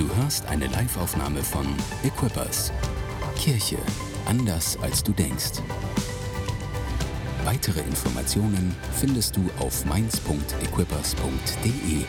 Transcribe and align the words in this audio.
Du 0.00 0.08
hörst 0.16 0.46
eine 0.46 0.66
Liveaufnahme 0.66 1.42
von 1.42 1.66
Equippers. 2.02 2.72
Kirche 3.36 3.76
anders 4.24 4.78
als 4.80 5.02
du 5.02 5.12
denkst. 5.12 5.60
Weitere 7.44 7.80
Informationen 7.80 8.74
findest 8.98 9.36
du 9.36 9.42
auf 9.58 9.84
mainz.equippers.de. 9.84 12.06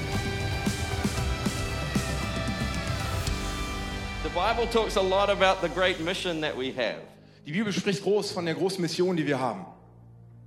The 4.24 4.30
Bible 4.30 4.70
talks 4.72 4.96
a 4.96 5.02
lot 5.02 5.28
about 5.28 5.58
the 5.62 5.68
great 5.68 6.00
mission 6.00 6.40
that 6.40 6.58
we 6.58 6.72
have, 6.74 7.02
Die 7.46 7.52
Bibel 7.52 7.74
spricht 7.74 8.04
groß 8.04 8.32
von 8.32 8.46
der 8.46 8.56
großen 8.56 8.82
Mission, 8.82 9.18
die 9.18 9.28
wir 9.28 9.38
haben. 9.38 9.66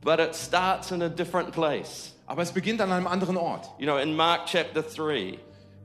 but 0.01 0.19
it 0.19 0.35
starts 0.35 0.93
in 0.93 1.03
a 1.03 1.11
different 1.11 1.53
place. 1.53 2.15
Aber 2.27 2.41
es 2.41 2.53
beginnt 2.53 2.81
an 2.81 2.91
einem 2.91 3.07
anderen 3.07 3.37
Ort. 3.37 3.69
You 3.79 3.85
know, 3.85 3.99
in 3.99 4.17
Mark 4.17 4.47
chapter 4.47 4.83
3, 4.83 5.36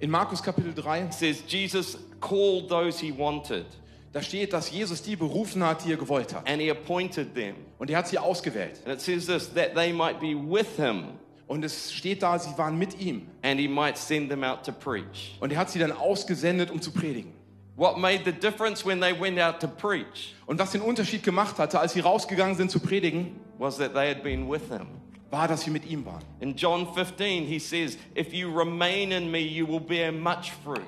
In 0.02 0.10
Markus 0.10 0.42
Kapitel 0.42 0.74
3, 0.74 1.00
it 1.06 1.14
says 1.14 1.42
Jesus 1.48 1.98
called 2.22 2.70
those 2.70 3.00
he 3.00 3.12
wanted 3.12 3.66
da 4.12 4.24
steht, 4.24 4.54
dass 4.54 4.72
Jesus 4.72 5.04
die 5.04 5.16
berufen 5.16 5.64
hat, 5.64 5.86
die 5.86 5.92
er 5.92 5.98
gewollt 5.98 6.34
hat. 6.34 6.44
and 6.48 6.60
he 6.60 6.70
appointed 6.72 7.36
them. 7.36 7.56
Und 7.78 7.92
er 7.92 8.00
hat 8.00 8.08
sie 8.08 8.18
ausgewählt. 8.18 8.80
And 8.86 8.94
it 8.96 9.02
says 9.02 9.28
this 9.28 9.54
that 9.54 9.76
they 9.76 9.94
might 9.94 10.20
be 10.20 10.34
with 10.36 10.78
him 10.78 11.20
Und 11.48 11.64
es 11.64 11.92
steht 11.94 12.24
da, 12.24 12.38
sie 12.40 12.58
waren 12.58 12.78
mit 12.78 13.00
ihm. 13.00 13.28
and 13.44 13.60
he 13.60 13.68
might 13.68 13.98
send 13.98 14.30
them 14.30 14.44
out 14.44 14.64
to 14.66 14.72
preach. 14.72 15.36
Und 15.40 15.52
er 15.52 15.60
hat 15.60 15.70
sie 15.70 15.78
dann 15.80 15.92
ausgesendet, 15.92 16.72
um 16.72 16.82
zu 16.82 16.92
predigen. 16.92 17.34
What 17.76 17.98
made 17.98 18.22
the 18.26 18.32
difference 18.32 18.84
when 18.86 19.00
they 19.00 19.14
went 19.18 19.40
out 19.40 19.60
to 19.60 19.68
preach 19.68 20.34
Und 20.48 20.60
was 20.60 20.72
den 20.72 20.82
Unterschied 20.82 21.22
gemacht 21.24 21.60
hatte, 21.60 21.80
als 21.80 21.94
sie 21.94 22.00
rausgegangen 22.00 22.56
sind 22.56 22.72
zu 22.72 22.80
predigen, 22.80 23.40
was 23.60 23.78
that 23.78 23.94
they 23.94 24.10
had 24.10 24.24
been 24.24 24.50
with 24.50 24.64
him. 24.70 24.88
War, 25.32 25.48
dass 25.48 25.62
sie 25.62 25.70
mit 25.72 25.86
ihm 25.90 26.06
waren. 26.06 26.24
In 26.40 26.56
John 26.56 26.88
15, 26.94 27.46
he 27.46 27.60
says, 27.60 27.98
If 28.16 28.34
you 28.34 28.50
remain 28.52 29.12
in 29.12 29.30
me, 29.30 29.40
you 29.40 29.68
will 29.68 29.80
bear 29.80 30.12
much 30.12 30.52
fruit. 30.64 30.82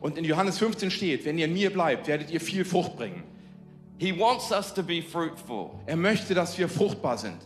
Und 0.00 0.16
in 0.16 0.24
Johannes 0.24 0.58
15 0.58 0.90
steht, 0.90 1.24
wenn 1.24 1.38
ihr 1.38 1.44
in 1.46 1.52
mir 1.52 1.70
bleibt, 1.72 2.06
werdet 2.08 2.30
ihr 2.30 2.40
viel 2.40 2.64
Frucht 2.64 2.96
bringen. 2.96 3.22
He 3.98 4.12
wants 4.18 4.50
us 4.50 4.72
to 4.74 4.82
be 4.82 5.02
fruitful, 5.02 5.72
Er 5.86 5.96
möchte, 5.96 6.32
dass 6.34 6.56
wir 6.58 6.68
fruchtbar 6.68 7.18
sind. 7.18 7.38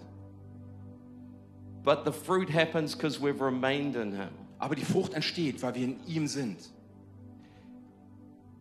but 1.82 2.05
the 2.05 2.12
fruit 2.12 2.48
happens 2.48 2.94
because 2.94 3.18
we've 3.20 3.40
remained 3.40 3.94
in 3.96 4.12
him. 4.12 4.30
Aber 4.58 4.74
die 4.74 4.84
Frucht 4.84 5.12
entsteht, 5.14 5.62
weil 5.62 5.74
wir 5.74 5.84
in 5.84 5.96
ihm 6.06 6.27
sind. 6.27 6.56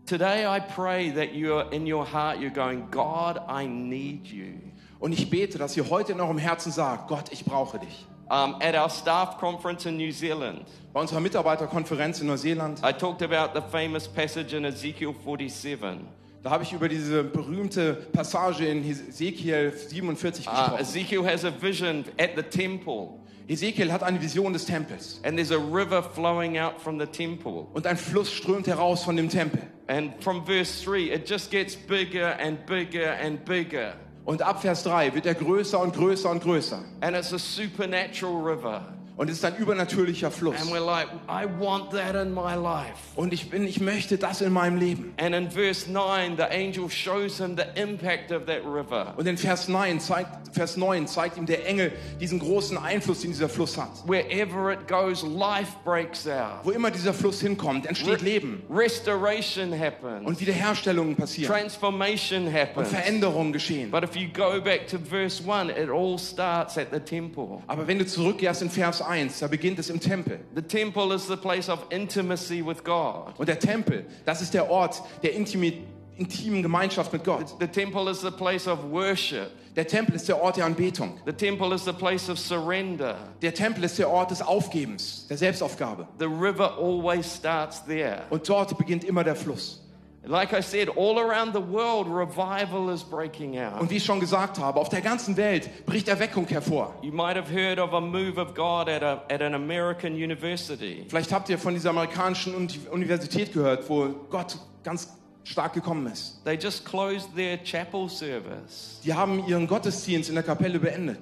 Today, 0.05 0.45
I 0.45 0.59
pray 0.59 1.11
that 1.11 1.33
you're 1.33 1.71
in 1.71 1.85
your 1.85 2.03
heart, 2.05 2.39
you're 2.39 2.49
going, 2.53 2.89
God, 2.91 3.39
I 3.47 3.65
need 3.65 4.25
you. 4.27 4.59
Und 5.03 5.11
ich 5.11 5.29
bete, 5.29 5.57
dass 5.57 5.75
ihr 5.75 5.89
heute 5.89 6.13
in 6.13 6.21
eurem 6.21 6.37
Herzen 6.37 6.71
sagt, 6.71 7.09
Gott, 7.09 7.25
ich 7.31 7.43
brauche 7.43 7.77
dich. 7.77 8.05
Um, 8.29 8.55
at 8.61 8.73
our 8.73 8.89
staff 8.89 9.37
conference 9.37 9.85
in 9.85 9.97
New 9.97 10.13
Zealand, 10.13 10.65
Bei 10.93 11.01
unserer 11.01 11.19
Mitarbeiterkonferenz 11.19 12.21
in 12.21 12.27
Neuseeland, 12.27 12.79
I 12.79 12.93
talked 12.93 13.21
about 13.21 13.51
the 13.53 13.61
famous 13.69 14.07
passage 14.07 14.55
in 14.55 14.63
Ezekiel 14.63 15.13
47. 15.13 16.05
da 16.41 16.49
habe 16.51 16.63
ich 16.63 16.71
über 16.71 16.87
diese 16.87 17.21
berühmte 17.25 17.95
Passage 18.13 18.65
in 18.65 18.81
Hesekiel 18.81 19.73
47 19.73 20.47
Uh, 20.47 20.51
gesprochen. 20.51 20.79
Ezekiel 20.79 21.25
has 21.25 21.43
a 21.43 21.51
vision 21.51 22.05
at 22.17 22.29
the 22.37 22.43
temple, 22.43 23.09
Ezekiel 23.49 23.91
hat 23.91 24.03
eine 24.03 24.21
Vision 24.21 24.53
des 24.53 24.63
Tempels. 24.63 25.19
and 25.25 25.37
there's 25.37 25.51
a 25.51 25.57
river 25.59 26.01
flowing 26.01 26.57
out 26.57 26.79
from 26.79 26.97
the 26.97 27.07
temple. 27.07 27.67
Und 27.73 27.85
ein 27.85 27.97
Fluss 27.97 28.31
strömt 28.31 28.67
heraus 28.67 29.03
von 29.03 29.17
dem 29.17 29.27
Tempel. 29.27 29.63
And 29.87 30.13
from 30.23 30.45
verse 30.45 30.81
3, 30.85 31.11
it 31.13 31.29
just 31.29 31.51
gets 31.51 31.75
bigger 31.75 32.39
and 32.39 32.65
bigger 32.65 33.17
and 33.21 33.43
bigger. 33.43 33.95
Und 34.25 34.41
ab 34.41 34.61
Vers 34.61 34.83
3 34.83 35.13
wird 35.15 35.25
er 35.25 35.35
größer 35.35 35.79
und 35.79 35.93
größer 35.93 36.29
und 36.29 36.41
größer. 36.41 36.79
And 37.01 37.15
it's 37.15 37.33
a 37.33 37.39
supernatural 37.39 38.41
river. 38.41 38.85
Und 39.15 39.29
es 39.29 39.37
ist 39.37 39.45
ein 39.45 39.55
übernatürlicher 39.57 40.31
Fluss. 40.31 40.59
And 40.59 40.71
we're 40.71 40.83
like, 40.83 41.07
I 41.29 41.45
want 41.59 41.91
that 41.91 42.15
in 42.15 42.33
my 42.33 42.55
life. 42.55 42.97
Und 43.15 43.31
ich 43.31 43.51
bin, 43.51 43.67
ich 43.67 43.79
möchte 43.79 44.17
das 44.17 44.41
in 44.41 44.51
meinem 44.51 44.77
Leben. 44.77 45.13
And 45.17 45.35
in 45.35 45.51
verse 45.51 45.91
9, 45.91 46.35
the 46.35 46.43
angel 46.43 46.89
shows 46.89 47.37
him 47.37 47.55
the 47.55 47.79
impact 47.79 48.31
of 48.31 48.45
that 48.47 48.63
river. 48.65 49.13
Und 49.15 49.27
in 49.27 49.37
Vers 49.37 49.67
9 49.67 49.99
zeigt, 49.99 50.55
Vers 50.55 50.77
9 50.77 51.05
zeigt 51.07 51.37
ihm 51.37 51.45
der 51.45 51.67
Engel 51.67 51.91
diesen 52.19 52.39
großen 52.39 52.75
Einfluss, 52.75 53.21
den 53.21 53.31
dieser 53.31 53.49
Fluss 53.49 53.77
hat. 53.77 53.91
Wherever 54.07 54.71
it 54.71 54.87
goes, 54.87 55.21
life 55.21 55.73
breaks 55.85 56.27
out. 56.27 56.63
Wo 56.63 56.71
immer 56.71 56.89
dieser 56.89 57.13
Fluss 57.13 57.39
hinkommt, 57.39 57.85
entsteht 57.85 58.21
Leben. 58.21 58.63
Restoration 58.69 59.77
happens. 59.77 60.25
Und 60.25 60.39
Wiederherstellungen 60.39 61.15
passieren. 61.15 61.53
Transformation 61.53 62.47
Und 62.47 62.53
happens. 62.53 62.89
Veränderungen 62.89 63.53
geschehen. 63.53 63.91
But 63.91 64.03
if 64.03 64.15
you 64.15 64.27
go 64.33 64.59
back 64.59 64.87
to 64.87 64.97
verse 64.97 65.43
1, 65.47 65.69
it 65.69 65.89
all 65.89 66.17
starts 66.17 66.79
at 66.79 66.87
the 66.91 66.99
temple. 66.99 67.61
Aber 67.67 67.85
wenn 67.87 67.99
du 67.99 68.07
zurückkehrst 68.07 68.63
in 68.63 68.71
Vers 68.71 69.02
1, 69.07 69.39
da 69.39 69.47
beginnt 69.47 69.79
es 69.79 69.89
im 69.89 69.99
Tempel. 69.99 70.39
The 70.55 70.61
temple 70.61 71.13
is 71.13 71.27
the 71.27 71.37
place 71.37 71.69
of 71.69 71.85
intimacy 71.89 72.65
with 72.65 72.83
God. 72.83 73.37
Und 73.37 73.47
der 73.47 73.59
Tempel, 73.59 74.05
das 74.25 74.41
ist 74.41 74.53
der 74.53 74.69
Ort 74.69 75.01
der 75.21 75.33
intimi 75.33 75.83
intimen 76.17 76.61
Gemeinschaft 76.61 77.11
mit 77.11 77.23
Gott. 77.23 77.55
The 77.59 77.67
temple 77.67 78.09
is 78.09 78.21
the 78.21 78.31
place 78.31 78.67
of 78.67 78.79
worship. 78.91 79.51
Der 79.75 79.87
Tempel 79.87 80.15
ist 80.15 80.27
der 80.27 80.41
Ort 80.41 80.57
der 80.57 80.65
Anbetung. 80.65 81.19
The 81.25 81.33
temple 81.33 81.73
is 81.73 81.83
the 81.83 81.93
place 81.93 82.29
of 82.29 82.37
surrender. 82.37 83.15
Der 83.41 83.53
Tempel 83.53 83.83
ist 83.83 83.97
der 83.97 84.09
Ort 84.09 84.29
des 84.29 84.41
Aufgebens, 84.41 85.25
der 85.27 85.37
Selbstaufgabe. 85.37 86.07
The 86.19 86.25
river 86.25 86.77
always 86.77 87.25
starts 87.35 87.83
there. 87.85 88.21
Und 88.29 88.47
dort 88.47 88.77
beginnt 88.77 89.03
immer 89.03 89.23
der 89.23 89.35
Fluss. 89.35 89.82
Like 90.25 90.53
I 90.53 90.61
said, 90.61 90.87
all 90.95 91.19
around 91.19 91.53
the 91.53 91.59
world, 91.61 92.07
revival 92.07 92.89
is 92.93 93.03
breaking 93.03 93.59
out. 93.59 93.81
Und 93.81 93.89
wie 93.89 93.97
ich 93.97 94.05
schon 94.05 94.21
gesagt 94.21 94.57
habe, 94.57 94.79
auf 94.79 94.87
der 94.87 95.01
ganzen 95.01 95.35
Welt 95.35 95.85
bricht 95.85 96.07
Erweckung 96.07 96.47
hervor. 96.47 96.95
You 97.01 97.11
might 97.11 97.35
have 97.35 97.51
heard 97.53 97.77
of 97.77 97.93
a 97.93 97.99
move 97.99 98.39
of 98.39 98.53
God 98.53 98.87
at, 98.87 99.03
a, 99.03 99.21
at 99.29 99.41
an 99.41 99.53
American 99.53 100.13
university. 100.13 101.05
Vielleicht 101.09 101.33
habt 101.33 101.49
ihr 101.49 101.57
von 101.59 101.73
dieser 101.73 101.89
amerikanischen 101.89 102.55
Uni- 102.55 102.79
Universität 102.89 103.51
gehört, 103.51 103.89
wo 103.89 104.07
Gott 104.29 104.57
ganz 104.83 105.09
stark 105.43 105.73
gekommen 105.73 106.07
ist. 106.07 106.41
They 106.45 106.55
just 106.55 106.85
closed 106.85 107.35
their 107.35 107.57
chapel 107.61 108.07
service 108.07 109.01
Die 109.03 109.13
haben 109.13 109.45
ihren 109.45 109.67
Gottesdienst 109.67 110.29
in 110.29 110.35
der 110.35 110.43
Kapelle 110.45 110.79
beendet. 110.79 111.19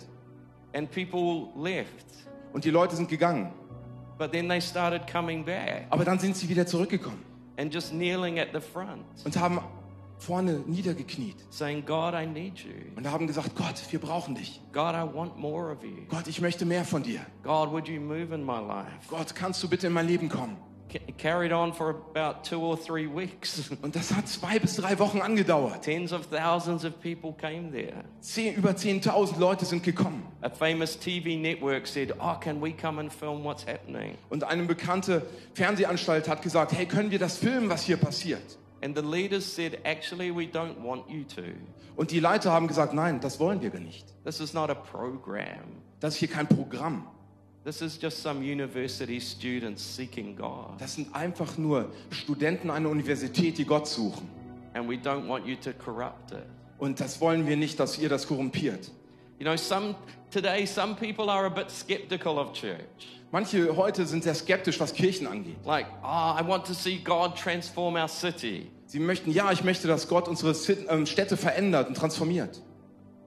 and 0.73 0.89
people 0.91 1.47
left. 1.59 2.05
Und 2.53 2.65
die 2.65 2.69
Leute 2.69 2.95
sind 2.95 3.09
gegangen. 3.09 3.51
But 4.19 4.31
then 4.31 4.47
they 4.47 4.61
started 4.61 5.11
coming 5.11 5.43
back 5.43 5.87
Aber 5.89 6.05
dann 6.05 6.19
sind 6.19 6.35
sie 6.37 6.47
wieder 6.47 6.67
zurückgekommen 6.67 7.30
and 7.57 7.73
just 7.73 7.91
kneeling 7.91 8.39
at 8.39 8.49
the 8.53 8.61
front, 8.61 9.03
und 9.23 9.37
haben 9.37 9.59
vorne 10.17 10.59
niedergekniet 10.67 11.35
saying, 11.49 11.85
God, 11.85 12.13
I 12.13 12.25
need 12.25 12.59
you. 12.59 12.71
und 12.95 13.09
haben 13.09 13.27
gesagt, 13.27 13.55
Gott, 13.55 13.75
wir 13.89 13.99
brauchen 13.99 14.35
dich. 14.35 14.61
God, 14.71 14.93
I 14.93 15.03
want 15.13 15.37
more 15.37 15.71
of 15.71 15.83
you. 15.83 16.05
Gott, 16.09 16.27
ich 16.27 16.41
möchte 16.41 16.65
mehr 16.65 16.85
von 16.85 17.03
dir. 17.03 17.21
God, 17.43 17.71
would 17.71 17.87
you 17.87 17.99
move 17.99 18.33
in 18.33 18.45
my 18.45 18.59
life? 18.59 19.07
Gott, 19.07 19.33
kannst 19.35 19.63
du 19.63 19.67
bitte 19.67 19.87
in 19.87 19.93
mein 19.93 20.07
Leben 20.07 20.29
kommen? 20.29 20.57
Ca- 20.91 20.99
carried 21.17 21.53
on 21.53 21.73
for 21.73 21.89
about 21.89 22.43
two 22.43 22.59
or 22.61 22.77
three 22.77 23.07
weeks. 23.07 23.71
Und 23.81 23.95
das 23.95 24.13
hat 24.13 24.27
zwei 24.27 24.59
bis 24.59 24.75
drei 24.75 24.99
Wochen 24.99 25.21
angedauert. 25.21 25.83
Tens 25.83 26.11
of 26.11 26.27
thousands 26.29 26.83
of 26.83 26.99
people 27.01 27.33
came 27.33 27.71
there. 27.71 28.03
Zehn, 28.19 28.55
über 28.55 28.71
10.000 28.71 29.39
Leute 29.39 29.65
sind 29.65 29.83
gekommen. 29.83 30.23
A 30.41 30.49
famous 30.49 30.97
TV 30.99 31.39
network 31.39 31.87
said, 31.87 32.13
Oh, 32.19 32.35
can 32.39 32.61
we 32.61 32.73
come 32.73 32.99
and 32.99 33.11
film 33.11 33.43
what's 33.43 33.65
happening? 33.65 34.17
Und 34.29 34.43
eine 34.43 34.63
bekannte 34.63 35.25
Fernsehanstalt 35.53 36.27
hat 36.27 36.41
gesagt, 36.41 36.73
hey, 36.73 36.85
können 36.85 37.11
wir 37.11 37.19
das 37.19 37.37
filmen, 37.37 37.69
was 37.69 37.83
hier 37.83 37.97
passiert? 37.97 38.57
And 38.83 38.97
the 38.97 39.03
leaders 39.03 39.45
said, 39.45 39.79
Actually, 39.83 40.35
we 40.35 40.43
don't 40.45 40.83
want 40.83 41.09
you 41.09 41.23
to. 41.35 41.43
Und 41.95 42.11
die 42.11 42.19
Leiter 42.19 42.51
haben 42.51 42.67
gesagt, 42.67 42.93
nein, 42.93 43.19
das 43.19 43.39
wollen 43.39 43.61
wir 43.61 43.69
gar 43.69 43.79
nicht. 43.79 44.07
This 44.25 44.39
is 44.39 44.53
not 44.53 44.69
a 44.69 44.73
program. 44.73 45.81
Das 45.99 46.15
ist 46.15 46.19
hier 46.19 46.29
kein 46.29 46.47
Programm. 46.47 47.05
This 47.63 47.83
is 47.83 47.99
just 48.01 48.23
some 48.23 48.41
university 48.41 49.19
students 49.19 49.83
seeking 49.83 50.35
God. 50.35 50.79
Das 50.79 50.95
sind 50.95 51.13
einfach 51.13 51.59
nur 51.59 51.91
Studenten 52.09 52.71
einer 52.71 52.89
Universität, 52.89 53.59
die 53.59 53.65
Gott 53.65 53.87
suchen. 53.87 54.27
And 54.73 54.89
we 54.89 54.95
don't 54.95 55.27
want 55.27 55.45
you 55.45 55.55
to 55.57 55.71
corrupt 55.73 56.31
it. 56.31 56.43
Und 56.79 56.99
das 56.99 57.21
wollen 57.21 57.45
wir 57.45 57.55
nicht, 57.55 57.79
dass 57.79 57.99
ihr 57.99 58.09
das 58.09 58.25
korrumpiert. 58.25 58.89
You 59.37 59.45
know, 59.45 59.55
some 59.55 59.95
today 60.31 60.65
some 60.65 60.95
people 60.95 61.29
are 61.29 61.45
a 61.45 61.49
bit 61.49 61.69
skeptical 61.69 62.39
of 62.39 62.53
church. 62.53 63.21
Manche 63.31 63.75
heute 63.75 64.07
sind 64.07 64.23
sehr 64.23 64.33
skeptisch, 64.33 64.79
was 64.79 64.91
Kirchen 64.91 65.27
angeht. 65.27 65.63
Like, 65.63 65.85
oh, 66.03 66.35
I 66.39 66.43
want 66.43 66.65
to 66.65 66.73
see 66.73 66.97
God 66.97 67.35
transform 67.37 67.95
our 67.95 68.07
city. 68.07 68.71
Sie 68.87 68.99
möchten, 68.99 69.31
ja, 69.31 69.51
ich 69.51 69.63
möchte, 69.63 69.87
dass 69.87 70.07
Gott 70.07 70.27
unsere 70.27 70.55
ähm, 70.89 71.05
Städte 71.05 71.37
verändert 71.37 71.89
und 71.89 71.95
transformiert. 71.95 72.59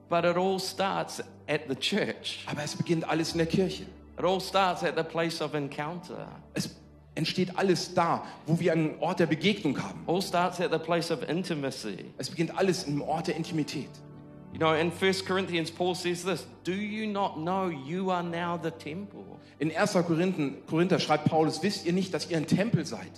But 0.09 0.25
it 0.25 0.35
all 0.35 0.59
starts 0.59 1.23
at 1.47 1.61
the 1.69 1.75
church. 1.75 2.45
Aber 2.47 2.63
es 2.63 2.75
beginnt 2.75 3.07
alles 3.07 3.31
in 3.31 3.37
der 3.37 3.47
Kirche. 3.47 3.85
It 4.17 4.23
all 4.23 4.39
starts 4.39 4.83
at 4.83 4.95
the 4.95 5.03
place 5.03 5.41
of 5.41 5.53
encounter. 5.53 6.27
Es 6.53 6.69
entsteht 7.15 7.57
alles 7.57 7.93
da, 7.93 8.23
wo 8.45 8.59
wir 8.59 8.73
einen 8.73 8.97
Ort 8.99 9.19
der 9.19 9.25
Begegnung 9.25 9.81
haben. 9.81 10.03
All 10.07 10.21
starts 10.21 10.59
at 10.59 10.71
the 10.71 10.79
place 10.79 11.11
of 11.11 11.27
intimacy. 11.27 12.13
Es 12.17 12.29
beginnt 12.29 12.57
alles 12.57 12.83
im 12.83 13.01
Ort 13.01 13.27
der 13.27 13.35
Intimität. 13.35 13.89
You 14.53 14.59
know, 14.59 14.73
in 14.73 14.89
1 14.89 15.25
Corinthians, 15.25 15.69
Paul 15.69 15.95
says 15.95 16.23
this 16.23 16.47
Do 16.63 16.71
you 16.71 17.07
not 17.07 17.35
know 17.35 17.67
you 17.67 18.09
are 18.09 18.23
now 18.23 18.57
the 18.57 18.71
temple? 18.71 19.37
In 19.59 19.69
1. 19.69 19.97
Korinther, 20.67 20.99
schreibt 20.99 21.25
Paulus, 21.25 21.61
wisst 21.61 21.85
ihr 21.85 21.91
nicht, 21.91 22.13
dass 22.13 22.29
ihr 22.29 22.37
ein 22.37 22.47
Tempel 22.47 22.85
seid? 22.85 23.11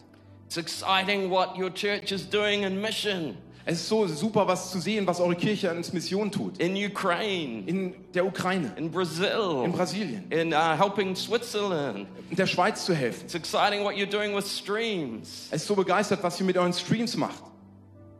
It's 0.47 0.57
exciting 0.57 1.29
what 1.29 1.55
your 1.55 1.69
church 1.69 2.11
is 2.11 2.27
doing 2.27 2.63
in 2.63 2.81
mission. 2.81 3.37
Es 3.69 3.81
ist 3.81 3.89
so 3.89 4.07
super, 4.07 4.47
was 4.47 4.71
zu 4.71 4.79
sehen, 4.79 5.05
was 5.05 5.19
eure 5.19 5.35
Kirche 5.35 5.69
als 5.69 5.91
Mission 5.91 6.31
tut. 6.31 6.57
in 6.57 6.73
Ukraine, 6.73 7.63
In 7.65 7.93
der 8.13 8.25
Ukraine, 8.25 8.71
in 8.77 8.89
Brazil, 8.89 9.63
in 9.65 9.73
Brasilien, 9.73 10.23
in 10.31 10.53
uh, 10.53 10.77
helping 10.77 11.13
Switzerland. 11.17 12.07
in 12.29 12.37
der 12.37 12.47
Schweiz 12.47 12.85
zu 12.85 12.95
helfen. 12.95 13.25
It's 13.25 13.35
exciting 13.35 13.83
what 13.83 13.95
you're 13.95 14.09
doing 14.09 14.33
with 14.33 14.45
streams. 14.47 15.49
Es 15.51 15.63
ist 15.63 15.67
so 15.67 15.75
begeistert, 15.75 16.23
was 16.23 16.39
ihr 16.39 16.45
mit 16.45 16.55
euren 16.57 16.71
Streams 16.71 17.17
macht. 17.17 17.43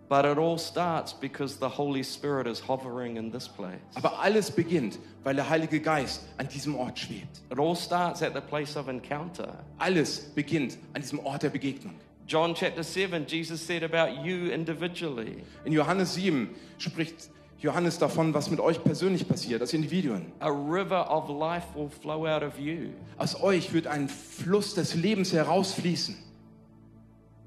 But 0.10 0.26
it 0.26 0.38
all 0.38 0.58
starts 0.58 1.14
because 1.14 1.58
the 1.60 1.70
Holy 1.70 2.04
Spirit 2.04 2.46
is 2.46 2.62
hovering 2.68 3.16
in 3.16 3.32
this 3.32 3.48
place. 3.48 3.80
Aber 3.96 4.20
alles 4.20 4.52
beginnt, 4.52 5.00
weil 5.24 5.36
der 5.36 5.48
Heilige 5.50 5.80
Geist 5.80 6.24
an 6.38 6.50
diesem 6.50 6.76
Ort 6.76 7.00
schwebt. 7.00 7.42
It 7.50 7.58
all 7.58 7.76
starts 7.76 8.22
at 8.22 8.34
the 8.34 8.42
place 8.42 8.76
of 8.76 8.90
encounter. 8.90 9.60
Alles 9.78 10.20
beginnt 10.36 10.78
an 10.94 11.02
diesem 11.02 11.20
Ort 11.20 11.44
der 11.44 11.50
Begegnung. 11.52 11.94
John 12.28 12.54
chapter 12.54 12.84
7, 12.84 13.26
Jesus 13.26 13.62
said 13.62 13.84
about 13.84 14.26
you 14.26 14.52
individually. 14.52 15.44
In 15.64 15.72
Johannes 15.72 16.14
7 16.14 16.54
spricht 16.78 17.30
Johannes 17.60 17.98
davon, 17.98 18.34
was 18.34 18.50
mit 18.52 18.60
euch 18.60 18.84
persönlich 18.84 19.28
passiert, 19.28 19.62
als 19.62 19.74
Individuen. 19.74 20.34
A 20.40 20.50
river 20.50 21.10
of 21.10 21.30
life 21.30 21.66
will 21.74 21.90
flow 21.90 22.28
out 22.28 22.44
of 22.44 22.60
you. 22.60 22.90
Aus 23.18 23.42
euch 23.42 23.72
wird 23.72 23.88
ein 23.88 24.10
Fluss 24.10 24.74
des 24.74 24.94
Lebens 24.94 25.32
herausfließen. 25.32 26.18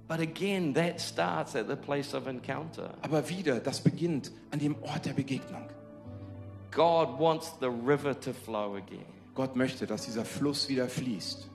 But 0.08 0.20
again, 0.20 0.74
that 0.74 0.98
starts 0.98 1.54
at 1.54 1.68
the 1.68 1.76
place 1.76 2.14
of 2.14 2.26
encounter. 2.26 2.94
Aber 3.02 3.28
wieder, 3.28 3.60
das 3.60 3.80
beginnt 3.80 4.32
an 4.50 4.58
dem 4.58 4.74
Ort 4.82 5.04
der 5.04 5.12
Begegnung. 5.12 5.68
God 6.70 7.18
wants 7.18 7.52
the 7.60 7.68
river 7.68 8.18
to 8.18 8.32
flow 8.32 8.76
again. 8.76 9.04
Gott 9.34 9.56
möchte, 9.56 9.86
dass 9.86 10.06
dieser 10.06 10.24
Fluss 10.24 10.68
wieder 10.68 10.88
fließt. 10.88 11.50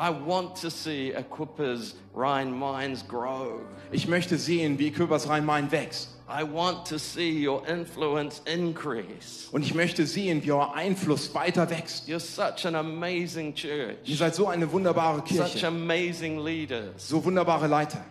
I 0.00 0.08
want 0.08 0.56
to 0.62 0.70
see 0.70 1.12
Equippers 1.12 1.94
Rhine 2.14 2.50
minds 2.58 3.06
grow. 3.06 3.60
Ich 3.92 4.08
möchte 4.08 4.38
sehen, 4.38 4.78
wie 4.78 4.90
Köbers 4.92 5.28
Rhein-Main 5.28 5.70
wächst. 5.70 6.08
I 6.26 6.42
want 6.42 6.86
to 6.86 6.96
see 6.96 7.46
your 7.46 7.66
influence 7.68 8.40
increase. 8.46 9.48
Und 9.52 9.62
ich 9.62 9.74
möchte 9.74 10.06
sehen, 10.06 10.42
wie 10.42 10.52
euer 10.52 10.72
Einfluss 10.74 11.34
weiter 11.34 11.68
wächst. 11.68 12.08
You're 12.08 12.18
such 12.18 12.64
an 12.64 12.76
amazing 12.76 13.48
Ihr 13.48 13.96
church, 13.96 14.18
seid 14.18 14.34
so 14.34 14.46
eine 14.46 14.72
wunderbare 14.72 15.18
such 15.18 15.52
Kirche, 15.52 15.66
amazing 15.66 16.38
leaders. 16.42 17.06
so 17.08 17.22
wunderbare 17.22 17.66
Leiter. 17.66 18.02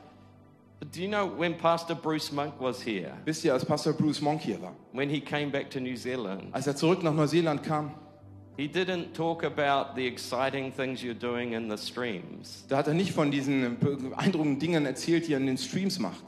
But 0.79 0.93
do 0.93 1.01
you 1.01 1.07
know 1.07 1.25
when 1.25 1.57
Pastor 1.57 1.95
Bruce 1.95 2.31
Monk 2.31 2.53
was 2.59 2.81
here, 2.81 3.13
Wisst 3.25 3.43
ihr, 3.45 3.53
als 3.53 3.65
Pastor 3.65 3.93
Bruce 3.93 4.21
Monk 4.21 4.41
hier 4.41 4.61
war, 4.61 4.75
when 4.93 5.09
he 5.09 5.19
came 5.19 5.49
back 5.49 5.71
to 5.71 5.79
New 5.79 5.97
Zealand, 5.97 6.53
als 6.53 6.67
er 6.67 6.75
zurück 6.75 7.01
nach 7.01 7.13
Neuseeland 7.13 7.63
kam, 7.63 7.91
he 8.59 8.67
didn't 8.67 9.13
talk 9.13 9.43
about 9.43 9.95
the 9.95 10.05
exciting 10.05 10.69
things 10.69 11.01
you're 11.01 11.13
doing 11.13 11.53
in 11.53 11.69
the 11.69 11.77
streams. 11.77 12.65
da 12.67 12.77
hat 12.77 12.87
er 12.87 12.93
nicht 12.93 13.13
von 13.13 13.31
diesen 13.31 13.79
beeindruckenden 13.79 14.59
Dingen 14.59 14.85
erzählt, 14.85 15.27
die 15.27 15.33
er 15.33 15.37
in 15.37 15.45
den 15.45 15.57
Streams 15.57 15.97
macht. 15.97 16.25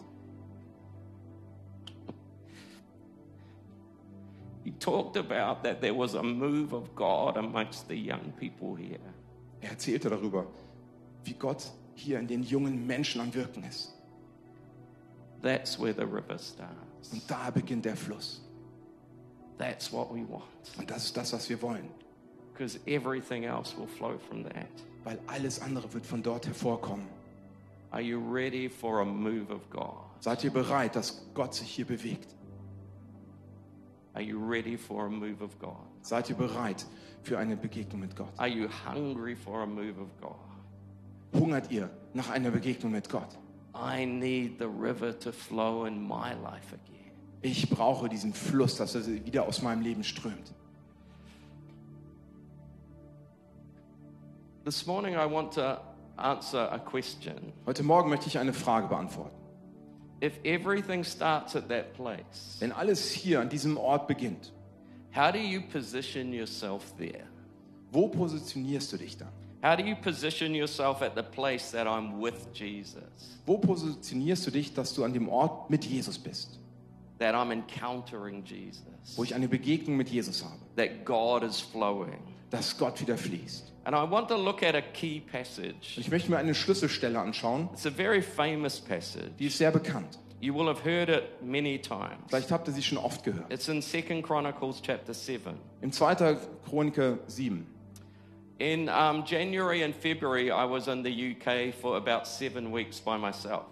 He 4.63 4.71
talked 4.79 5.17
about 5.17 5.61
that 5.63 5.81
there 5.81 5.93
was 5.93 6.15
a 6.15 6.23
move 6.23 6.73
of 6.73 6.95
God 6.95 7.35
amongst 7.35 7.89
the 7.89 7.95
young 7.95 8.31
people 8.39 8.77
here. 8.77 8.99
Er 9.59 9.71
erzählte 9.71 10.09
darüber, 10.09 10.45
wie 11.25 11.33
Gott 11.33 11.73
hier 11.95 12.17
in 12.17 12.27
den 12.27 12.43
jungen 12.43 12.87
Menschen 12.87 13.19
am 13.19 13.33
Wirken 13.33 13.65
ist. 13.65 13.93
That's 15.41 15.77
where 15.77 15.93
the 15.93 16.05
river 16.05 16.39
starts. 16.39 17.11
Und 17.11 17.29
da 17.29 17.49
beginnt 17.49 17.83
der 17.83 17.97
Fluss. 17.97 18.41
That's 19.57 19.91
what 19.91 20.13
we 20.13 20.25
want. 20.29 20.45
Und 20.77 20.89
das 20.89 21.05
ist 21.05 21.17
das, 21.17 21.33
was 21.33 21.49
wir 21.49 21.61
wollen. 21.61 21.89
Because 22.61 22.77
everything 22.85 23.45
else 23.45 23.75
will 23.75 23.87
flow 23.87 24.19
from 24.29 24.43
that. 24.43 24.69
Weil 25.03 25.17
alles 25.27 25.59
andere 25.63 25.91
wird 25.91 26.05
von 26.05 26.21
dort 26.21 26.45
hervorkommen. 26.45 27.07
Are 27.91 28.03
you 28.03 28.19
ready 28.19 28.69
for 28.69 29.01
a 29.01 29.05
move 29.05 29.49
of 29.49 29.67
God? 29.71 29.97
Seid 30.19 30.43
ihr 30.43 30.51
bereit, 30.51 30.95
dass 30.95 31.25
Gott 31.33 31.55
sich 31.55 31.71
hier 31.71 31.85
bewegt? 31.85 32.35
Are 34.13 34.21
you 34.21 34.37
ready 34.37 34.77
for 34.77 35.07
a 35.07 35.09
move 35.09 35.41
of 35.41 35.57
God? 35.57 35.87
Seid 36.03 36.29
ihr 36.29 36.35
bereit 36.35 36.85
für 37.23 37.39
eine 37.39 37.57
Begegnung 37.57 38.01
mit 38.01 38.15
Gott? 38.15 38.31
Are 38.37 38.47
you 38.47 38.69
hungry 38.85 39.35
for 39.35 39.63
a 39.63 39.65
move 39.65 39.99
of 39.99 40.09
God? 40.21 40.35
Hungert 41.33 41.71
ihr 41.71 41.89
nach 42.13 42.29
einer 42.29 42.51
Begegnung 42.51 42.91
mit 42.91 43.09
Gott? 43.09 43.39
I 43.73 44.05
need 44.05 44.59
the 44.59 44.67
river 44.67 45.17
to 45.17 45.31
flow 45.31 45.85
in 45.85 45.99
my 45.99 46.33
life 46.43 46.75
again. 46.75 47.11
Ich 47.41 47.67
brauche 47.71 48.07
diesen 48.07 48.33
Fluss, 48.33 48.75
dass 48.75 48.93
er 48.93 49.07
wieder 49.25 49.47
aus 49.47 49.63
meinem 49.63 49.81
Leben 49.81 50.03
strömt. 50.03 50.53
This 54.63 54.85
morning, 54.85 55.15
I 55.15 55.25
want 55.25 55.53
to 55.53 55.79
answer 56.17 56.67
a 56.71 56.77
question. 56.79 57.51
Heute 57.65 57.83
Morgen 57.83 58.09
möchte 58.09 58.27
ich 58.27 58.37
eine 58.37 58.53
Frage 58.53 58.87
beantworten. 58.87 59.35
If 60.23 60.33
everything 60.43 61.03
starts 61.03 61.55
at 61.55 61.67
that 61.69 61.93
place, 61.95 62.57
Wenn 62.59 62.71
alles 62.71 63.09
hier 63.11 63.39
an 63.41 63.49
diesem 63.49 63.75
Ort 63.77 64.07
beginnt, 64.07 64.51
how 65.15 65.31
do 65.31 65.39
you 65.39 65.61
position 65.61 66.31
yourself 66.31 66.93
there? 66.97 67.25
wo 67.91 68.07
positionierst 68.07 68.93
du 68.93 68.97
dich 68.97 69.17
dann? 69.17 69.29
How 69.63 69.75
do 69.75 69.83
you 69.83 69.95
position 69.95 70.53
yourself 70.55 71.01
at 71.01 71.15
the 71.15 71.23
place 71.23 71.71
that 71.71 71.87
I'm 71.87 72.19
with 72.21 72.47
Jesus, 72.53 73.39
Wo 73.47 73.57
positionierst 73.57 74.45
du 74.45 74.51
dich, 74.51 74.73
dass 74.75 74.93
du 74.93 75.03
an 75.03 75.13
dem 75.13 75.27
Ort 75.27 75.71
mit 75.71 75.85
Jesus 75.85 76.19
bist? 76.19 76.59
that 77.17 77.33
I'm 77.35 77.51
encountering 77.51 78.43
Jesus, 78.45 78.83
Wo 79.15 79.23
ich 79.23 79.33
eine 79.33 79.47
Begegnung 79.47 79.97
mit 79.97 80.09
Jesus 80.09 80.43
habe, 80.43 80.59
that 80.75 81.03
God 81.03 81.41
is 81.43 81.59
flowing? 81.59 82.30
Dass 82.51 82.77
Gott 82.77 83.01
wieder 83.01 83.17
fließt. 83.17 83.71
And 83.83 83.95
I 83.95 84.09
want 84.09 84.27
to 84.27 84.37
look 84.37 84.61
at 84.61 84.75
a 84.75 84.81
key 84.81 85.21
Und 85.25 85.31
passage. 85.31 85.97
ich 85.97 86.11
möchte 86.11 86.29
mir 86.29 86.37
eine 86.37 86.53
Schlüsselstelle 86.53 87.19
anschauen, 87.19 87.69
It's 87.73 87.87
a 87.87 87.91
very 87.91 88.21
famous 88.21 88.79
passage. 88.79 89.31
die 89.39 89.47
ist 89.47 89.57
sehr 89.57 89.71
bekannt. 89.71 90.19
You 90.39 90.55
will 90.55 90.67
have 90.67 90.83
heard 90.83 91.09
it 91.09 91.23
many 91.43 91.79
times. 91.79 92.17
Vielleicht 92.27 92.51
habt 92.51 92.67
ihr 92.67 92.73
sie 92.73 92.81
schon 92.81 92.97
oft 92.97 93.23
gehört. 93.23 93.51
It's 93.51 93.67
in 93.67 93.81
2 93.81 94.21
Chronicles 94.21 94.81
chapter 94.81 95.13
7. 95.13 95.53
Im 95.81 95.91
2. 95.91 96.37
Chroniker 96.67 97.17
7. 97.27 97.65
In 98.57 98.89
um, 98.89 99.23
January 99.25 99.83
and 99.83 99.95
February, 99.95 100.51
I 100.51 100.65
was 100.65 100.87
in 100.87 101.03
the 101.03 101.09
UK 101.35 101.73
for 101.73 101.95
about 101.97 102.27
seven 102.27 102.71
weeks 102.71 102.99
by 102.99 103.17
myself. 103.17 103.65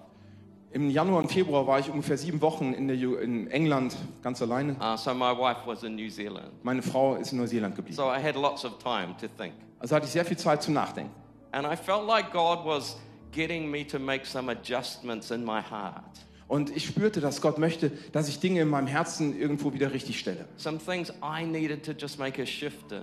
Im 0.71 0.91
Januar 0.91 1.19
und 1.19 1.31
Februar 1.31 1.65
war 1.65 1.79
ich 1.79 1.89
ungefähr 1.89 2.17
sieben 2.17 2.41
Wochen 2.41 2.73
in, 2.73 2.89
in 2.89 3.49
England 3.49 3.97
ganz 4.21 4.39
alleine. 4.41 4.73
Uh, 4.73 4.95
so 4.95 5.13
my 5.15 5.35
wife 5.35 5.61
was 5.65 5.81
in 5.83 5.95
New 5.95 6.09
Zealand. 6.09 6.51
Meine 6.61 6.83
Frau 6.83 7.15
ist 7.15 7.31
in 7.31 7.39
Neuseeland 7.39 7.75
geblieben. 7.75 7.95
So 7.95 8.03
I 8.03 8.21
had 8.21 8.35
lots 8.35 8.63
of 8.63 8.77
time 8.77 9.15
to 9.19 9.27
think. 9.37 9.53
Also 9.79 9.95
hatte 9.95 10.05
ich 10.05 10.11
sehr 10.11 10.25
viel 10.25 10.37
Zeit 10.37 10.61
zum 10.61 10.75
Nachdenken. 10.75 11.11
And 11.51 11.65
I 11.65 11.75
felt 11.75 12.05
like 12.07 12.31
God 12.31 12.65
was 12.65 12.97
getting 13.31 13.71
me 13.71 13.85
to 13.87 13.97
make 13.97 14.27
some 14.27 14.51
adjustments 14.51 15.31
in 15.31 15.43
my 15.43 15.59
heart. 15.59 16.03
Und 16.47 16.75
ich 16.75 16.85
spürte, 16.85 17.19
dass 17.19 17.41
Gott 17.41 17.57
möchte, 17.57 17.91
dass 18.11 18.27
ich 18.27 18.39
Dinge 18.39 18.61
in 18.61 18.69
meinem 18.69 18.87
Herzen 18.87 19.39
irgendwo 19.39 19.73
wieder 19.73 19.91
richtig 19.91 20.19
stelle. 20.19 20.45
Some 20.57 20.77
things 20.77 21.11
I 21.23 21.45
needed 21.45 21.83
to 21.85 21.93
just 21.93 22.19
make 22.19 22.39
a 22.41 22.45
shift 22.45 22.91
in. 22.91 23.01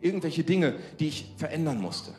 Irgendwelche 0.00 0.44
Dinge, 0.44 0.76
die 1.00 1.08
ich 1.08 1.32
verändern 1.36 1.80
musste. 1.80 2.12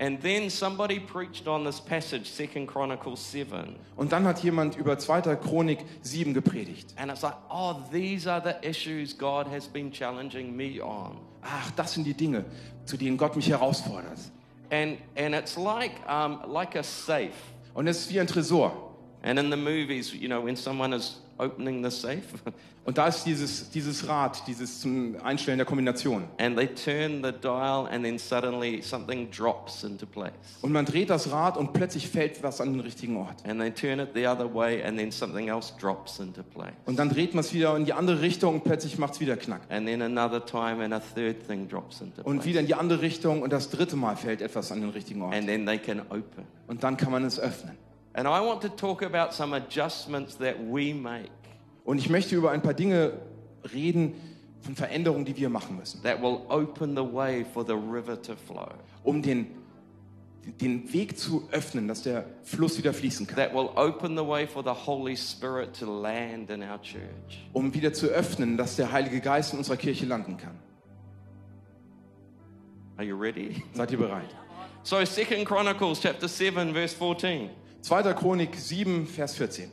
And 0.00 0.22
then 0.22 0.48
somebody 0.48 1.00
preached 1.00 1.48
on 1.48 1.64
this 1.64 1.80
passage, 1.80 2.30
2 2.30 2.66
Chronicles 2.66 3.18
7. 3.18 3.74
Und 3.96 4.12
dann 4.12 4.24
hat 4.26 4.38
jemand 4.44 4.76
über 4.76 4.96
2. 4.96 5.34
Chronik 5.36 5.80
7 6.02 6.34
gepredigt. 6.34 6.94
And 6.96 7.10
it's 7.10 7.22
like, 7.22 7.34
oh, 7.50 7.74
these 7.92 8.30
are 8.30 8.40
the 8.40 8.56
issues 8.62 9.12
God 9.12 9.48
has 9.48 9.66
been 9.66 9.90
challenging 9.90 10.56
me 10.56 10.80
on. 10.80 11.18
Ach, 11.42 11.70
das 11.72 11.94
sind 11.94 12.04
die 12.04 12.14
Dinge, 12.14 12.44
zu 12.84 12.96
denen 12.96 13.16
Gott 13.16 13.34
mich 13.34 13.48
herausfordert. 13.48 14.18
And, 14.70 14.98
and 15.16 15.34
it's 15.34 15.56
like, 15.56 15.92
um, 16.08 16.42
like 16.46 16.76
a 16.76 16.82
safe. 16.84 17.32
Und 17.74 17.88
es 17.88 18.00
ist 18.02 18.12
wie 18.12 18.20
ein 18.20 18.26
Tresor. 18.28 18.72
And 19.22 19.38
in 19.38 19.50
the 19.50 19.56
movies, 19.56 20.14
you 20.14 20.28
know, 20.28 20.44
when 20.44 20.54
someone 20.54 20.94
is 20.94 21.20
opening 21.38 21.82
the 21.84 21.90
safe 21.90 22.22
Und 22.84 22.96
da 22.96 23.08
ist 23.08 23.24
dieses, 23.24 23.68
dieses 23.68 24.08
Rad, 24.08 24.42
dieses 24.46 24.80
zum 24.80 25.16
Einstellen 25.22 25.58
der 25.58 25.66
Kombination. 25.66 26.24
and 26.38 26.56
they 26.56 26.66
turn 26.66 27.22
the 27.22 27.32
dial 27.32 27.86
and 27.86 28.02
then 28.02 28.18
suddenly 28.18 28.80
something 28.80 29.30
drops 29.30 29.84
into 29.84 30.06
place. 30.06 30.32
Und 30.62 30.72
man 30.72 30.86
dreht 30.86 31.10
das 31.10 31.30
Rad 31.30 31.58
und 31.58 31.74
plötzlich 31.74 32.08
fällt 32.08 32.42
was 32.42 32.62
an 32.62 32.72
den 32.72 32.80
richtigen 32.80 33.18
Ort. 33.18 33.46
And 33.46 33.60
they 33.60 33.70
turn 33.70 33.98
it 34.00 34.08
the 34.14 34.26
other 34.26 34.52
way 34.54 34.82
and 34.82 34.96
then 34.98 35.12
something 35.12 35.48
else 35.48 35.74
drops 35.78 36.18
into 36.18 36.42
place. 36.42 36.72
Und 36.86 36.98
dann 36.98 37.10
dreht 37.10 37.34
man 37.34 37.40
es 37.44 37.52
wieder 37.52 37.76
in 37.76 37.84
die 37.84 37.92
andere 37.92 38.22
Richtung 38.22 38.54
und 38.54 38.64
plötzlich 38.64 38.96
macht 38.96 39.12
es 39.14 39.20
wieder 39.20 39.36
Knack. 39.36 39.60
And 39.68 39.86
then 39.86 40.00
another 40.00 40.42
time 40.42 40.82
and 40.82 40.94
a 40.94 41.00
third 41.14 41.46
thing 41.46 41.68
drops 41.68 42.00
into 42.00 42.22
Und 42.22 42.36
place. 42.38 42.46
wieder 42.46 42.60
in 42.60 42.66
die 42.68 42.74
andere 42.74 43.02
Richtung 43.02 43.42
und 43.42 43.52
das 43.52 43.68
dritte 43.68 43.96
Mal 43.96 44.16
fällt 44.16 44.40
etwas 44.40 44.72
an 44.72 44.80
den 44.80 44.88
richtigen 44.90 45.20
Ort. 45.20 45.34
And 45.34 45.46
then 45.46 45.66
they 45.66 45.76
can 45.76 46.00
open. 46.08 46.46
Und 46.66 46.82
dann 46.82 46.96
kann 46.96 47.12
man 47.12 47.22
es 47.24 47.38
öffnen. 47.38 47.76
And 48.14 48.26
I 48.26 48.40
want 48.40 48.62
to 48.62 48.68
talk 48.68 49.02
about 49.02 49.32
some 49.32 49.54
adjustments 49.54 50.36
that 50.38 50.56
we 50.58 50.94
make 50.94 51.30
Und 51.84 51.98
ich 51.98 52.10
möchte 52.10 52.34
über 52.36 52.50
ein 52.50 52.62
paar 52.62 52.74
Dinge 52.74 53.12
reden 53.72 54.14
von 54.60 54.74
Veränderungen, 54.74 55.24
die 55.24 55.36
wir 55.36 55.48
machen 55.48 55.76
müssen, 55.76 56.02
that 56.02 56.20
will 56.20 56.40
open 56.48 56.94
the 56.96 57.02
way 57.02 57.44
for 57.44 57.64
the 57.64 57.74
river 57.74 58.20
to 58.20 58.34
flow, 58.36 58.68
um 59.04 59.22
den, 59.22 59.46
den 60.60 60.92
Weg 60.92 61.16
zu 61.18 61.48
öffnen, 61.52 61.86
dass 61.88 62.02
der 62.02 62.24
Fluss 62.42 62.76
wieder 62.76 62.92
fließen 62.92 63.26
kann. 63.26 63.36
that 63.36 63.54
will 63.54 63.70
open 63.76 64.16
the 64.16 64.26
way 64.26 64.46
for 64.46 64.62
the 64.62 64.70
Holy 64.86 65.16
Spirit 65.16 65.72
to 65.78 65.86
land 65.86 66.50
in 66.50 66.62
our 66.62 66.80
church. 66.82 67.46
Um 67.52 67.72
wieder 67.72 67.92
zu 67.92 68.08
öffnen, 68.08 68.56
dass 68.56 68.76
der 68.76 68.90
Heilige 68.92 69.20
Geist 69.20 69.52
in 69.52 69.58
unserer 69.58 69.76
Kirche 69.76 70.04
landen 70.06 70.36
kann. 70.36 70.58
Are 72.96 73.06
you 73.06 73.16
ready? 73.16 73.62
Seid 73.74 73.92
ihr 73.92 73.98
bereit? 73.98 74.28
So, 74.82 75.04
Second 75.04 75.46
Chronicles 75.46 76.00
chapter 76.00 76.26
7, 76.28 76.72
verse 76.74 76.96
14. 76.96 77.50
2. 77.82 78.14
Chronik 78.14 78.56
7, 78.56 79.06
Vers 79.06 79.34
14. 79.34 79.70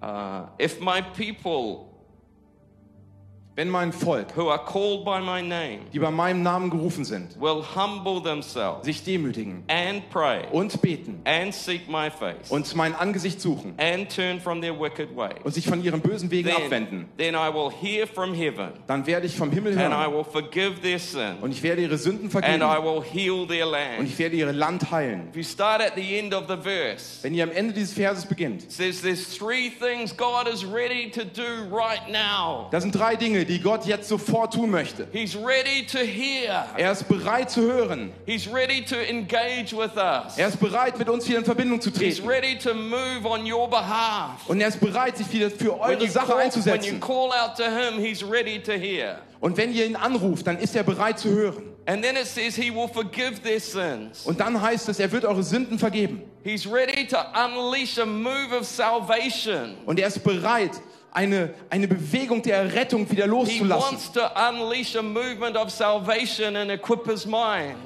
Uh, 0.00 0.46
if 0.58 0.80
my 0.80 1.02
people 1.02 1.87
Wenn 3.58 3.70
mein 3.70 3.92
Volk, 3.92 4.36
who 4.36 4.50
are 4.50 4.64
called 4.64 5.04
by 5.04 5.20
my 5.20 5.42
name 5.42 5.80
die 5.92 5.98
bei 5.98 6.12
meinem 6.12 6.44
Namen 6.44 6.70
gerufen 6.70 7.04
sind, 7.04 7.40
will 7.40 7.64
humble 7.74 8.22
themselves 8.22 8.84
sich 8.84 9.02
demütigen 9.02 9.64
and 9.66 10.08
pray 10.10 10.44
und 10.52 10.80
beten 10.80 11.20
and 11.24 11.52
seek 11.52 11.88
my 11.88 12.08
face 12.08 12.52
und 12.52 12.72
mein 12.76 12.94
Angesicht 12.94 13.40
suchen 13.40 13.74
and 13.76 14.14
turn 14.14 14.38
from 14.38 14.60
their 14.60 14.78
wicked 14.78 15.08
ways, 15.16 15.38
und 15.42 15.52
sich 15.52 15.66
von 15.66 15.82
ihren 15.82 16.00
bösen 16.00 16.30
Wegen 16.30 16.50
then, 16.50 16.56
abwenden, 16.56 17.08
then 17.16 17.34
I 17.34 17.52
will 17.52 17.68
hear 17.68 18.06
from 18.06 18.32
heaven 18.32 18.74
dann 18.86 19.04
werde 19.08 19.26
ich 19.26 19.34
vom 19.36 19.50
Himmel 19.50 19.76
and 19.76 19.92
I 19.92 20.04
hören 20.04 20.12
will 20.14 20.24
forgive 20.24 20.80
their 20.80 21.00
sin 21.00 21.38
und 21.40 21.50
ich 21.50 21.60
werde 21.64 21.82
ihre 21.82 21.98
Sünden 21.98 22.26
and 22.26 22.30
vergeben 22.30 22.62
I 22.62 22.80
will 22.80 23.02
heal 23.02 23.44
their 23.44 23.66
und 23.66 23.72
land. 23.72 24.08
ich 24.08 24.16
werde 24.20 24.36
ihr 24.36 24.52
Land 24.52 24.92
heilen. 24.92 25.30
If 25.30 25.36
you 25.36 25.42
start 25.42 25.80
at 25.82 25.94
the 25.96 26.16
end 26.16 26.32
of 26.32 26.44
the 26.46 26.56
verse, 26.62 27.18
Wenn 27.22 27.34
ihr 27.34 27.42
am 27.42 27.50
Ende 27.50 27.74
dieses 27.74 27.92
Verses 27.92 28.24
beginnt, 28.24 28.70
says 28.70 29.02
there's 29.02 29.36
three 29.36 29.68
things 29.68 30.16
God 30.16 30.46
is 30.46 30.64
ready 30.64 31.10
to 31.10 31.24
do 31.24 31.66
right 31.76 32.08
now. 32.08 32.68
das 32.70 32.84
sind 32.84 32.94
drei 32.94 33.16
Dinge, 33.16 33.47
die 33.48 33.60
Gott 33.60 33.86
jetzt 33.86 34.08
sofort 34.08 34.54
tun 34.54 34.70
möchte. 34.70 35.08
He's 35.12 35.34
ready 35.36 35.84
to 35.90 35.98
hear. 35.98 36.66
Er 36.76 36.92
ist 36.92 37.08
bereit 37.08 37.50
zu 37.50 37.62
hören. 37.62 38.12
He's 38.26 38.46
ready 38.52 38.84
to 38.84 38.94
engage 38.96 39.72
with 39.72 39.96
us. 39.96 40.36
Er 40.36 40.48
ist 40.48 40.60
bereit, 40.60 40.98
mit 40.98 41.08
uns 41.08 41.26
wieder 41.28 41.38
in 41.38 41.44
Verbindung 41.44 41.80
zu 41.80 41.90
He's 41.90 42.16
treten. 42.18 42.28
ready 42.28 42.58
to 42.58 42.74
move 42.74 43.24
on 43.24 43.50
your 43.50 43.68
behalf. 43.68 44.46
Und 44.48 44.60
er 44.60 44.68
ist 44.68 44.78
bereit, 44.80 45.16
sich 45.16 45.32
wieder 45.32 45.50
für 45.50 45.72
When 45.72 45.80
eure 45.80 46.04
you, 46.04 46.10
Sache 46.10 46.26
call, 46.26 46.36
when 46.36 46.38
you 46.38 46.44
einzusetzen. 46.44 47.00
call 47.00 47.30
out 47.32 47.56
to 47.56 47.64
him, 47.64 47.98
he's 47.98 48.22
ready 48.22 48.60
to 48.62 48.72
hear. 48.72 49.18
Und 49.40 49.56
wenn 49.56 49.72
ihr 49.72 49.86
ihn 49.86 49.96
anruft, 49.96 50.46
dann 50.46 50.58
ist 50.58 50.74
er 50.76 50.82
bereit 50.82 51.18
zu 51.18 51.30
hören. 51.30 51.62
And 51.86 52.02
then 52.02 52.16
it 52.16 52.26
says 52.26 52.54
he 52.54 52.70
will 52.70 52.88
forgive 52.88 53.40
their 53.42 53.60
sins. 53.60 54.26
Und 54.26 54.40
dann 54.40 54.60
heißt 54.60 54.88
es, 54.90 54.98
er 54.98 55.10
wird 55.10 55.24
eure 55.24 55.42
Sünden 55.42 55.78
vergeben. 55.78 56.22
He's 56.44 56.66
ready 56.70 57.06
to 57.06 57.16
unleash 57.34 57.98
a 57.98 58.04
move 58.04 58.54
of 58.58 58.66
salvation. 58.66 59.76
Und 59.86 59.98
er 59.98 60.08
ist 60.08 60.22
bereit, 60.22 60.72
eine, 61.12 61.54
eine 61.70 61.88
Bewegung 61.88 62.42
der 62.42 62.58
Errettung 62.58 63.10
wieder 63.10 63.26
loszulassen. 63.26 63.98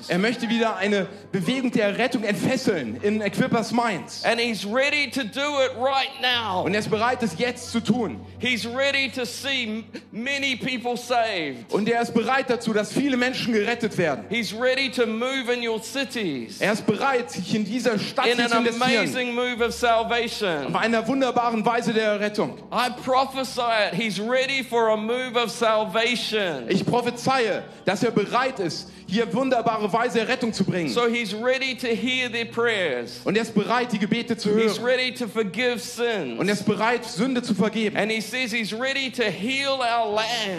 Er 0.09 0.19
möchte 0.19 0.49
wieder 0.49 0.77
eine 0.77 1.07
Bewegung 1.31 1.71
der 1.71 1.87
Errettung 1.89 2.25
entfesseln 2.25 2.99
in 3.03 3.21
Equippers 3.21 3.73
Minds. 3.73 4.25
And 4.25 4.41
he's 4.41 4.65
ready 4.67 5.11
to 5.11 5.23
do 5.23 5.41
it 5.65 5.73
right 5.79 6.11
now. 6.21 6.63
Und 6.65 6.75
er 6.75 6.81
ist 6.81 6.91
bereit, 6.91 7.23
es 7.23 7.39
jetzt 7.39 7.71
zu 7.71 7.81
tun. 7.81 8.21
He's 8.39 8.67
ready 8.67 9.09
to 9.11 9.25
see 9.25 9.65
m- 9.65 9.85
many 10.11 10.57
people 10.57 10.97
saved. 10.97 11.73
Und 11.73 11.89
er 11.89 12.03
ist 12.03 12.13
bereit 12.13 12.51
dazu, 12.51 12.73
dass 12.73 12.93
viele 12.93 13.17
Menschen 13.17 13.53
gerettet 13.53 13.97
werden. 13.97 14.25
He's 14.29 14.53
ready 14.53 14.91
to 14.91 15.07
move 15.07 15.53
in 15.53 15.67
your 15.67 15.81
cities 15.83 16.61
Er 16.61 16.73
ist 16.73 16.85
bereit, 16.87 17.31
sich 17.31 17.55
in 17.55 17.65
dieser 17.65 17.99
Stadt 17.99 18.27
in 18.27 18.37
zu 18.39 18.45
an 18.57 18.67
investieren. 18.67 18.99
amazing 18.99 19.35
move 19.35 19.65
of 19.65 19.73
salvation. 19.73 20.67
Auf 20.67 20.77
einer 20.77 21.07
wunderbaren 21.07 21.65
Weise 21.65 21.93
der 21.93 22.05
Errettung. 22.13 22.59
I 22.73 22.91
prophesy 23.13 23.61
it. 23.61 23.95
He's 23.95 24.19
ready 24.19 24.63
for 24.63 24.89
a 24.89 24.97
move 24.97 25.37
of 25.37 25.51
salvation. 25.51 26.67
Ich 26.71 26.87
prophezeie, 26.87 27.63
dass 27.85 28.03
er 28.03 28.11
bereit 28.11 28.59
ist, 28.59 28.89
hier 29.13 29.33
wunderbare 29.33 29.93
Weise 29.93 30.21
Errettung 30.21 30.53
zu 30.53 30.65
bringen. 30.65 30.89
So 30.89 31.07
he's 31.07 31.35
ready 31.35 31.77
to 31.77 31.89
hear 31.89 32.31
their 32.31 32.45
prayers. 32.47 33.21
Und 33.25 33.37
er 33.37 33.43
ist 33.43 33.55
bereit, 33.55 33.93
die 33.93 33.99
Gebete 33.99 34.37
zu 34.37 34.49
He's 34.59 34.79
hören. 34.79 34.85
ready 34.85 35.13
to 35.15 35.27
forgive 35.29 35.73
Und 35.75 35.81
sins. 35.81 36.39
er 36.49 36.53
ist 36.53 36.65
bereit, 36.67 37.05
Sünde 37.05 37.43
zu 37.43 37.55
vergeben. 37.55 37.97
And 37.97 38.11
he 38.11 38.21
says 38.21 38.53
he's 38.53 38.73
ready 38.73 39.11
to 39.11 39.23
heal 39.25 39.79
our 39.81 40.09
Und 40.09 40.15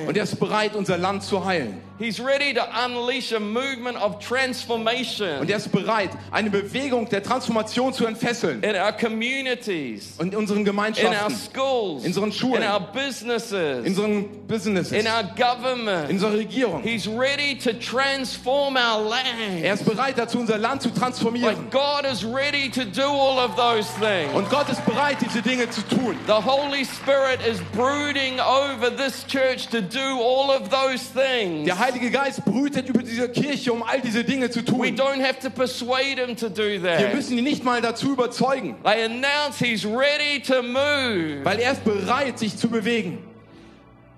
land. 0.06 0.18
er 0.18 0.24
ist 0.24 0.40
bereit, 0.40 0.76
unser 0.76 0.98
Land 0.98 1.24
zu 1.24 1.44
heilen. 1.44 1.82
He's 2.00 2.20
ready 2.20 2.54
to 2.56 2.62
unleash 2.86 3.32
a 3.34 3.40
movement 3.40 3.96
of 4.02 4.18
transformation 4.20 5.40
Und 5.40 5.50
er 5.50 5.58
ist 5.58 5.72
bereit, 5.72 6.10
eine 6.32 6.50
Bewegung 6.50 7.08
der 7.08 7.22
Transformation 7.24 7.94
zu 7.94 8.06
entfesseln. 8.06 8.62
in 8.64 8.76
our 8.76 8.92
communities, 8.92 10.16
Und 10.18 10.34
in 10.34 10.40
unseren 10.40 10.60
in 10.60 10.68
our 10.68 10.72
Gemeinschaften, 10.74 11.36
schools, 11.36 12.02
In 12.04 12.08
unseren 12.10 12.32
Schulen. 12.32 12.64
in 12.64 12.68
our 12.70 12.78
in 12.80 12.86
businesses, 12.94 13.86
unseren 13.88 14.26
Businesses, 14.48 14.92
in 14.92 15.08
our 15.08 15.22
in 15.22 15.36
government. 15.36 16.10
unserer 16.10 16.34
Regierung. 16.34 16.82
He's 16.84 17.08
ready 17.08 17.56
to 17.58 17.72
transform 17.74 18.43
our 18.48 19.02
land. 19.02 19.64
Er 19.64 19.74
ist 19.74 19.86
bereit 19.86 20.18
dazu, 20.18 20.40
unser 20.40 20.58
Land 20.58 20.82
zu 20.82 20.90
transformieren. 20.90 21.56
Like 21.56 21.72
God 21.72 22.06
is 22.12 22.24
ready 22.26 22.70
to 22.70 22.84
do 22.86 23.04
all 23.08 23.40
of 23.40 23.56
those 23.56 23.88
things. 24.00 24.34
Und 24.34 24.50
Gott 24.50 24.70
ist 24.70 24.84
bereit, 24.86 25.18
diese 25.22 25.42
Dinge 25.42 25.70
zu 25.70 25.82
tun. 25.84 26.18
The 26.28 26.34
Holy 26.34 26.84
Spirit 26.86 27.40
is 27.48 27.60
brooding 27.74 28.40
over 28.40 28.90
this 28.96 29.26
church 29.28 29.68
to 29.70 29.82
do 29.82 30.00
all 30.22 30.50
of 30.52 30.70
those 30.70 31.04
things. 31.14 31.66
Der 31.66 31.78
Heilige 31.80 32.12
Geist 32.12 32.44
brütet 32.46 32.90
über 32.90 33.02
diese 33.04 33.30
Kirche, 33.30 33.72
um 33.72 33.84
all 33.84 34.02
diese 34.02 34.24
Dinge 34.24 34.50
zu 34.50 34.60
We 34.62 34.66
tun. 34.66 34.96
don't 34.96 35.22
have 35.22 35.40
to 35.42 35.50
persuade 35.50 36.18
him 36.20 36.36
to 36.36 36.50
do 36.50 36.64
Wir 36.64 36.82
that. 36.82 37.14
müssen 37.16 37.38
ihn 37.38 37.44
nicht 37.44 37.64
mal 37.64 37.82
dazu 37.82 38.12
überzeugen, 38.14 38.76
They 38.84 39.04
announce 39.06 39.60
he's 39.60 39.86
ready 39.86 40.42
to 40.42 40.62
move. 40.62 41.44
weil 41.44 41.60
er 41.60 41.72
ist 41.74 41.84
bereit, 41.84 42.40
sich 42.40 42.58
zu 42.58 42.68
bewegen. 42.68 43.20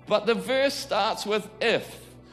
But 0.08 0.22
the 0.26 0.34
verse 0.34 0.76
starts 0.82 1.26
with 1.26 1.42
if. 1.60 1.82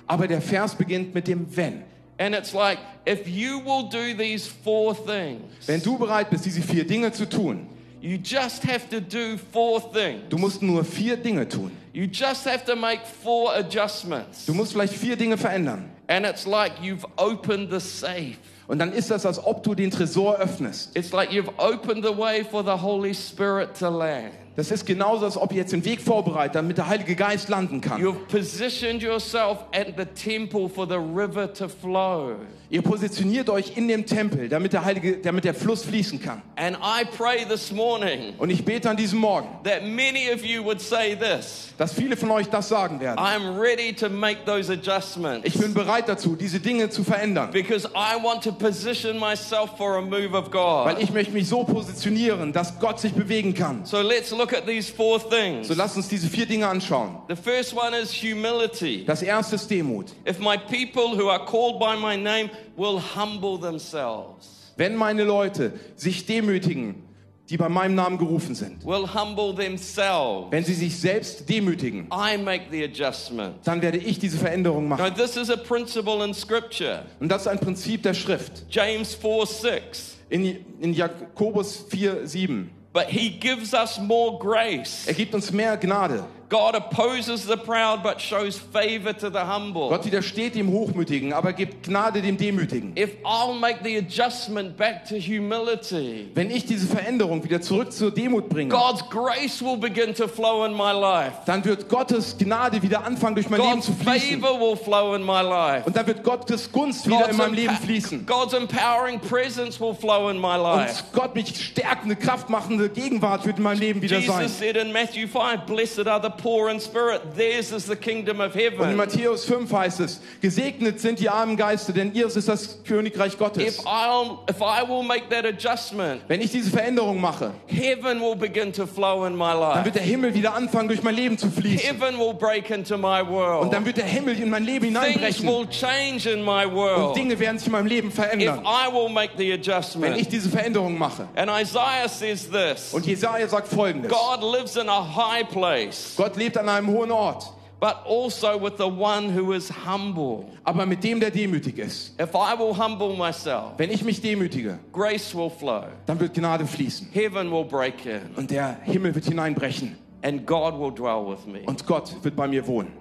Aber 0.08 0.28
der 0.28 0.42
Vers 0.42 0.76
beginnt 0.76 1.14
mit 1.14 1.28
dem 1.28 1.46
Wenn. 1.56 1.84
And 2.20 2.36
it's 2.36 2.54
like, 2.54 2.78
if 3.08 3.28
you 3.28 3.60
will 3.60 3.90
do 3.90 4.16
these 4.18 4.48
four 4.48 4.94
things, 4.96 5.42
Wenn 5.66 5.82
du 5.82 5.98
bereit 5.98 6.30
bist, 6.30 6.46
diese 6.46 6.62
vier 6.62 6.86
Dinge 6.86 7.12
zu 7.12 7.28
tun, 7.28 7.68
you 8.02 8.18
just 8.18 8.64
have 8.64 8.88
to 8.90 9.00
do 9.00 9.38
four 9.52 9.82
things. 9.92 10.22
du 10.30 10.38
musst 10.38 10.62
nur 10.62 10.84
vier 10.84 11.18
Dinge 11.18 11.48
tun. 11.48 11.72
You 11.94 12.06
just 12.06 12.46
have 12.46 12.66
to 12.66 12.76
make 12.76 13.02
four 13.24 13.54
adjustments. 13.56 14.46
Du 14.46 14.54
musst 14.54 14.74
vielleicht 14.74 14.94
vier 14.94 15.16
Dinge 15.16 15.38
verändern. 15.38 15.86
And 16.08 16.26
it's 16.26 16.46
like 16.46 16.74
you've 16.82 17.06
opened 17.18 17.72
the 17.72 17.80
safe. 17.80 18.38
Und 18.68 18.80
dann 18.80 18.94
ist 18.94 19.12
das, 19.12 19.26
als 19.26 19.44
ob 19.44 19.64
du 19.64 19.74
den 19.76 19.92
Tresor 19.92 20.38
öffnest. 20.38 20.96
It's 20.96 21.12
like 21.12 21.32
you've 21.32 21.52
opened 21.58 22.04
the 22.06 22.16
way 22.16 22.44
for 22.44 22.64
the 22.64 22.82
Holy 22.82 23.14
Spirit 23.14 23.74
to 23.80 23.90
land. 23.90 24.32
Das 24.56 24.70
ist 24.70 24.86
genauso, 24.86 25.26
als 25.26 25.36
ob 25.36 25.52
ihr 25.52 25.58
jetzt 25.60 25.74
den 25.74 25.84
Weg 25.84 26.00
vorbereitet, 26.00 26.56
damit 26.56 26.78
der 26.78 26.88
Heilige 26.88 27.16
Geist 27.16 27.50
landen 27.50 27.82
kann. 27.82 28.00
You've 28.00 28.28
positioned 28.30 29.02
yourself 29.02 29.60
at 29.74 29.88
the 29.98 30.06
temple 30.06 30.70
for 30.70 30.88
the 30.88 30.98
river 30.98 31.52
to 31.54 31.68
flow. 31.68 32.36
Ihr 32.70 32.82
positioniert 32.82 33.50
euch 33.52 33.78
in 33.78 33.88
dem 33.88 34.06
Tempel, 34.06 34.50
damit 34.50 34.74
der, 34.74 34.84
Heilige, 34.84 35.18
damit 35.18 35.44
der 35.46 35.54
Fluss 35.54 35.84
fließen 35.84 36.20
kann. 36.20 36.42
And 36.56 36.76
I 36.78 37.04
pray 37.06 37.46
this 37.48 37.72
morning 37.72 38.34
Und 38.40 38.50
ich 38.50 38.66
bete 38.66 38.90
an 38.90 38.98
diesem 38.98 39.20
Morgen, 39.20 39.48
that 39.64 39.84
many 39.84 40.32
of 40.34 40.44
you 40.44 40.64
would 40.64 40.82
say 40.82 41.16
this 41.16 41.70
dass 41.78 41.94
viele 41.94 42.16
von 42.18 42.30
euch 42.32 42.48
das 42.50 42.70
sagen 42.70 43.00
werden. 43.00 43.18
I'm 43.20 43.60
ready 43.60 43.94
to 43.94 44.10
make 44.10 44.46
those 44.46 44.72
adjustments 44.72 45.48
Ich 45.48 45.60
bin 45.60 45.74
bereit 45.74 46.08
dazu, 46.10 46.36
diese 46.36 46.60
Dinge 46.60 46.90
zu 46.90 47.04
verändern. 47.04 47.52
because 47.52 47.88
I 47.96 48.24
want 48.24 48.44
to 48.44 48.52
position 48.52 49.20
myself 49.20 49.78
for 49.78 49.98
a 49.98 50.02
move 50.02 50.34
of 50.36 50.50
God. 50.50 50.86
Weil 50.86 51.02
ich 51.02 51.12
möchte 51.12 51.32
mich 51.34 51.48
so 51.48 51.64
positionieren, 51.64 52.54
dass 52.54 52.80
Gott 52.80 53.00
sich 53.00 53.14
bewegen 53.14 53.54
kann. 53.54 53.86
So 53.86 54.02
let's 54.02 54.32
look 54.32 54.43
at 54.52 54.66
these 54.66 54.90
four 54.92 55.20
things. 55.20 55.68
So 55.68 55.76
lasst 55.76 55.96
uns 55.96 56.10
diese 56.10 56.28
vier 56.28 56.46
Dinge 56.46 56.68
anschauen. 56.68 57.20
The 57.30 57.36
first 57.36 57.74
one 57.76 57.96
is 57.96 58.12
humility. 58.12 59.06
Das 59.06 59.22
erste 59.22 59.56
ist 59.56 59.70
Demut. 59.70 60.08
If 60.28 60.40
my 60.40 60.58
people 60.58 61.16
who 61.18 61.30
are 61.30 61.46
called 61.46 61.80
by 61.80 61.96
my 61.96 62.18
name 62.18 62.50
will 62.76 63.00
humble 63.16 63.58
themselves, 63.60 64.74
Wenn 64.76 64.96
meine 64.96 65.24
Leute 65.24 65.74
sich 65.96 66.26
demütigen, 66.26 67.04
die 67.50 67.58
bei 67.58 67.70
meinem 67.70 67.94
Namen 67.94 68.18
gerufen 68.18 68.56
sind, 68.56 68.84
will 68.86 69.06
humble 69.14 69.54
themselves, 69.54 70.48
wenn 70.50 70.64
sie 70.64 70.74
sich 70.74 70.98
selbst 71.00 71.48
demütigen, 71.48 72.08
I 72.12 72.38
make 72.38 72.64
the 72.72 72.84
adjustment. 72.84 73.56
dann 73.66 73.82
werde 73.82 73.98
ich 74.00 74.18
diese 74.18 74.38
Veränderung 74.38 74.88
Now, 74.88 74.98
machen. 74.98 75.14
this 75.16 75.36
is 75.38 75.50
a 75.52 75.58
principle 75.58 76.24
in 76.26 76.34
Scripture. 76.34 77.04
Und 77.20 77.30
das 77.30 77.44
ist 77.44 77.48
ein 77.50 77.60
Prinzip 77.60 78.02
der 78.02 78.14
Schrift. 78.16 78.66
James 78.70 79.14
4 79.14 79.46
6. 79.46 80.18
In, 80.30 80.66
in 80.80 80.94
Jakobus 80.94 81.86
4, 81.90 82.26
7. 82.26 82.72
But 82.94 83.08
he 83.08 83.30
gives 83.32 83.74
us 83.74 84.00
more 84.00 84.38
grace. 84.38 85.08
Er 85.08 85.14
gibt 85.16 85.34
uns 85.34 85.52
mehr 85.52 85.78
Gnade. 85.78 86.24
God 86.50 86.76
opposes 86.76 87.46
the 87.46 87.58
proud 87.58 88.04
but 88.04 88.22
shows 88.22 88.58
favor 88.58 89.14
to 89.14 89.30
the 89.30 89.40
humble. 89.40 89.90
Gott 89.90 90.06
widersteht 90.06 90.56
dem 90.56 90.70
Hochmütigen, 90.70 91.34
aber 91.34 91.54
gibt 91.54 91.88
Gnade 91.88 92.22
dem 92.22 92.38
Demütigen. 92.38 92.94
If 92.96 93.12
I'll 93.24 93.58
make 93.58 93.80
the 93.84 93.98
adjustment 93.98 94.78
back 94.78 95.06
to 95.10 95.16
humility, 95.16 96.30
Wenn 96.36 96.52
ich 96.52 96.66
diese 96.66 96.88
Veränderung 96.88 97.44
wieder 97.44 97.62
zurück 97.62 97.92
zur 97.92 98.12
Demut 98.12 98.50
bringe, 98.50 98.70
God's 98.70 99.04
grace 99.10 99.62
will 99.64 99.78
begin 99.78 100.14
to 100.14 100.28
flow 100.28 100.66
in 100.66 100.74
my 100.74 100.92
life. 100.92 101.34
dann 101.46 101.64
wird 101.66 101.90
Gottes 101.90 102.38
Gnade 102.38 102.82
wieder 102.82 103.04
anfangen, 103.04 103.36
durch 103.36 103.50
mein 103.50 103.60
Leben 103.60 103.74
God's 103.76 103.86
zu 103.88 103.94
fließen. 103.94 104.42
favor 104.42 104.60
will 104.60 104.76
flow 104.78 105.16
in 105.16 105.24
my 105.24 105.42
life. 105.42 105.86
Und 105.86 105.96
dann 105.96 106.06
wird 106.08 106.24
Gottes 106.24 106.72
Gunst 106.72 107.08
wieder 107.08 107.30
in 107.30 107.38
meinem 107.38 107.54
Leben 107.54 107.76
fließen. 107.76 108.26
God's 108.26 108.54
empowering 108.54 109.20
presence 109.20 109.80
will 109.80 109.94
flow 109.94 110.30
in 110.30 110.38
my 110.40 110.58
life. 110.58 111.04
Und 111.04 111.14
Gott 111.14 111.36
mich 111.36 111.56
stärkende, 111.56 112.16
kraftmachende 112.16 112.90
Gegenwart 112.90 113.46
wird 113.46 113.58
in 113.58 113.64
meinem 113.64 113.80
Leben 113.80 114.02
wieder 114.02 114.22
sein. 114.22 114.42
Jesus 114.44 114.60
said 114.60 114.76
in 114.76 114.92
Matthew 114.92 115.28
5, 115.28 115.66
Blessed 115.66 116.08
are 116.08 116.22
the 116.22 116.30
poor 116.44 116.70
in 116.70 116.80
spirit, 116.80 117.22
theirs 117.36 117.72
is 117.72 117.86
the 117.86 117.96
kingdom 117.96 118.42
of 118.42 118.54
Und 118.54 118.92
in. 118.92 118.98
Matthäus 118.98 119.46
5 119.46 119.72
heißt 119.72 120.02
es, 120.02 120.20
gesegnet 120.42 121.00
sind 121.00 121.20
die 121.20 121.30
armen 121.30 121.56
Geiste, 121.56 121.94
denn 121.94 122.14
ihres 122.14 122.36
ist 122.36 122.50
das 122.50 122.84
Königreich 122.84 123.34
If 123.34 123.40
Gottes. 123.40 123.80
I'll, 123.86 124.40
if 124.50 124.60
I 124.62 124.84
will 124.88 125.04
make 125.04 125.30
that 125.30 125.46
adjustment, 125.46 126.22
Wenn 126.28 126.42
ich 126.42 126.52
diese 126.52 126.70
Veränderung 126.70 127.22
mache, 127.22 127.54
heaven 127.68 128.20
will 128.20 128.36
begin 128.36 128.74
to 128.74 128.86
flow 128.86 129.26
in 129.26 129.34
my 129.36 129.52
dann 129.52 129.60
life. 129.60 129.86
wird 129.86 129.96
der 129.96 130.04
Himmel 130.04 130.34
wieder 130.34 130.54
anfangen, 130.54 130.90
durch 130.90 131.02
mein 131.02 131.16
Leben 131.16 131.38
zu 131.38 131.50
fließen. 131.50 131.80
Heaven 131.80 132.20
will 132.20 132.34
break 132.34 132.70
into 132.70 132.98
my 132.98 133.26
world. 133.26 133.64
Und 133.64 133.74
dann 133.74 133.86
wird 133.86 133.98
der 133.98 134.06
Himmel 134.06 134.38
in 134.40 134.50
mein 134.50 134.66
Leben 134.66 134.94
Things 134.94 135.42
will 135.44 135.66
change 135.70 136.30
in 136.30 136.44
my 136.44 136.66
world. 136.70 137.08
Und 137.10 137.16
Dinge 137.16 137.40
werden 137.40 137.58
sich 137.58 137.68
in 137.68 137.72
meinem 137.72 137.88
Leben 137.88 138.10
if 138.10 138.18
I 138.18 138.92
will 138.92 139.10
make 139.10 139.32
the 139.38 139.50
wenn 139.54 139.60
ich 139.62 139.70
adjustment. 139.70 140.32
diese 140.32 140.50
Veränderung 140.50 140.98
mache. 140.98 141.28
And 141.36 141.50
Isaiah 141.50 142.10
says 142.10 142.50
this 142.50 142.94
Und 142.94 143.06
Jesaja 143.06 143.48
sagt 143.48 143.70
folgendes. 143.70 144.12
God 144.12 144.42
lives 144.42 144.76
in 144.76 144.90
a 144.90 145.16
high 145.16 145.48
place, 145.48 146.14
Gott 146.24 146.36
lebt 146.38 146.58
an 146.58 146.70
einem 146.70 146.88
hohen 146.88 147.12
Ort, 147.12 147.52
but 147.80 147.98
also 148.06 148.58
with 148.62 148.78
the 148.78 148.86
one 148.86 149.30
who 149.36 149.52
is 149.54 149.70
humble. 149.86 150.46
aber 150.64 150.86
mit 150.86 151.04
dem, 151.04 151.20
der 151.20 151.32
demütig 151.32 151.78
ist. 151.80 152.18
If 152.20 152.30
I 152.34 152.58
will 152.58 152.74
humble 152.78 153.16
myself, 153.18 153.74
Wenn 153.78 153.92
ich 153.92 154.04
mich 154.04 154.22
demütige, 154.22 154.80
grace 154.94 155.36
will 155.36 155.50
flow, 155.50 155.84
dann 156.06 156.20
wird 156.20 156.34
Gnade 156.34 156.66
fließen. 156.66 157.10
heaven 157.12 157.52
will 157.52 157.66
break 157.66 158.06
in, 158.06 158.22
Und 158.38 158.52
der 158.52 158.78
Himmel 158.84 159.14
wird 159.14 159.26
hineinbrechen. 159.26 159.98
and 160.22 160.46
God 160.48 160.80
will 160.80 160.92
dwell 160.92 161.26
with 161.28 161.46
me. 161.46 161.60
Und 161.66 161.86
Gott 161.86 162.16
wird 162.24 162.36
bei 162.38 162.48
mir 162.48 162.66
wohnen. 162.66 162.94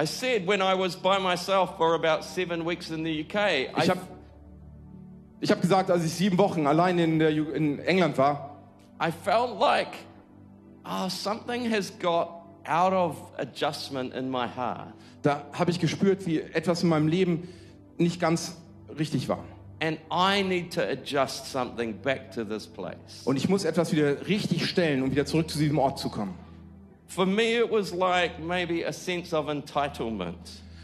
I 0.00 0.06
said 0.06 0.46
when 0.46 0.60
I 0.60 0.74
was 0.78 0.94
by 0.96 1.18
myself 1.20 1.76
for 1.76 1.94
about 1.94 2.22
seven 2.24 2.64
weeks 2.64 2.90
in 2.90 3.04
the 3.04 3.22
UK, 3.22 3.70
Ich 3.82 3.88
habe 3.90 4.00
ich 5.40 5.50
hab 5.50 5.60
gesagt, 5.60 5.90
als 5.90 6.04
ich 6.04 6.12
sieben 6.14 6.38
Wochen 6.38 6.66
allein 6.66 6.98
in, 6.98 7.18
der, 7.18 7.30
in 7.30 7.78
England 7.80 8.16
war, 8.18 8.56
I 9.00 9.10
felt 9.10 9.58
like 9.60 9.88
oh, 10.84 11.08
something 11.08 11.70
has 11.70 11.92
got 11.98 12.42
out 12.66 12.92
of 12.92 13.16
adjustment 13.38 14.14
in 14.14 14.30
my 14.30 14.46
heart. 14.46 14.94
da 15.24 15.42
habe 15.52 15.70
ich 15.70 15.80
gespürt, 15.80 16.26
wie 16.26 16.40
etwas 16.40 16.82
in 16.82 16.88
meinem 16.90 17.08
Leben 17.08 17.48
nicht 17.98 18.20
ganz 18.20 18.56
richtig 18.98 19.28
war. 19.28 19.44
And 19.80 19.98
I 20.10 20.42
need 20.42 20.72
to 20.74 20.82
adjust 20.82 21.50
something 21.50 21.94
back 22.00 22.30
to 22.32 22.44
this 22.44 22.66
place. 22.66 23.22
Und 23.24 23.36
ich 23.36 23.48
muss 23.48 23.64
etwas 23.64 23.92
wieder 23.92 24.26
richtig 24.26 24.66
stellen, 24.66 25.02
um 25.02 25.10
wieder 25.10 25.26
zurück 25.26 25.50
zu 25.50 25.58
diesem 25.58 25.78
Ort 25.78 25.98
zu 25.98 26.08
kommen. 26.08 26.34
For 27.06 27.26
me, 27.26 27.58
it 27.58 27.70
was 27.70 27.92
like 27.92 28.38
maybe 28.38 28.86
a 28.86 28.92
sense 28.92 29.36
of 29.36 29.48
entitlement. 29.48 30.36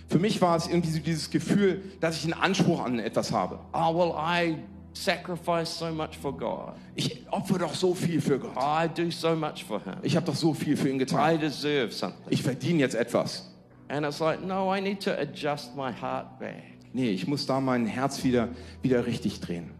Für 0.09 0.19
mich 0.19 0.40
war 0.42 0.57
es 0.57 0.66
irgendwie 0.66 0.90
so 0.90 0.99
dieses 0.99 1.30
Gefühl, 1.30 1.83
dass 2.00 2.19
ich 2.19 2.25
einen 2.25 2.40
Anspruch 2.42 2.85
an 2.85 2.99
etwas 2.99 3.30
habe. 3.33 3.59
Oh, 3.73 3.95
well, 3.95 4.12
I 4.16 4.57
sacrifice 4.92 5.66
so 5.78 5.90
much 5.92 6.16
for 6.20 6.37
God. 6.37 6.75
Ich 6.94 7.26
opfer 7.30 7.59
doch 7.59 7.75
so 7.75 7.94
viel 7.94 8.20
für 8.20 8.38
Gott. 8.38 8.56
I 8.56 8.88
do 8.88 9.11
so 9.11 9.35
much 9.35 9.64
for 9.64 9.80
Him. 9.82 9.97
Ich 10.02 10.16
habe 10.16 10.26
doch 10.26 10.35
so 10.35 10.54
viel 10.54 10.76
für 10.76 10.88
ihn 10.88 10.97
I 10.97 10.99
getan. 10.99 11.38
deserve 11.40 11.92
something. 11.92 12.20
Ich 12.30 12.42
verdiene 12.42 12.80
jetzt 12.80 12.94
etwas. 12.94 13.47
And 13.88 14.06
it's 14.06 14.20
like, 14.20 14.42
no, 14.42 14.73
I 14.75 14.80
need 14.80 15.00
to 15.02 15.12
adjust 15.18 15.75
my 15.76 15.92
heart 15.92 16.38
back. 16.38 16.62
Nee, 16.92 17.11
ich 17.11 17.26
muss 17.26 17.47
da 17.47 17.61
mein 17.61 17.87
Herz 17.87 18.23
wieder, 18.25 18.49
wieder 18.82 19.06
richtig 19.06 19.40
drehen. 19.40 19.70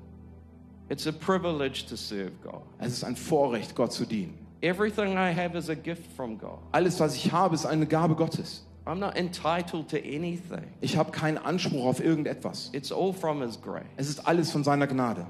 It's 0.89 1.07
a 1.07 1.13
privilege 1.13 1.85
to 1.89 1.97
serve 1.97 2.33
God. 2.43 2.63
Es 2.79 2.93
ist 2.93 3.05
ein 3.05 3.15
Vorrecht, 3.17 3.75
Gott 3.77 3.93
zu 3.93 4.05
dienen. 4.05 4.35
Everything 4.63 5.13
I 5.13 5.33
have 5.33 5.57
is 5.57 5.71
a 5.71 5.75
gift 5.75 6.05
from 6.17 6.37
God. 6.39 6.59
Alles, 6.73 6.99
was 7.01 7.15
ich 7.15 7.33
habe, 7.33 7.55
ist 7.55 7.65
eine 7.67 7.87
Gabe 7.87 8.15
Gottes. 8.15 8.67
I'm 8.87 8.99
not 8.99 9.17
entitled 9.17 9.89
to 9.91 9.97
anything. 9.99 10.65
Ich 10.81 10.97
habe 10.97 11.11
keinen 11.13 11.39
Anspruch 11.39 11.85
auf 11.85 12.01
irgendetwas. 12.03 12.71
It's 12.73 12.91
all 12.91 13.13
from 13.13 13.43
His 13.43 13.61
grace. 13.61 13.85
Es 13.97 14.09
ist 14.09 14.27
alles 14.27 14.51
von 14.51 14.65
seiner 14.65 14.87
Gnade. 14.87 15.27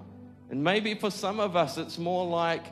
And 0.50 0.62
maybe 0.62 0.97
for 0.97 1.11
some 1.11 1.40
of 1.42 1.54
us, 1.54 1.76
it's 1.76 1.99
more 1.99 2.26
like 2.28 2.62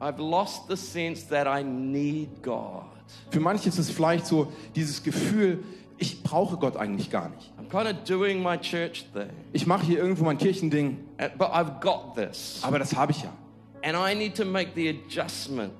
I've 0.00 0.18
lost 0.20 0.68
the 0.68 0.76
sense 0.76 1.26
that 1.28 1.46
I 1.46 1.62
need 1.64 2.42
God. 2.42 2.84
Für 3.30 3.40
manche 3.40 3.68
ist 3.68 3.78
es 3.78 3.90
vielleicht 3.90 4.26
so 4.26 4.52
dieses 4.74 5.02
Gefühl, 5.02 5.62
ich 5.98 6.22
brauche 6.22 6.56
Gott 6.56 6.76
eigentlich 6.76 7.10
gar 7.10 7.28
nicht. 7.30 7.52
I'm 7.58 7.68
kind 7.68 7.86
of 7.86 8.04
doing 8.04 8.42
my 8.42 8.58
church 8.58 9.04
thing, 9.12 9.30
Ich 9.52 9.66
mache 9.66 9.86
hier 9.86 9.98
irgendwo 9.98 10.24
mein 10.24 10.38
Kirchending, 10.38 10.98
uh, 11.20 11.28
but 11.38 11.48
I've 11.50 11.80
got 11.80 12.14
this. 12.16 12.60
aber 12.62 12.78
das 12.78 12.94
habe 12.94 13.12
ich 13.12 13.22
ja. 13.22 13.32
And 13.82 13.96
I 13.96 14.14
need 14.14 14.34
to 14.36 14.44
make 14.44 14.70
the 14.74 14.88
adjustment. 14.88 15.72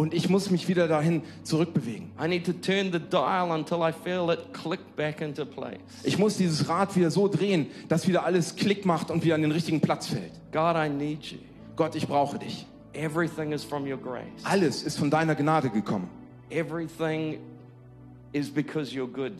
Und 0.00 0.14
ich 0.14 0.30
muss 0.30 0.50
mich 0.50 0.66
wieder 0.66 0.88
dahin 0.88 1.20
zurückbewegen. 1.42 2.12
I 2.18 2.26
need 2.26 2.46
to 2.46 2.54
turn 2.54 2.90
the 2.90 2.98
dial 2.98 3.50
until 3.50 3.82
I 3.82 3.92
feel 3.92 4.30
it 4.32 4.54
click 4.54 4.80
back 4.96 5.20
into 5.20 5.44
place. 5.44 5.76
Ich 6.04 6.16
muss 6.16 6.38
dieses 6.38 6.70
Rad 6.70 6.96
wieder 6.96 7.10
so 7.10 7.28
drehen, 7.28 7.66
dass 7.90 8.08
wieder 8.08 8.24
alles 8.24 8.56
Klick 8.56 8.86
macht 8.86 9.10
und 9.10 9.22
wieder 9.24 9.34
an 9.34 9.42
den 9.42 9.52
richtigen 9.52 9.82
Platz 9.82 10.06
fällt. 10.06 10.32
God, 10.52 10.74
I 10.74 10.88
need 10.88 11.22
you. 11.24 11.36
Gott, 11.76 11.94
ich 11.96 12.08
brauche 12.08 12.38
dich. 12.38 12.64
Everything 12.94 13.52
is 13.52 13.62
from 13.62 13.82
your 13.82 13.98
grace. 13.98 14.24
Alles 14.44 14.84
ist 14.84 14.98
von 14.98 15.10
deiner 15.10 15.34
Gnade 15.34 15.68
gekommen. 15.68 16.08
Everything 16.48 17.38
is 18.32 18.48
because 18.48 18.90
you're 18.94 19.06
good. 19.06 19.32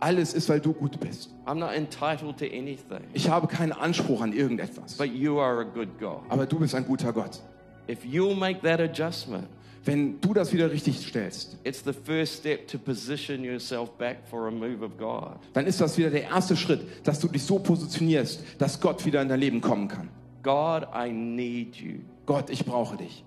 Alles 0.00 0.32
ist, 0.32 0.48
weil 0.48 0.60
du 0.60 0.72
gut 0.72 0.98
bist. 0.98 1.28
I'm 1.44 1.56
not 1.56 1.72
entitled 1.74 2.38
to 2.38 2.46
anything, 2.46 3.04
Ich 3.12 3.28
habe 3.28 3.48
keinen 3.48 3.72
Anspruch 3.72 4.22
an 4.22 4.32
irgendetwas. 4.32 4.94
but 4.96 5.12
you 5.12 5.38
are 5.38 5.60
a 5.60 5.64
good 5.64 5.98
God. 6.00 6.22
Aber 6.30 6.46
du 6.46 6.58
bist 6.58 6.74
ein 6.74 6.86
guter 6.86 7.12
Gott. 7.12 7.42
If 7.86 8.02
you'll 8.06 8.34
make 8.34 8.62
that 8.62 8.80
adjustment, 8.80 9.46
Wenn 9.86 10.20
du 10.20 10.34
das 10.34 10.52
wieder 10.52 10.68
richtig 10.68 10.98
stellst, 10.98 11.56
it's 11.62 11.84
the 11.84 11.92
first 11.92 12.40
step 12.40 12.66
to 12.66 12.76
position 12.76 13.44
yourself 13.44 13.92
back 13.92 14.18
for 14.28 14.48
a 14.48 14.50
move 14.50 14.84
of 14.84 14.98
God. 14.98 15.38
dann 15.52 15.64
ist 15.66 15.80
das 15.80 15.96
wieder 15.96 16.10
der 16.10 16.24
erste 16.24 16.56
Schritt, 16.56 17.06
dass 17.06 17.20
du 17.20 17.28
dich 17.28 17.44
so 17.44 17.60
positionierst, 17.60 18.42
dass 18.58 18.80
Gott 18.80 19.06
wieder 19.06 19.22
in 19.22 19.28
dein 19.28 19.38
Leben 19.38 19.60
kommen 19.60 19.86
kann. 19.86 20.08
God, 20.42 20.88
I 20.92 21.12
need 21.12 21.76
you. 21.76 22.00
Gott, 22.26 22.50
ich 22.50 22.64
brauche 22.64 22.96
dich. 22.96 23.24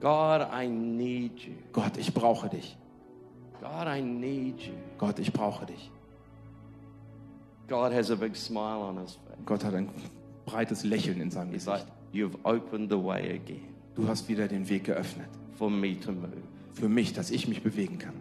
God, 0.00 0.46
I 0.52 0.68
need 0.68 1.38
you. 1.40 1.54
Gott, 1.72 1.96
ich 1.96 2.12
brauche 2.12 2.50
dich. 2.50 2.76
God, 3.62 3.86
I 3.88 4.02
need 4.02 4.60
you. 4.60 4.74
Gott, 4.98 5.18
ich 5.18 5.32
brauche 5.32 5.64
dich. 5.64 5.90
God 7.68 7.92
has 7.92 8.10
a 8.10 8.14
big 8.14 8.36
smile 8.36 8.80
on 8.80 8.98
his 8.98 9.12
face. 9.12 9.38
Gott 9.46 9.64
hat 9.64 9.74
ein 9.74 9.88
breites 10.44 10.84
Lächeln 10.84 11.22
in 11.22 11.30
seinem 11.30 11.52
He's 11.52 11.64
like, 11.64 11.80
Gesicht. 11.80 11.92
You've 12.12 12.38
opened 12.44 12.90
the 12.90 13.02
way 13.02 13.34
again 13.34 13.74
Du 13.94 14.06
hast 14.06 14.28
wieder 14.28 14.46
den 14.46 14.68
Weg 14.68 14.84
geöffnet. 14.84 15.28
For 15.56 15.70
me 15.70 15.98
to 16.00 16.12
move. 16.12 16.42
Für 16.74 16.88
mich, 16.88 17.12
dass 17.14 17.30
ich 17.30 17.48
mich 17.48 17.62
bewegen 17.62 17.98
kann. 17.98 18.14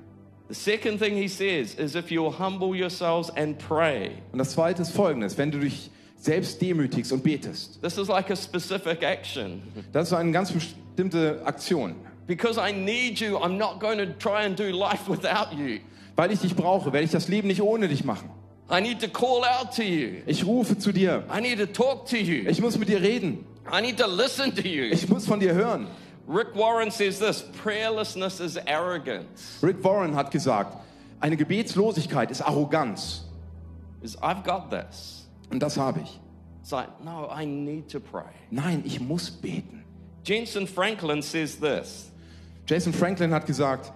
The 0.48 0.54
second 0.54 1.00
thing 1.02 1.16
he 1.16 1.28
says 1.28 1.74
is 1.76 1.96
if 1.96 2.12
you'll 2.12 2.38
humble 2.38 2.76
yourselves 2.76 3.30
and 3.36 3.58
pray. 3.58 4.12
Und 4.32 4.40
das 4.40 4.52
zweite 4.52 4.84
ist 4.84 4.92
folgendes. 4.92 5.38
Wenn 5.38 5.52
du 5.52 5.60
dich 5.60 5.90
selbst 6.18 6.62
demütigst 6.62 7.12
und 7.12 7.24
betest, 7.24 7.82
This 7.82 7.98
is 7.98 8.08
like 8.08 8.30
a 8.30 8.36
specific 8.36 9.02
action. 9.04 9.62
das 9.92 10.08
ist 10.10 10.14
eine 10.14 10.32
ganz 10.32 10.52
bestimmte 10.52 11.42
Aktion. 11.46 11.96
Because 12.28 12.60
I 12.60 12.72
need 12.72 13.20
you, 13.20 13.38
I'm 13.38 13.58
not 13.58 13.80
going 13.80 13.98
to 14.00 14.06
try 14.18 14.46
and 14.46 14.58
do 14.58 14.66
life 14.66 15.10
without 15.10 15.54
you. 15.56 15.80
Weil 16.16 16.32
ich 16.32 16.40
dich 16.40 16.56
brauche, 16.56 16.94
werde 16.94 17.06
ich 17.06 17.12
das 17.12 17.28
Leben 17.28 17.48
nicht 17.48 17.62
ohne 17.62 17.88
dich 17.88 18.04
machen. 18.04 18.30
I 18.72 18.82
need 18.82 19.00
to 19.02 19.08
call 19.08 19.44
out 19.44 19.76
to 19.76 19.84
you. 19.84 20.22
Ich 20.26 20.46
rufe 20.46 20.78
zu 20.78 20.92
dir. 20.92 21.24
I 21.36 21.42
need 21.42 21.60
to 21.60 21.66
talk 21.68 22.08
to 22.08 22.16
you. 22.16 22.50
Ich 22.50 22.62
muss 22.62 22.78
mit 22.80 22.90
dir 22.90 23.02
reden. 23.02 23.46
I 23.72 23.82
need 23.82 23.98
to 23.98 24.08
listen 24.08 24.56
to 24.56 24.62
you. 24.62 24.86
Ich 24.92 25.08
muss 25.10 25.26
von 25.26 25.40
dir 25.40 25.54
hören. 25.54 25.88
Rick 26.28 26.56
Warren 26.56 26.90
says 26.90 27.20
this 27.20 27.44
prayerlessness 27.64 28.40
is 28.40 28.58
arrogance. 28.58 29.60
Rick 29.62 29.84
Warren 29.84 30.16
hat 30.16 30.32
gesagt, 30.32 30.76
eine 31.20 31.38
Gebetslosigkeit 31.38 32.32
ist 32.32 32.42
Arroganz. 32.42 33.24
Is 34.02 34.18
I've 34.18 34.44
got 34.44 34.70
this. 34.70 35.28
Und 35.52 35.62
das 35.62 35.78
habe 35.78 36.02
ich. 36.02 36.20
It's 36.62 36.72
like, 36.72 37.04
no, 37.04 37.30
I 37.30 37.46
need 37.46 37.90
to 37.90 38.00
pray. 38.00 38.32
Nein, 38.50 38.84
ich 38.86 39.00
muss 39.00 39.30
beten. 39.30 39.84
Jensen 40.24 40.66
Franklin 40.66 41.22
says 41.22 41.60
this 41.60 42.12
Jason 42.68 42.92
Franklin 42.92 43.32
hat 43.32 43.46
gesagt, 43.46 43.92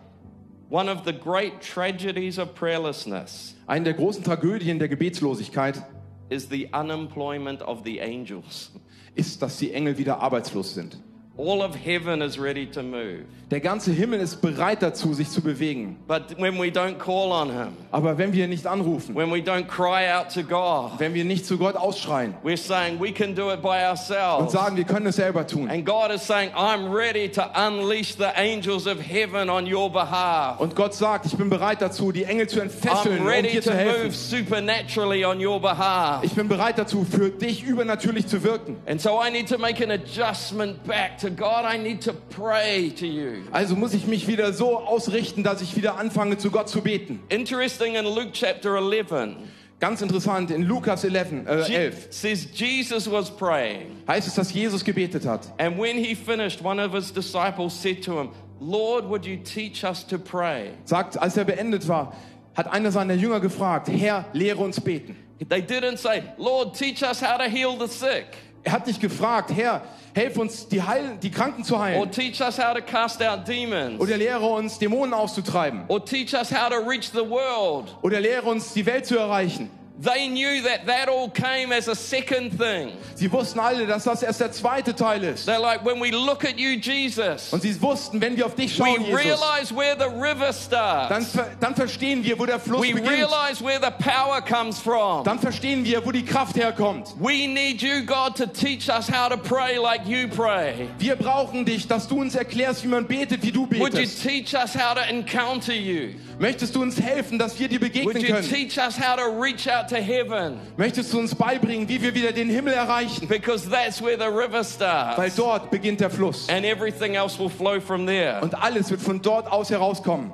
one 0.69 0.87
of 0.87 1.03
the 1.03 1.11
great 1.11 1.59
tragedies 1.59 2.37
of 2.37 2.53
prayerlessness 2.53 3.55
eine 3.65 3.85
der 3.85 3.93
großen 3.95 4.23
Tragödien 4.23 4.77
der 4.77 4.87
Gebetslosigkeit 4.87 5.81
is 6.29 6.47
the 6.49 6.69
unemployment 6.71 7.63
of 7.63 7.81
the 7.83 7.99
angels. 7.99 8.71
ist, 9.15 9.41
dass 9.41 9.57
die 9.57 9.73
Engel 9.73 9.97
wieder 9.97 10.21
arbeitslos 10.21 10.75
sind. 10.75 10.99
All 11.39 11.61
of 11.61 11.73
heaven 11.73 12.21
is 12.21 12.37
ready 12.37 12.65
to 12.71 12.83
move. 12.83 13.23
Der 13.49 13.61
ganze 13.61 13.91
Himmel 13.91 14.19
ist 14.19 14.41
bereit 14.41 14.83
dazu, 14.83 15.13
sich 15.13 15.29
zu 15.29 15.41
bewegen. 15.41 15.95
But 16.07 16.37
when 16.37 16.59
we 16.59 16.67
don't 16.67 16.99
call 16.99 17.31
on 17.31 17.49
him, 17.49 17.69
Aber 17.91 18.17
wenn 18.17 18.33
wir 18.33 18.47
nicht 18.47 18.67
anrufen, 18.67 19.15
when 19.15 19.31
we 19.31 19.37
don't 19.37 19.65
cry 19.67 20.11
out 20.11 20.31
to 20.33 20.43
God, 20.43 20.99
wenn 20.99 21.13
wir 21.15 21.23
nicht 21.23 21.45
zu 21.45 21.57
Gott 21.57 21.75
ausschreien 21.75 22.35
we're 22.43 22.57
saying 22.57 22.99
we 22.99 23.11
can 23.11 23.33
do 23.33 23.51
it 23.51 23.61
by 23.61 23.69
und 23.69 23.89
ourselves. 23.89 24.51
sagen, 24.51 24.75
wir 24.75 24.83
können 24.83 25.07
es 25.07 25.15
selber 25.15 25.47
tun. 25.47 25.67
And 25.69 25.83
God 25.85 26.11
is 26.13 26.21
saying, 26.21 26.51
I'm 26.53 26.93
ready 26.93 27.27
to 27.29 27.41
unleash 27.55 28.15
the 28.17 28.37
angels 28.37 28.85
of 28.85 28.99
heaven 28.99 29.49
on 29.49 29.65
your 29.65 29.89
behalf. 29.89 30.59
Und 30.59 30.75
Gott 30.75 30.93
sagt, 30.93 31.25
ich 31.25 31.37
bin 31.37 31.49
bereit 31.49 31.81
dazu, 31.81 32.11
die 32.11 32.25
Engel 32.25 32.47
zu 32.47 32.59
entfesseln, 32.59 33.17
I'm 33.17 33.21
um 33.21 33.27
ready 33.27 33.49
dir 33.49 33.61
to 33.61 33.69
zu 33.71 33.73
helfen. 33.75 34.03
move 34.03 34.13
supernaturally 34.15 35.25
on 35.25 35.43
your 35.43 35.59
behalf. 35.59 36.23
Ich 36.23 36.33
bin 36.33 36.47
bereit 36.49 36.77
dazu, 36.77 37.03
für 37.09 37.29
dich 37.29 37.63
übernatürlich 37.63 38.27
zu 38.27 38.43
wirken. 38.43 38.75
And 38.85 39.01
so 39.01 39.19
I 39.25 39.31
need 39.31 39.47
to 39.49 39.57
make 39.57 39.81
an 39.83 39.89
adjustment 39.89 40.85
back 40.85 41.17
to 41.19 41.28
God. 41.29 41.65
I 41.65 41.77
need 41.77 42.01
to 42.03 42.13
pray 42.13 42.89
to 42.91 43.05
you. 43.05 43.43
Also 43.51 43.75
muss 43.75 43.93
ich 43.93 44.05
mich 44.07 44.27
wieder 44.27 44.53
so 44.53 44.77
ausrichten, 44.77 45.43
dass 45.43 45.61
ich 45.61 45.75
wieder 45.75 45.97
anfange, 45.97 46.37
zu 46.37 46.51
Gott 46.51 46.69
zu 46.69 46.81
beten. 46.81 47.19
Interesting 47.29 47.95
in 47.95 48.05
Luke 48.05 48.31
chapter 48.33 48.75
11, 48.77 49.35
Ganz 49.79 50.01
interessant, 50.01 50.51
in 50.51 50.63
Lukas 50.63 51.05
11, 51.05 51.47
äh, 51.47 51.61
Je- 51.67 51.75
11 51.75 52.07
says 52.09 52.47
Jesus 52.53 53.09
was 53.09 53.29
praying. 53.29 53.95
heißt 54.07 54.27
es, 54.27 54.35
dass 54.35 54.53
Jesus 54.53 54.83
gebetet 54.83 55.25
hat. 55.25 55.47
And 55.57 55.77
when 55.79 55.97
he 55.97 56.15
finished, 56.15 56.61
one 56.63 56.79
of 56.83 56.93
his 56.93 57.13
disciples 57.13 57.73
said 57.81 58.03
to 58.03 58.19
him, 58.19 58.29
Lord, 58.59 59.05
would 59.09 59.25
you 59.25 59.37
teach 59.37 59.85
us 59.85 60.05
to 60.07 60.17
pray? 60.17 60.71
Sagt, 60.83 61.17
als 61.17 61.37
er 61.37 61.45
beendet 61.45 61.87
war, 61.87 62.13
hat 62.55 62.67
einer 62.73 62.91
seiner 62.91 63.13
Jünger 63.13 63.39
gefragt, 63.39 63.87
Herr, 63.87 64.25
lehre 64.33 64.57
uns 64.61 64.81
beten. 64.81 65.15
They 65.47 65.61
didn't 65.61 65.95
say, 65.97 66.23
Lord, 66.37 66.77
teach 66.77 67.01
us 67.01 67.21
how 67.21 67.37
to 67.37 67.45
heal 67.49 67.77
the 67.79 67.87
sick, 67.87 68.35
Er 68.69 68.73
hat 68.73 68.85
nicht 68.85 69.01
gefragt, 69.01 69.49
Herr, 69.55 69.81
helf 70.13 70.37
uns, 70.37 70.67
die, 70.67 70.83
heilen, 70.83 71.19
die 71.21 71.31
Kranken 71.31 71.63
zu 71.63 71.73
or 71.73 71.81
heilen. 71.81 72.11
teach 72.11 72.39
us 72.39 72.59
how 72.59 72.71
to 72.75 72.81
cast 72.83 73.19
out 73.23 73.47
demons, 73.47 73.99
Oder 73.99 74.15
lehre 74.15 74.45
uns, 74.45 74.77
Dämonen 74.77 75.11
auszutreiben. 75.11 75.85
or 75.87 76.05
teach 76.05 76.35
us 76.35 76.51
how 76.51 76.69
to 76.69 76.75
reach 76.87 77.09
the 77.11 77.27
world. 77.27 77.95
Oder 78.03 78.19
lehre 78.21 78.47
uns, 78.47 78.71
die 78.73 78.85
Welt 78.85 79.07
zu 79.07 79.17
erreichen. 79.17 79.71
They 80.01 80.27
knew 80.29 80.61
that 80.63 80.85
that 80.87 81.09
all 81.09 81.29
came 81.29 81.73
as 81.75 81.89
a 81.89 81.95
second 81.95 82.57
thing. 82.57 82.93
Sie 83.15 83.29
wussten 83.29 83.59
alle, 83.59 83.85
dass 83.85 84.05
das 84.05 84.23
erst 84.23 84.39
der 84.39 84.51
zweite 84.53 84.95
Teil 84.95 85.23
ist. 85.25 85.45
They're 85.47 85.59
like, 85.59 85.83
when 85.83 85.99
we 85.99 86.09
look 86.11 86.45
at 86.45 86.57
you, 86.57 86.77
Jesus, 86.79 87.51
Und 87.51 87.61
sie 87.63 87.81
wussten, 87.81 88.21
wenn 88.21 88.37
wir 88.37 88.45
auf 88.45 88.55
dich 88.55 88.79
we 88.79 88.85
schauen, 88.85 89.01
Jesus, 89.03 89.19
realize 89.19 89.75
where 89.75 89.97
the 89.97 90.05
river 90.05 90.53
dann, 90.69 91.23
starts. 91.23 91.31
ver 91.31 91.47
dann 91.59 91.75
verstehen 91.75 92.23
wir, 92.23 92.39
wo 92.39 92.45
der 92.45 92.59
Fluss 92.59 92.81
We 92.81 92.93
beginnt. 92.93 93.09
realize 93.09 93.61
where 93.61 93.79
the 93.81 93.91
power 94.01 94.39
comes 94.41 94.79
from. 94.79 95.25
Dann 95.25 95.37
verstehen 95.39 95.83
wir, 95.83 96.05
wo 96.05 96.13
die 96.13 96.23
Kraft 96.23 96.55
herkommt. 96.55 97.13
We 97.19 97.45
need 97.47 97.81
you, 97.81 98.05
God, 98.05 98.35
to 98.37 98.45
teach 98.45 98.87
us 98.89 99.09
how 99.11 99.27
to 99.27 99.35
pray 99.35 99.77
like 99.77 100.07
you 100.07 100.29
pray. 100.29 100.87
Wir 100.97 101.17
brauchen 101.17 101.65
dich, 101.65 101.87
dass 101.89 102.07
du 102.07 102.21
uns 102.21 102.35
erklärst, 102.35 102.85
wie 102.85 102.87
man 102.87 103.05
betet, 103.05 103.43
wie 103.43 103.51
du 103.51 103.61
Would 103.69 103.93
you 103.95 103.99
betest. 103.99 104.23
teach 104.23 104.53
us 104.55 104.75
how 104.75 104.93
to 104.95 105.01
encounter 105.09 105.73
you? 105.73 106.13
Möchtest 106.39 106.73
du 106.73 106.81
uns 106.81 107.01
helfen, 107.01 107.37
dass 107.37 107.59
wir 107.59 107.67
dir 107.67 107.81
Would 107.81 107.91
begegnen 107.91 108.21
you 108.21 108.33
können? 108.33 108.47
teach 108.49 108.77
us 108.77 108.97
how 108.97 109.17
to 109.17 109.23
reach 109.41 109.67
out 109.69 109.88
to 109.89 109.97
heaven? 109.97 110.59
Möchtest 110.77 111.13
du 111.13 111.19
uns 111.19 111.35
beibringen, 111.35 111.87
wie 111.89 112.01
wir 112.01 112.13
wieder 112.13 112.31
den 112.31 112.49
Himmel 112.49 112.73
erreichen? 112.73 113.27
Because 113.27 113.69
that's 113.69 114.01
where 114.01 114.17
the 114.17 114.25
river 114.25 114.59
Weil 114.59 114.63
starts. 114.63 115.35
dort 115.35 115.71
beginnt 115.71 115.99
der 115.99 116.09
Fluss. 116.09 116.47
And 116.49 116.65
everything 116.65 117.15
else 117.15 117.39
will 117.39 117.49
flow 117.49 117.79
from 117.79 118.05
there. 118.05 118.39
Und 118.41 118.55
alles 118.55 118.89
wird 118.89 119.01
von 119.01 119.21
dort 119.21 119.51
aus 119.51 119.69
herauskommen. 119.69 120.31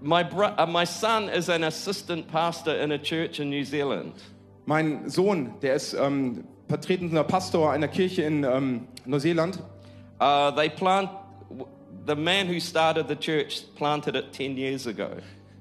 My, 0.00 0.22
uh, 0.22 0.66
my 0.66 0.86
son 0.86 1.28
is 1.28 1.50
an 1.50 1.62
assistant 1.62 2.26
pastor 2.28 2.74
in 2.74 2.92
a 2.92 2.98
church 2.98 3.38
in 3.38 3.50
New 3.50 3.64
Zealand. 3.64 4.14
Mein 4.64 5.08
Sohn, 5.10 5.54
der 5.60 5.74
ist 5.74 5.94
ähm, 5.94 6.44
vertretender 6.68 7.24
Pastor 7.24 7.72
einer 7.72 7.88
Kirche 7.88 8.22
in 8.22 8.44
ähm, 8.44 8.88
Neuseeland. 9.04 9.58
Uh, 10.20 10.50
they 10.52 10.70
plant, 10.70 11.10
the 12.06 12.14
man 12.14 12.46
who 12.46 12.60
started 12.60 13.08
the 13.08 13.16
church 13.16 13.64
planted 13.76 14.14
it 14.14 14.32
10 14.32 14.56
years 14.56 14.86
ago. 14.86 15.08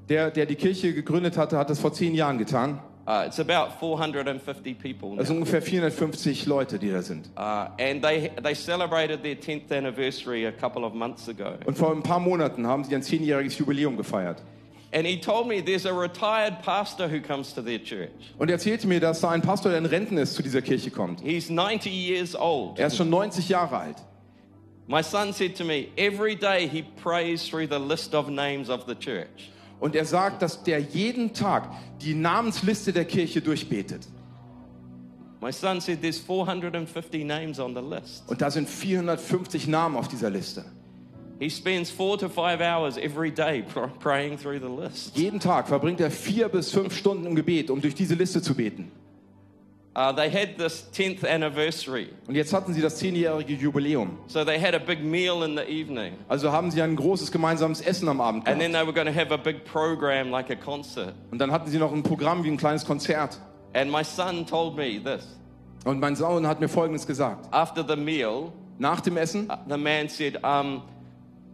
Der, 0.09 0.31
der 0.31 0.45
die 0.45 0.55
Kirche 0.55 0.93
gegründet 0.93 1.37
hatte, 1.37 1.57
hat 1.57 1.69
das 1.69 1.79
vor 1.79 1.93
zehn 1.93 2.15
Jahren 2.15 2.37
getan. 2.37 2.79
Uh, 3.07 3.25
it's 3.25 3.39
about 3.39 3.71
450 3.79 4.75
people 4.75 5.09
now. 5.09 5.17
Das 5.17 5.27
sind 5.29 5.37
ungefähr 5.37 5.63
450 5.63 6.45
Leute, 6.45 6.77
die 6.77 6.91
da 6.91 7.01
sind. 7.01 7.27
Uh, 7.35 7.67
and 7.79 8.03
they, 8.03 8.29
they 8.43 8.53
celebrated 8.53 9.23
their 9.23 9.35
10th 9.35 9.71
anniversary 9.71 10.45
a 10.45 10.51
couple 10.51 10.85
of 10.85 10.93
months 10.93 11.27
ago. 11.27 11.53
Und 11.65 11.75
vor 11.75 11.91
ein 11.91 12.03
paar 12.03 12.19
Monaten 12.19 12.67
haben 12.67 12.83
sie 12.83 12.93
ein 12.93 13.01
zehnjähriges 13.01 13.57
Jubiläum 13.57 13.97
gefeiert. 13.97 14.43
And 14.91 15.07
he 15.07 15.19
told 15.19 15.47
me 15.47 15.59
there's 15.59 15.87
a 15.87 15.93
retired 15.93 16.61
pastor 16.63 17.07
who 17.07 17.19
comes 17.19 17.53
to 17.53 17.61
their 17.61 17.79
church. 17.79 18.33
Und 18.37 18.49
er 18.49 18.55
erzählte 18.55 18.87
mir, 18.87 18.99
dass 18.99 19.21
da 19.21 19.29
ein 19.29 19.41
Pastor, 19.41 19.71
der 19.71 19.79
in 19.79 19.85
Renten 19.85 20.17
ist, 20.17 20.35
zu 20.35 20.43
dieser 20.43 20.61
Kirche 20.61 20.91
kommt. 20.91 21.21
He's 21.21 21.49
90 21.49 21.91
years 21.91 22.35
old. 22.35 22.77
Er 22.77 22.87
ist 22.87 22.97
schon 22.97 23.09
90 23.09 23.49
Jahre 23.49 23.77
alt. 23.77 23.97
My 24.87 25.01
son 25.03 25.33
said 25.33 25.55
to 25.57 25.63
me, 25.63 25.87
every 25.97 26.35
day 26.35 26.67
he 26.67 26.83
prays 27.01 27.47
through 27.47 27.67
the 27.67 27.79
list 27.79 28.15
of 28.15 28.29
names 28.29 28.69
of 28.69 28.85
the 28.87 28.95
church. 28.95 29.51
Und 29.79 29.95
er 29.95 30.05
sagt, 30.05 30.41
dass 30.41 30.63
der 30.63 30.79
jeden 30.79 31.33
Tag 31.33 31.69
die 32.01 32.13
Namensliste 32.13 32.91
der 32.93 33.05
Kirche 33.05 33.41
durchbetet. 33.41 34.07
My 35.41 35.53
son 35.53 35.79
said 35.79 36.01
there's 36.01 36.19
450 36.19 37.23
names 37.23 37.59
on 37.59 37.73
the 37.73 37.81
list. 37.81 38.23
Und 38.27 38.41
da 38.41 38.51
sind 38.51 38.67
450 38.67 39.67
Namen 39.67 39.95
auf 39.95 40.09
dieser 40.09 40.29
Liste. 40.29 40.65
He 41.39 41.49
spends 41.49 41.89
four 41.89 42.17
to 42.17 42.27
five 42.27 42.59
hours 42.59 42.97
every 42.97 43.31
day 43.31 43.63
pr- 43.73 43.87
praying 43.99 44.37
through 44.37 44.59
the 44.59 44.67
list. 44.83 45.15
Jeden 45.17 45.39
Tag 45.39 45.69
verbringt 45.69 46.01
er 46.01 46.11
vier 46.11 46.49
bis 46.49 46.71
fünf 46.71 46.93
Stunden 46.97 47.25
im 47.25 47.35
Gebet, 47.35 47.69
um 47.69 47.79
durch 47.79 47.95
diese 47.95 48.15
Liste 48.15 48.41
zu 48.41 48.55
beten. 48.55 48.91
Uh, 49.95 50.11
they 50.13 50.29
had 50.29 50.55
this 50.57 50.87
10th 50.93 51.23
anniversary, 51.25 52.09
Und 52.27 52.35
jetzt 52.35 52.53
hatten 52.53 52.73
sie 52.73 52.79
das 52.81 52.97
zehnjährige 52.97 53.53
Jubiläum. 53.53 54.19
so 54.27 54.45
they 54.45 54.59
had 54.59 54.75
a 54.75 54.79
big 54.79 55.03
meal 55.03 55.43
in 55.43 55.57
the 55.57 55.63
evening. 55.63 56.13
Also 56.27 56.51
haben 56.51 56.69
sie 56.69 56.81
ein 56.81 56.95
großes 56.95 57.31
gemeinsames 57.31 57.81
Essen 57.81 58.07
am 58.07 58.21
Abend 58.21 58.47
And 58.47 58.59
then 58.61 58.71
gehabt. 58.71 58.73
they 58.73 58.87
were 58.87 58.93
going 58.93 59.13
to 59.13 59.19
have 59.19 59.33
a 59.33 59.37
big 59.37 59.65
program 59.65 60.29
like 60.29 60.49
a 60.51 60.55
concert. 60.55 61.15
Und 61.31 61.39
dann 61.39 61.51
hatten 61.51 61.69
sie 61.71 61.79
noch 61.79 61.91
ein 61.91 62.03
Programm 62.03 62.43
wie 62.43 62.49
ein 62.51 62.57
kleines 62.57 62.85
Konzert. 62.85 63.39
And 63.73 63.91
my 63.91 64.03
son 64.03 64.45
told 64.45 64.75
me 64.77 65.01
this. 65.03 65.35
Und 65.85 65.99
mein 65.99 66.15
Sohn 66.15 66.45
hat 66.47 66.59
mir 66.59 66.69
Folgendes 66.69 67.07
gesagt. 67.07 67.47
After 67.51 67.83
the 67.85 67.95
meal, 67.95 68.51
Nach 68.77 69.01
dem 69.01 69.17
Essen 69.17 69.49
uh, 69.49 69.55
the 69.67 69.77
man 69.77 70.07
said, 70.07 70.37
um, 70.43 70.83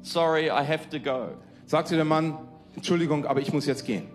Sorry, 0.02 0.48
I 0.52 0.64
have 0.64 0.90
to 0.92 1.00
go. 1.00 1.30
sagte 1.66 1.96
der 1.96 2.06
Mann, 2.06 2.38
Entschuldigung, 2.76 3.26
aber 3.26 3.40
ich 3.40 3.52
muss 3.54 3.66
jetzt 3.66 3.86
gehen. 3.86 4.08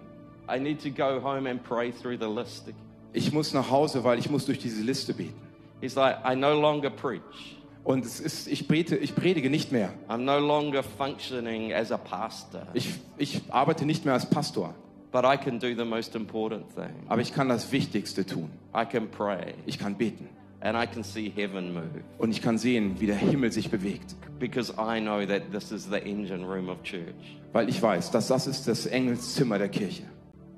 I 0.48 0.58
need 0.60 0.80
to 0.82 0.90
go 0.90 1.20
home 1.22 1.48
and 1.48 1.62
pray 1.64 1.90
through 1.90 2.18
the 2.20 2.28
list. 2.28 2.68
Ich 3.12 3.32
muss 3.32 3.52
nach 3.52 3.70
Hause, 3.70 4.04
weil 4.04 4.18
ich 4.18 4.30
muss 4.30 4.46
durch 4.46 4.58
diese 4.58 4.82
Liste 4.82 5.14
beten. 5.14 5.34
He's 5.80 5.94
like, 5.94 6.18
I 6.24 6.36
no 6.36 6.52
longer 6.60 6.90
preach. 6.90 7.56
Und 7.82 8.04
es 8.04 8.20
ist, 8.20 8.46
ich, 8.46 8.68
bete, 8.68 8.96
ich 8.96 9.14
predige 9.14 9.48
nicht 9.50 9.72
mehr. 9.72 9.92
I'm 10.08 10.18
no 10.18 10.38
longer 10.38 10.82
functioning 10.82 11.72
as 11.72 11.90
a 11.90 11.96
pastor, 11.96 12.66
Ich, 12.74 12.90
ich 13.16 13.40
arbeite 13.48 13.86
nicht 13.86 14.04
mehr 14.04 14.14
als 14.14 14.28
Pastor. 14.28 14.74
but 15.12 15.24
I 15.24 15.36
can 15.36 15.58
do 15.58 15.74
the 15.74 15.84
most 15.84 16.14
important 16.14 16.68
thing. 16.74 16.90
Aber 17.08 17.20
ich 17.22 17.32
kann 17.34 17.48
das 17.48 17.72
Wichtigste 17.72 18.24
tun. 18.24 18.50
I 18.76 18.84
can 18.84 19.08
pray 19.10 19.54
Ich 19.66 19.78
kann 19.78 19.96
beten. 19.96 20.28
and 20.60 20.76
I 20.76 20.86
can 20.86 21.02
see 21.02 21.32
heaven 21.34 21.72
move 21.72 22.04
Und 22.18 22.30
ich 22.30 22.42
kann 22.42 22.58
sehen, 22.58 23.00
wie 23.00 23.06
der 23.06 23.16
Himmel 23.16 23.50
sich 23.50 23.70
bewegt. 23.70 24.14
because 24.38 24.72
I 24.78 25.00
know 25.00 25.24
that 25.26 25.50
this 25.50 25.72
is 25.72 25.84
the 25.90 25.96
engine 25.96 26.44
room 26.46 26.68
of 26.68 26.82
church. 26.82 27.38
Weil 27.52 27.68
ich 27.70 27.80
weiß, 27.82 28.10
dass 28.10 28.28
das 28.28 28.46
ist 28.46 28.68
das 28.68 28.84
Engelszimmer 28.86 29.58
der 29.58 29.70
Kirche. 29.70 30.02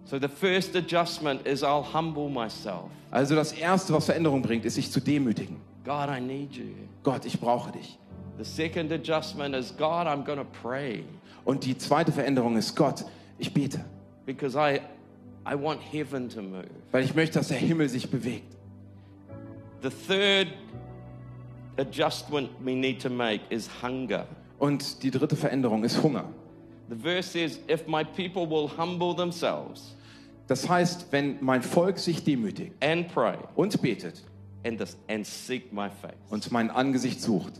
So 0.04 0.18
the 0.18 0.28
first 0.28 0.74
adjustment 0.76 1.46
is 1.46 1.62
I'll 1.62 1.84
humble 1.94 2.28
myself. 2.28 2.90
Also 3.10 3.34
das 3.34 3.52
Erste, 3.52 3.92
was 3.92 4.06
Veränderung 4.06 4.42
bringt, 4.42 4.64
ist 4.64 4.74
sich 4.74 4.90
zu 4.90 5.00
demütigen. 5.00 5.56
God, 5.84 6.08
I 6.08 6.20
need 6.20 6.52
you. 6.52 6.64
Gott, 7.02 7.24
ich 7.24 7.38
brauche 7.40 7.72
dich. 7.72 7.98
The 8.38 8.44
second 8.44 8.90
adjustment 8.92 9.54
is 9.54 9.72
God, 9.76 10.06
I'm 10.06 10.24
going 10.24 10.38
to 10.38 10.46
pray 10.62 11.04
Und 11.44 11.64
die 11.64 11.76
zweite 11.76 12.12
Veränderung 12.12 12.56
ist, 12.56 12.74
Gott, 12.76 13.04
ich 13.38 13.52
bete. 13.52 13.84
because 14.26 14.56
I, 14.56 14.80
I 15.46 15.54
want 15.54 15.80
heaven 15.82 16.28
to 16.30 16.40
move. 16.42 16.64
Weil 16.92 17.04
ich 17.04 17.14
möchte, 17.14 17.38
dass 17.38 17.48
der 17.48 17.58
Himmel 17.58 17.88
sich 17.88 18.10
bewegt. 18.10 18.56
The 19.82 19.90
third 19.90 20.48
adjustment 21.76 22.50
we 22.64 22.74
need 22.74 23.00
to 23.02 23.10
make 23.10 23.40
is 23.50 23.68
hunger. 23.82 24.26
Und 24.58 25.02
die 25.02 25.10
dritte 25.10 25.34
Veränderung 25.36 25.82
ist 25.84 26.02
Hunger. 26.02 26.24
The 26.92 26.98
verse 26.98 27.30
says, 27.30 27.58
If 27.70 27.88
my 27.88 28.04
people 28.04 28.46
will 28.46 28.68
humble 28.68 29.14
themselves 29.14 29.94
Das 30.46 30.68
heißt, 30.68 31.06
wenn 31.10 31.38
mein 31.42 31.62
Volk 31.62 31.98
sich 31.98 32.22
demütigt 32.22 32.72
and 32.82 33.08
pray 33.08 33.38
und 33.54 33.80
betet 33.80 34.20
and, 34.62 34.78
this, 34.78 34.98
and 35.08 35.26
seek 35.26 35.72
my 35.72 35.88
face, 35.88 36.12
und 36.28 36.52
mein 36.52 36.70
Angesicht 36.70 37.22
sucht 37.22 37.54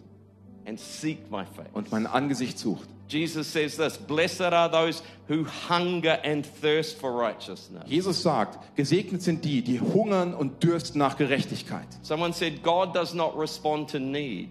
and 0.67 0.79
seek 0.79 1.31
my 1.31 1.47
face. 1.47 1.71
und 1.73 1.91
mein 1.91 2.07
Angesicht 2.07 2.59
sucht, 2.59 2.87
Jesus 3.09 3.51
says 3.51 3.77
this 3.79 3.97
Blessed 3.97 4.53
are 4.53 4.71
those 4.71 5.03
who 5.29 5.47
hunger 5.47 6.19
and 6.25 6.47
thirst 6.61 6.99
for 6.99 7.13
righteousness. 7.19 7.85
Jesus 7.87 8.23
sagt, 8.23 8.77
gesegnet 8.77 9.23
sind 9.23 9.47
die, 9.47 9.63
die 9.63 9.81
hungern 9.81 10.35
und 10.35 10.63
dürsten 10.63 10.99
nach 10.99 11.17
Gerechtigkeit. 11.17 11.87
Someone 12.03 12.35
said, 12.35 12.63
God 12.63 12.95
does 12.95 13.15
not 13.15 13.35
respond 13.39 13.89
to 13.93 13.99
need, 13.99 14.51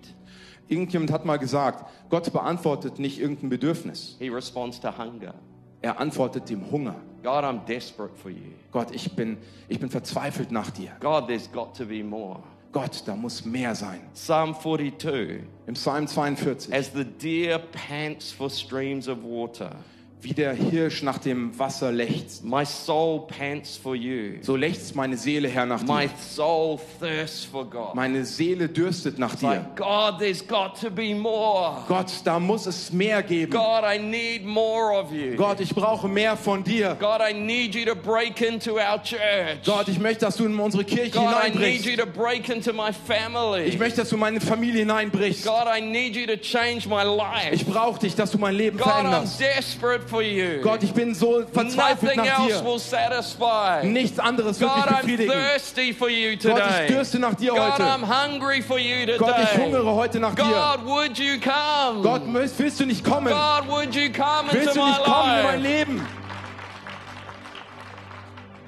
Irgendjemand 0.71 1.12
hat 1.12 1.25
mal 1.25 1.38
gesagt, 1.38 1.84
Gott 2.10 2.31
beantwortet 2.31 2.97
nicht 2.97 3.19
irgendein 3.19 3.49
Bedürfnis. 3.49 4.15
He 4.19 4.29
responds 4.29 4.79
to 4.79 4.97
hunger. 4.97 5.34
Er 5.81 5.99
antwortet 5.99 6.49
dem 6.49 6.71
Hunger. 6.71 6.95
God, 7.23 7.43
I'm 7.43 7.65
desperate 7.65 8.15
for 8.15 8.31
you. 8.31 8.53
Gott, 8.71 8.88
ich 8.91 9.13
bin, 9.13 9.38
ich 9.67 9.79
bin 9.81 9.89
verzweifelt 9.89 10.49
nach 10.49 10.69
dir. 10.69 10.91
God, 11.01 11.27
there's 11.27 11.51
got 11.51 11.75
to 11.75 11.86
be 11.86 12.01
more. 12.01 12.39
Gott, 12.71 13.03
da 13.05 13.17
muss 13.17 13.43
mehr 13.43 13.75
sein. 13.75 13.99
Psalm 14.13 14.55
42 14.55 15.41
Im 15.67 15.73
Psalm 15.73 16.07
42, 16.07 16.73
As 16.73 16.93
the 16.93 17.03
deer 17.03 17.60
pants 17.60 18.31
for 18.31 18.49
streams 18.49 19.10
of 19.10 19.17
water, 19.23 19.75
wie 20.21 20.34
der 20.34 20.53
Hirsch 20.53 21.01
nach 21.01 21.17
dem 21.17 21.57
Wasser 21.57 21.91
lechzt, 21.91 22.43
my 22.43 22.63
soul 22.65 23.25
pants 23.27 23.75
for 23.75 23.95
you. 23.95 24.36
so 24.41 24.55
lechzt 24.55 24.95
meine 24.95 25.17
Seele 25.17 25.47
her 25.47 25.65
nach 25.65 25.81
My 25.81 26.07
dir. 26.07 26.13
soul 26.36 26.79
thirsts 26.99 27.43
for 27.45 27.65
God. 27.67 27.95
Meine 27.95 28.23
Seele 28.23 28.69
dürstet 28.69 29.17
nach 29.17 29.34
dir. 29.36 29.47
Like, 29.47 29.75
God, 29.75 30.19
there's 30.19 30.45
got 30.47 30.79
to 30.79 30.91
be 30.91 31.15
more. 31.15 31.84
Gott, 31.88 32.12
da 32.23 32.39
muss 32.39 32.67
es 32.67 32.91
mehr 32.91 33.23
geben. 33.23 33.51
God, 33.51 33.84
I 33.84 33.97
need 33.97 34.45
more 34.45 34.93
of 34.95 35.12
you. 35.12 35.36
Gott, 35.36 35.60
ich 35.60 35.73
brauche 35.73 36.07
mehr 36.07 36.38
von 36.38 36.63
dir. 36.63 36.95
God, 36.99 37.19
I 37.27 37.34
need 37.34 37.73
you 37.73 37.86
to 37.86 37.95
break 37.95 38.41
into 38.41 38.73
our 38.75 39.01
church. 39.01 39.63
Gott, 39.65 39.88
ich 39.88 39.97
möchte, 39.99 40.25
dass 40.25 40.38
du 40.38 40.45
in 40.45 40.57
unsere 40.60 40.84
Kirche 40.84 41.12
God, 41.12 41.23
I 41.43 41.49
need 41.49 41.84
you 41.84 41.91
hineinbrichst. 41.93 41.99
to 41.99 42.05
break 42.05 42.49
into 42.49 42.73
my 42.73 42.91
family. 42.93 43.63
Ich 43.63 43.79
möchte, 43.79 44.01
dass 44.01 44.10
du 44.10 44.17
meine 44.17 44.39
Familie 44.39 44.81
hineinbrichst. 44.81 45.43
God, 45.45 45.65
I 45.67 45.81
need 45.81 46.15
you 46.15 46.27
to 46.27 46.38
change 46.39 46.88
my 46.88 47.03
life. 47.03 47.49
Ich 47.53 47.65
brauche 47.65 47.99
dich, 47.99 48.13
dass 48.15 48.29
du 48.31 48.38
mein 48.38 48.53
Leben 48.55 48.77
God, 48.77 48.86
I'm 48.88 48.91
veränderst. 49.01 49.39
desperate 49.39 50.11
for 50.12 50.21
you. 50.21 50.62
Gott, 50.62 50.84
ich 50.84 50.93
bin 50.93 51.15
so 51.15 51.43
verzweifelt 51.52 52.17
Nothing 52.17 52.32
nach 52.32 52.45
dir. 52.45 52.65
will 52.65 52.78
satisfy. 52.80 53.84
Nichts 53.88 54.19
anderes 54.19 54.60
wird 54.60 54.76
mich 54.76 54.86
God, 54.86 54.93
I'm 54.93 55.02
befriedigen. 55.02 55.32
thirsty 55.32 55.93
for 55.93 56.10
you 56.10 56.32
Gott, 56.32 56.43
ich 56.43 56.52
today. 56.52 56.88
dürste 56.88 57.19
nach 57.19 57.34
dir 57.34 57.52
God, 57.52 57.60
heute. 57.60 57.84
I'm 57.84 58.04
hungry 58.06 58.62
for 58.62 58.78
you 58.78 59.06
today. 59.06 59.17
Gott, 59.17 59.36
ich 59.41 59.58
hungere 59.58 59.95
heute 59.95 60.19
nach 60.19 60.36
dir. 60.36 60.43
God, 60.43 60.86
would 60.86 61.17
you 61.17 61.39
come? 61.39 62.02
Gott, 62.04 62.21
willst 62.58 62.80
du 62.80 62.86
nicht 62.86 63.04
kommen? 63.04 63.34
God, 63.34 63.67
would 63.69 63.95
you 63.95 64.12
come 64.12 64.52
Willst 64.52 64.67
into 64.67 64.74
du 64.74 64.86
my 64.86 64.89
nicht 64.89 65.04
kommen 65.04 65.38
in 65.38 65.43
mein? 65.43 65.62
Leben? 65.63 66.08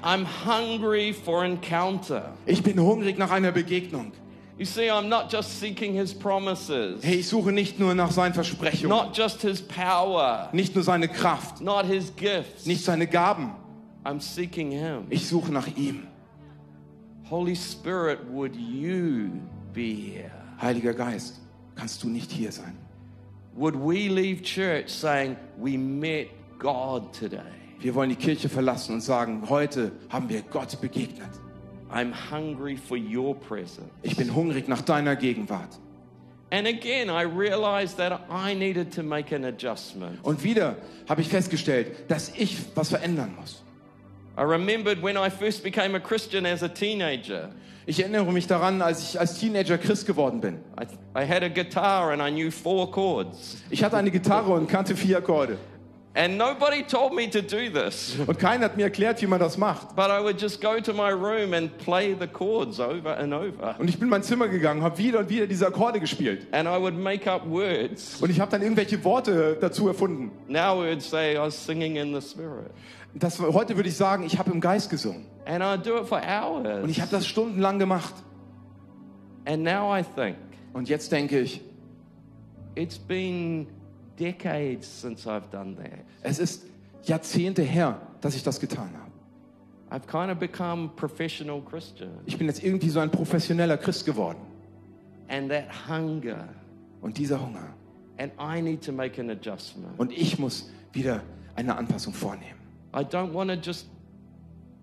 I'm 0.02 0.26
hungry 0.46 1.14
for 1.14 1.44
encounter. 1.44 2.32
Ich 2.46 2.62
bin 2.62 2.78
hungrig 2.80 3.16
nach 3.18 3.30
einer 3.30 3.52
Begegnung. 3.52 4.12
You 4.56 4.64
see, 4.64 4.88
I'm 4.88 5.08
not 5.08 5.32
just 5.32 5.58
seeking 5.58 5.94
his 5.94 6.14
promises, 6.14 7.02
Hey, 7.02 7.16
ich 7.16 7.28
suche 7.28 7.50
nicht 7.50 7.80
nur 7.80 7.92
nach 7.94 8.12
seinen 8.12 8.34
Versprechungen, 8.34 8.88
not 8.88 9.16
just 9.16 9.42
his 9.42 9.60
power, 9.60 10.48
nicht 10.52 10.74
nur 10.76 10.84
seine 10.84 11.08
Kraft, 11.08 11.60
not 11.60 11.86
his 11.86 12.14
gifts. 12.14 12.64
nicht 12.64 12.84
seine 12.84 13.06
Gaben. 13.08 13.52
I'm 14.04 14.20
seeking 14.20 14.70
him. 14.70 15.06
Ich 15.10 15.26
suche 15.26 15.50
nach 15.50 15.66
ihm. 15.76 16.06
Holy 17.28 17.56
Spirit, 17.56 18.20
would 18.30 18.54
you 18.54 19.30
be 19.72 19.94
here? 19.94 20.30
Heiliger 20.60 20.94
Geist, 20.94 21.40
kannst 21.74 22.02
du 22.04 22.08
nicht 22.08 22.30
hier 22.30 22.52
sein? 22.52 22.76
Would 23.56 23.74
we 23.74 24.08
leave 24.08 24.42
church 24.42 24.88
saying, 24.88 25.36
We 25.58 25.76
met 25.78 26.28
God 26.60 27.12
today? 27.12 27.40
Wir 27.80 27.94
wollen 27.94 28.10
die 28.10 28.16
Kirche 28.16 28.48
verlassen 28.48 28.94
und 28.94 29.00
sagen, 29.00 29.42
heute 29.48 29.92
haben 30.10 30.28
wir 30.28 30.42
Gott 30.42 30.80
begegnet. 30.80 31.28
I'm 31.94 32.12
hungry 32.12 32.76
for 32.76 32.96
your 32.96 33.36
presence. 33.36 33.88
Ich 34.02 34.16
bin 34.16 34.34
hungrig 34.34 34.66
nach 34.66 34.82
deiner 34.82 35.14
Gegenwart. 35.14 35.78
And 36.50 36.66
again, 36.66 37.08
I 37.08 37.22
realized 37.22 37.96
that 37.98 38.28
I 38.28 38.54
needed 38.54 38.92
to 38.94 39.02
make 39.02 39.34
an 39.34 39.44
adjustment. 39.44 40.18
Und 40.24 40.42
wieder 40.42 40.76
habe 41.08 41.20
ich 41.20 41.28
festgestellt, 41.28 42.10
dass 42.10 42.32
ich 42.36 42.58
was 42.74 42.88
verändern 42.88 43.34
muss. 43.38 43.62
I 44.36 44.42
remembered 44.42 45.00
when 45.00 45.16
I 45.16 45.30
first 45.30 45.62
became 45.62 45.96
a 45.96 46.00
Christian 46.00 46.44
as 46.44 46.64
a 46.64 46.68
teenager. 46.68 47.50
Ich 47.86 48.00
erinnere 48.00 48.32
mich 48.32 48.46
daran, 48.46 48.82
als 48.82 49.02
ich 49.02 49.20
als 49.20 49.38
Teenager 49.38 49.78
Christ 49.78 50.06
geworden 50.06 50.40
bin. 50.40 50.58
I, 50.80 50.86
I 51.16 51.24
had 51.28 51.44
a 51.44 51.48
guitar 51.48 52.10
and 52.10 52.20
I 52.20 52.30
knew 52.30 52.50
four 52.50 52.90
chords. 52.90 53.58
Ich 53.70 53.84
hatte 53.84 53.96
eine 53.96 54.10
Gitarre 54.10 54.52
und 54.52 54.68
kannte 54.68 54.96
vier 54.96 55.18
Akkorde. 55.18 55.58
And 56.16 56.38
nobody 56.38 56.84
told 56.84 57.12
me 57.12 57.28
to 57.28 57.40
do 57.42 57.68
this. 57.68 58.16
Und 58.24 58.38
keiner 58.38 58.66
hat 58.66 58.76
mir 58.76 58.84
erklärt, 58.84 59.20
wie 59.20 59.26
man 59.26 59.40
das 59.40 59.58
macht. 59.58 59.96
But 59.96 60.10
I 60.10 60.22
would 60.22 60.40
just 60.40 60.60
go 60.60 60.78
to 60.80 60.92
my 60.92 61.10
room 61.10 61.52
and 61.54 61.76
play 61.78 62.14
the 62.18 62.28
chords 62.28 62.78
over 62.78 63.16
and 63.18 63.32
over. 63.34 63.74
Und 63.80 63.88
ich 63.88 63.96
bin 63.98 64.04
in 64.06 64.10
mein 64.10 64.22
Zimmer 64.22 64.46
gegangen, 64.46 64.82
habe 64.82 64.96
wieder 64.98 65.18
und 65.18 65.28
wieder 65.28 65.48
diese 65.48 65.66
Akkorde 65.66 65.98
gespielt. 65.98 66.46
And 66.52 66.68
I 66.68 66.80
would 66.80 66.94
make 66.96 67.28
up 67.28 67.44
words. 67.50 68.20
Und 68.22 68.30
ich 68.30 68.38
habe 68.38 68.48
dann 68.52 68.62
irgendwelche 68.62 69.02
Worte 69.02 69.56
dazu 69.60 69.88
erfunden. 69.88 70.30
Now 70.46 70.80
we 70.80 70.90
would 70.90 71.02
say 71.02 71.34
I 71.34 71.38
was 71.40 71.66
singing 71.66 71.96
in 71.96 72.14
the 72.14 72.24
Spirit. 72.24 72.70
Das, 73.14 73.40
heute 73.40 73.74
würde 73.74 73.88
ich 73.88 73.96
sagen, 73.96 74.24
ich 74.24 74.38
habe 74.38 74.52
im 74.52 74.60
Geist 74.60 74.90
gesungen. 74.90 75.26
And 75.46 75.64
I 75.64 75.76
do 75.82 75.96
it 75.98 76.06
for 76.06 76.18
Und 76.18 76.64
hours. 76.66 76.88
ich 76.90 77.00
habe 77.00 77.10
das 77.10 77.26
stundenlang 77.26 77.80
gemacht. 77.80 78.14
And 79.46 79.64
now 79.64 79.92
I 79.96 80.02
think 80.14 80.36
Und 80.72 80.88
jetzt 80.88 81.10
denke 81.10 81.40
ich, 81.40 81.60
it's 82.76 82.98
been 82.98 83.66
decades 84.18 84.86
since 85.00 85.26
I've 85.28 85.48
done 85.50 85.76
that. 85.76 86.04
es 86.22 86.38
ist 86.38 86.66
Jahrzehnte 87.04 87.62
her, 87.62 88.00
dass 88.20 88.34
ich 88.34 88.42
das 88.42 88.60
getan 88.60 88.90
habe. 88.94 89.10
I've 89.90 90.06
kind 90.06 90.30
of 90.32 90.38
become 90.38 90.86
a 90.86 90.88
professional 90.96 91.60
Christian. 91.62 92.10
Ich 92.26 92.38
bin 92.38 92.46
jetzt 92.48 92.62
irgendwie 92.64 92.88
so 92.88 93.00
ein 93.00 93.10
professioneller 93.10 93.76
Christ 93.76 94.04
geworden. 94.06 94.38
And 95.28 95.50
that 95.50 95.66
hunger, 95.88 96.48
Und 97.00 97.18
dieser 97.18 97.40
Hunger. 97.40 97.74
and 98.18 98.32
I 98.38 98.60
need 98.62 98.82
to 98.84 98.92
make 98.92 99.20
an 99.20 99.30
adjustment. 99.30 99.98
Und 99.98 100.12
ich 100.12 100.38
muss 100.38 100.70
wieder 100.92 101.22
eine 101.56 101.76
Anpassung 101.76 102.12
vornehmen. 102.14 102.58
I 102.94 103.00
don't 103.00 103.32
want 103.34 103.50
to 103.50 103.56
just 103.56 103.86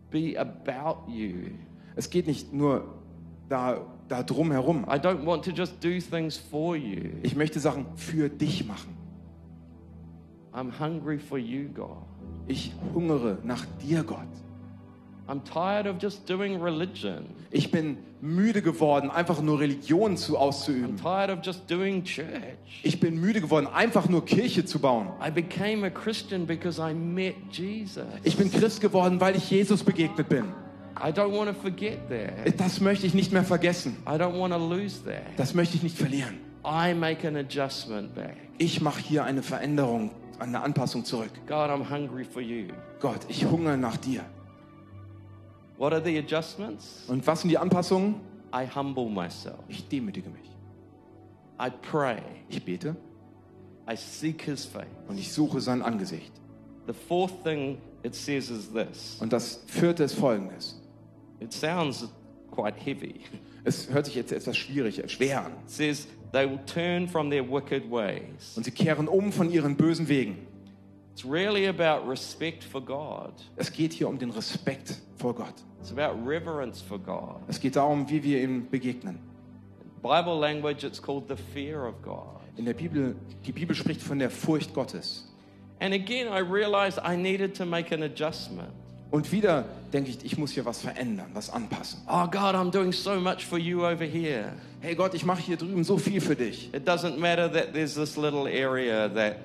be 0.09 0.35
about 0.37 1.09
you. 1.11 1.49
Es 1.95 2.09
geht 2.09 2.27
nicht 2.27 2.53
nur 2.53 2.95
da, 3.49 3.81
da 4.07 4.23
drum 4.23 4.51
herum. 4.51 4.83
I 4.87 4.95
don't 4.97 5.25
want 5.25 5.43
to 5.45 5.51
just 5.51 5.83
do 5.83 5.99
things 5.99 6.37
for 6.37 6.75
you. 6.75 7.09
Ich 7.23 7.35
möchte 7.35 7.59
Sachen 7.59 7.85
für 7.95 8.29
dich 8.29 8.65
machen. 8.65 8.95
I'm 10.53 10.71
hungry 10.79 11.17
for 11.19 11.37
you, 11.37 11.69
God. 11.73 11.97
Ich 12.47 12.73
hungere 12.93 13.37
nach 13.43 13.65
dir, 13.81 14.03
Gott. 14.03 14.27
I'm 15.27 15.41
tired 15.45 15.87
of 15.87 16.01
just 16.01 16.27
doing 16.29 16.61
religion. 16.61 17.25
Ich 17.51 17.71
bin 17.71 17.97
müde 18.21 18.61
geworden, 18.61 19.09
einfach 19.09 19.41
nur 19.41 19.59
Religion 19.61 20.17
zu 20.17 20.33
I'm 20.35 20.39
auszuüben. 20.41 20.97
tired 20.97 21.29
of 21.29 21.39
just 21.45 21.69
doing 21.69 22.03
church. 22.03 22.27
Ich 22.83 22.99
bin 22.99 23.19
müde 23.19 23.39
geworden, 23.39 23.67
einfach 23.67 24.09
nur 24.09 24.25
Kirche 24.25 24.65
zu 24.65 24.79
bauen. 24.79 25.07
I 25.25 25.31
became 25.31 25.85
a 25.85 25.89
Christian 25.89 26.45
because 26.45 26.81
I 26.81 26.93
met 26.93 27.35
Jesus. 27.51 28.03
Ich 28.23 28.35
bin 28.35 28.51
Christ 28.51 28.81
geworden, 28.81 29.21
weil 29.21 29.37
ich 29.37 29.49
Jesus 29.49 29.83
begegnet 29.83 30.27
bin. 30.27 30.45
I 30.99 31.11
don't 31.11 31.31
want 31.31 31.47
to 31.49 31.53
forget 31.53 31.97
that. 32.09 32.59
Das 32.59 32.81
möchte 32.81 33.07
ich 33.07 33.13
nicht 33.13 33.31
mehr 33.31 33.43
vergessen. 33.43 33.95
I 34.05 34.11
don't 34.17 34.37
want 34.37 34.53
to 34.53 34.59
lose 34.59 35.01
that. 35.05 35.23
Das 35.37 35.53
möchte 35.53 35.77
ich 35.77 35.83
nicht 35.83 35.97
verlieren. 35.97 36.39
I 36.65 36.93
make 36.93 37.25
an 37.27 37.37
adjustment 37.37 38.13
back. 38.13 38.35
Ich 38.57 38.81
mache 38.81 39.01
hier 39.01 39.23
eine 39.23 39.41
Veränderung, 39.41 40.11
eine 40.41 40.61
Anpassung 40.61 41.05
zurück. 41.05 41.31
God, 41.47 41.69
I'm 41.69 41.89
hungry 41.89 42.25
for 42.25 42.41
you. 42.41 42.67
Gott, 42.99 43.19
ich 43.29 43.45
hungere 43.45 43.77
nach 43.77 43.97
dir. 43.97 44.25
What 45.77 45.93
are 45.93 46.03
the 46.03 46.17
adjustments? 46.17 47.03
Und 47.07 47.25
was 47.25 47.41
sind 47.41 47.49
die 47.49 47.57
Anpassungen? 47.57 48.15
I 48.53 48.67
humble 48.67 49.09
myself. 49.09 49.59
Ich 49.67 49.87
demütige 49.87 50.29
mich. 50.29 50.49
I 51.59 51.69
pray. 51.81 52.21
Ich 52.49 52.63
bete 52.63 52.95
I 53.89 53.95
seek 53.95 54.43
his 54.43 54.65
face. 54.65 54.85
und 55.07 55.17
ich 55.17 55.31
suche 55.31 55.61
sein 55.61 55.81
Angesicht. 55.81 56.31
The 56.87 56.93
fourth 56.93 57.43
thing 57.43 57.77
it 58.03 58.15
says 58.15 58.49
is 58.49 58.71
this. 58.71 59.17
Und 59.19 59.31
das 59.33 59.63
vierte 59.67 60.03
ist 60.03 60.13
folgendes. 60.13 60.79
It 61.39 61.53
sounds 61.53 62.07
quite 62.51 62.77
heavy. 62.79 63.21
Es 63.63 63.89
hört 63.89 64.07
sich 64.07 64.15
jetzt 64.15 64.31
etwas 64.31 64.57
schwierig, 64.57 65.03
schwer 65.11 65.45
an. 65.45 65.51
It 65.63 65.69
says 65.69 66.07
they 66.31 66.45
will 66.45 66.59
turn 66.65 67.07
from 67.07 67.29
their 67.29 67.43
wicked 67.43 67.89
ways. 67.89 68.55
Und 68.55 68.65
sie 68.65 68.71
kehren 68.71 69.07
um 69.07 69.31
von 69.31 69.49
ihren 69.51 69.75
bösen 69.75 70.07
Wegen. 70.07 70.47
It's 71.13 71.25
really 71.25 71.67
about 71.67 72.07
respect 72.07 72.63
for 72.63 72.81
God. 72.81 73.33
Es 73.57 73.71
geht 73.71 73.93
hier 73.93 74.07
um 74.07 74.17
den 74.17 74.31
Respekt 74.31 74.95
vor 75.17 75.35
Gott. 75.35 75.55
It's 75.81 75.91
about 75.91 76.25
reverence 76.25 76.81
for 76.81 76.97
God. 76.97 77.41
Es 77.47 77.59
geht 77.59 77.75
darum, 77.75 78.09
wie 78.09 78.23
wir 78.23 78.41
ihm 78.41 78.69
begegnen. 78.69 79.19
Bible 80.01 80.39
language, 80.39 80.83
it's 80.83 81.01
called 81.01 81.27
the 81.27 81.35
fear 81.53 81.85
of 81.85 82.01
God. 82.01 82.39
In 82.57 82.65
der 82.65 82.73
Bibel, 82.73 83.15
die 83.45 83.51
Bibel 83.51 83.75
spricht 83.75 84.01
von 84.01 84.19
der 84.19 84.29
Furcht 84.29 84.73
Gottes. 84.73 85.27
And 85.79 85.93
again, 85.93 86.27
I 86.27 86.39
realized 86.39 86.99
I 87.03 87.15
needed 87.15 87.55
to 87.57 87.65
make 87.65 87.93
an 87.93 88.03
adjustment. 88.03 88.71
Und 89.11 89.29
wieder 89.31 89.65
denke 89.91 90.09
ich, 90.09 90.23
ich 90.23 90.37
muss 90.37 90.51
hier 90.51 90.63
was 90.65 90.81
verändern, 90.81 91.27
was 91.33 91.49
anpassen. 91.49 91.99
Oh 92.07 92.25
God, 92.27 92.55
I'm 92.55 92.71
doing 92.71 92.93
so 92.93 93.19
much 93.19 93.45
for 93.45 93.59
you 93.59 93.85
over 93.85 94.05
here. 94.05 94.53
Hey 94.79 94.95
Gott, 94.95 95.13
ich 95.13 95.25
mache 95.25 95.41
hier 95.41 95.57
drüben 95.57 95.83
so 95.83 95.97
viel 95.97 96.21
für 96.21 96.35
dich. 96.35 96.73
It 96.73 96.87
doesn't 96.87 97.17
matter 97.17 97.51
that 97.51 97.73
there's 97.73 97.93
this 97.95 98.15
little 98.15 98.47
area 98.47 99.09
that 99.09 99.35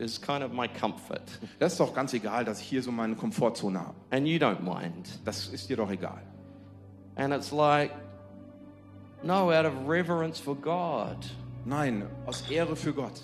is 0.00 0.20
kind 0.20 0.42
of 0.42 0.52
my 0.52 0.66
comfort, 0.68 1.22
Das 1.58 1.72
ist 1.72 1.80
doch 1.80 1.94
ganz 1.94 2.12
egal, 2.12 2.44
dass 2.44 2.60
ich 2.60 2.66
hier 2.68 2.82
so 2.82 2.90
meine 2.92 3.14
Komfortzone 3.14 3.78
habe. 3.80 3.94
and 4.10 4.26
you 4.26 4.38
don't 4.38 4.60
mind. 4.62 5.08
Das 5.24 5.46
ist 5.48 5.68
dir 5.68 5.76
doch 5.76 5.90
egal. 5.90 6.20
And 7.16 7.32
it's 7.32 7.50
like, 7.52 7.92
no, 9.22 9.50
out 9.52 9.64
of 9.64 9.72
reverence 9.88 10.38
for 10.40 10.54
God, 10.56 11.16
Nein, 11.64 12.04
aus 12.26 12.44
Ehre 12.50 12.74
für 12.76 12.92
Gott 12.92 13.22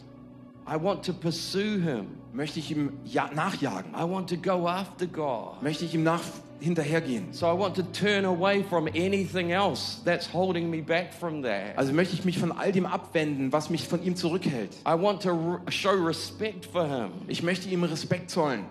I 0.66 0.76
want 0.76 1.04
to 1.04 1.12
pursue 1.12 1.78
Him. 1.78 2.06
möchte 2.32 2.58
ich 2.58 2.70
ihm 2.70 2.92
ja 3.04 3.30
nachjagen. 3.34 3.92
I 3.94 4.02
want 4.02 4.28
to 4.30 4.36
go 4.36 4.66
after 4.66 5.06
God. 5.06 5.62
Möchte 5.62 5.84
ich 5.84 5.94
ihm 5.94 6.02
nach 6.02 6.22
hinterhergehen. 6.60 7.32
So 7.32 7.46
I 7.46 7.58
want 7.58 7.76
to 7.76 7.82
turn 7.82 8.24
away 8.24 8.62
from 8.62 8.86
anything 8.88 9.50
else 9.50 10.00
that's 10.04 10.32
holding 10.32 10.70
me 10.70 10.82
back 10.82 11.12
from 11.12 11.42
that. 11.42 11.76
Also 11.76 11.92
möchte 11.92 12.14
ich 12.14 12.24
mich 12.24 12.38
von 12.38 12.52
all 12.52 12.72
dem 12.72 12.86
abwenden, 12.86 13.52
was 13.52 13.70
mich 13.70 13.86
von 13.86 14.02
ihm 14.02 14.16
zurückhält. 14.16 14.74
I 14.86 15.00
want 15.00 15.22
to 15.22 15.60
show 15.68 15.90
respect 15.90 16.66
for 16.66 16.86
Him. 16.86 17.10
Ich 17.28 17.42
möchte 17.42 17.68
ihm 17.68 17.84
Respekt 17.84 18.30
zollen. 18.30 18.64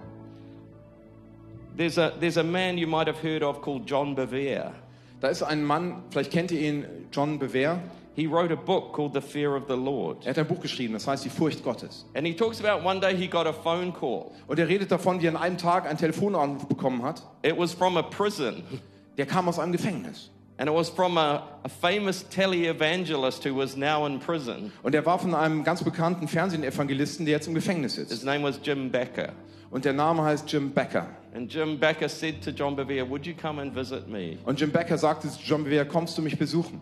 There's 1.78 1.98
a, 1.98 2.12
there's 2.20 2.38
a 2.38 2.44
man 2.44 2.78
you 2.78 2.88
might 2.88 3.08
have 3.08 3.22
heard 3.24 3.44
of 3.44 3.62
called 3.62 3.90
John 3.90 4.16
Bevere. 4.16 4.74
Da 5.22 5.30
ist 5.30 5.42
ein 5.42 5.64
Mann, 5.64 6.04
vielleicht 6.10 6.32
kennt 6.32 6.52
ihr 6.52 6.60
ihn, 6.60 6.86
John 7.12 7.40
Bever. 7.40 7.80
He 8.16 8.28
wrote 8.28 8.52
a 8.54 8.56
book 8.56 8.94
called 8.94 9.14
The 9.14 9.22
Fear 9.22 9.56
of 9.56 9.64
the 9.68 9.76
Lord. 9.76 10.24
Er 10.26 10.30
hat 10.32 10.38
ein 10.40 10.48
Buch 10.48 10.60
geschrieben, 10.62 10.94
das 10.94 11.08
heißt 11.08 11.26
die 11.26 11.30
Furcht 11.30 11.64
Gottes. 11.64 12.06
And 12.14 12.28
he 12.28 12.34
talks 12.36 12.64
about 12.64 12.86
one 12.88 13.00
day 13.00 13.16
he 13.16 13.28
got 13.28 13.48
a 13.48 13.54
phone 13.54 13.92
call. 13.92 14.32
Und 14.48 14.60
er 14.60 14.68
redet 14.68 14.92
davon, 14.92 15.20
wie 15.22 15.26
er 15.28 15.32
an 15.36 15.38
einem 15.42 15.58
Tag 15.58 15.88
einen 15.88 15.98
Telefonanruf 15.98 16.68
bekommen 16.68 17.02
hat. 17.04 17.24
It 17.44 17.58
was 17.58 17.74
from 17.74 17.98
a 17.98 18.04
prison. 18.04 18.64
Der 19.18 19.26
kam 19.26 19.48
aus 19.48 19.58
einem 19.60 19.72
Gefängnis. 19.72 20.30
And 20.58 20.70
it 20.70 20.76
was 20.76 20.90
from 20.90 21.18
a, 21.18 21.44
a 21.64 21.70
famous 21.70 22.24
televangelist 22.30 23.44
who 23.44 23.56
was 23.58 23.76
now 23.76 24.06
in 24.06 24.20
prison. 24.20 24.72
Und 24.84 24.94
er 24.94 25.06
war 25.06 25.18
von 25.18 25.34
einem 25.34 25.64
ganz 25.64 25.84
bekannten 25.84 26.28
Fernsehevangelisten, 26.28 27.26
der 27.26 27.34
jetzt 27.34 27.48
im 27.48 27.56
Gefängnis 27.56 27.96
His 27.96 28.10
sitzt. 28.10 28.26
name 28.26 28.44
was 28.44 28.60
Jim 28.64 28.92
Becker. 28.92 29.34
Und 29.72 29.86
der 29.86 29.94
Name 29.94 30.22
heißt 30.24 30.52
Jim 30.52 30.70
Becker. 30.72 31.08
And 31.34 31.52
Jim 31.52 31.80
Becker 31.80 32.08
said 32.08 32.44
to 32.44 32.52
John 32.52 32.76
Bevere, 32.76 33.10
Would 33.10 33.26
you 33.26 33.34
come 33.34 33.60
and 33.60 33.74
visit 33.74 34.08
me? 34.08 34.38
Und 34.46 34.60
Jim 34.60 34.72
Becker 34.72 35.00
sagte 35.00 35.28
zu 35.28 35.40
John 35.44 35.64
Bever, 35.64 35.86
kommst 35.86 36.16
du 36.16 36.22
mich 36.22 36.38
besuchen? 36.38 36.80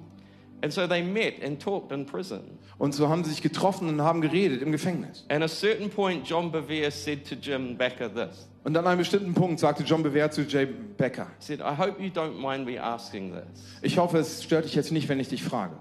And 0.64 0.72
so 0.72 0.86
they 0.88 1.02
met 1.04 1.44
and 1.44 1.60
talked 1.60 1.92
in 1.92 2.06
prison. 2.06 2.60
Und 2.78 2.94
so 2.94 3.10
haben 3.10 3.24
sie 3.24 3.32
sich 3.32 3.42
getroffen 3.42 3.88
und 3.90 4.02
haben 4.02 4.22
geredet 4.22 4.62
im 4.62 4.72
Gefängnis. 4.72 5.26
And 5.30 5.44
at 5.44 5.50
a 5.52 5.54
certain 5.54 5.90
point, 5.90 6.28
John 6.28 6.52
Bevere 6.52 6.92
said 6.92 7.28
to 7.28 7.36
Jim 7.36 7.76
Becker 7.78 8.10
this. 8.14 8.48
Und 8.64 8.78
an 8.78 8.86
einem 8.86 9.00
bestimmten 9.00 9.34
Punkt 9.34 9.60
sagte 9.60 9.82
John 9.84 10.04
Bever 10.04 10.30
zu 10.30 10.44
Jay 10.44 10.68
Becker, 10.68 11.26
He 11.40 11.46
said, 11.46 11.62
I 11.62 11.76
hope 11.76 12.00
you 12.00 12.12
don't 12.12 12.34
mind 12.40 12.66
me 12.68 12.78
asking 12.80 13.32
this. 13.34 13.64
ich 13.82 13.98
hoffe, 13.98 14.20
es 14.20 14.44
stört 14.44 14.66
dich 14.66 14.76
jetzt 14.76 14.92
nicht, 14.92 15.10
wenn 15.10 15.20
ich 15.20 15.30
dich 15.30 15.42
frage. 15.44 15.74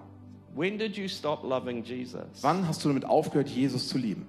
When 0.54 0.78
did 0.78 0.96
you 0.96 1.06
stop 1.06 1.42
loving 1.44 1.84
Jesus? 1.84 2.22
Wann 2.40 2.66
hast 2.66 2.82
du 2.82 2.88
damit 2.88 3.04
aufgehört, 3.04 3.48
Jesus 3.50 3.86
zu 3.88 3.98
lieben? 3.98 4.26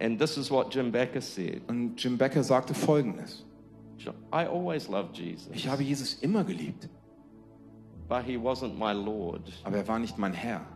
And 0.00 0.18
this 0.18 0.38
is 0.38 0.50
what 0.50 0.74
Jim 0.74 0.90
Becker 0.90 1.20
said. 1.20 1.60
Und 1.68 2.02
Jim 2.02 2.16
Becker 2.16 2.42
sagte 2.42 2.72
folgendes. 2.72 3.44
"Jo- 3.98 4.12
I 4.32 4.46
always 4.46 4.88
loved 4.88 5.18
Jesus, 5.18 5.50
Ich 5.52 5.68
habe 5.68 5.82
Jesus 5.82 6.14
immer 6.22 6.42
geliebt, 6.42 6.88
but 8.10 8.24
he 8.24 8.36
wasn't 8.36 8.76
my 8.76 8.92
Lord. 8.92 9.40
aber 9.62 9.76
er 9.76 9.88
war 9.88 9.98
nicht 10.00 10.18
mein 10.18 10.34
Herr. 10.34 10.66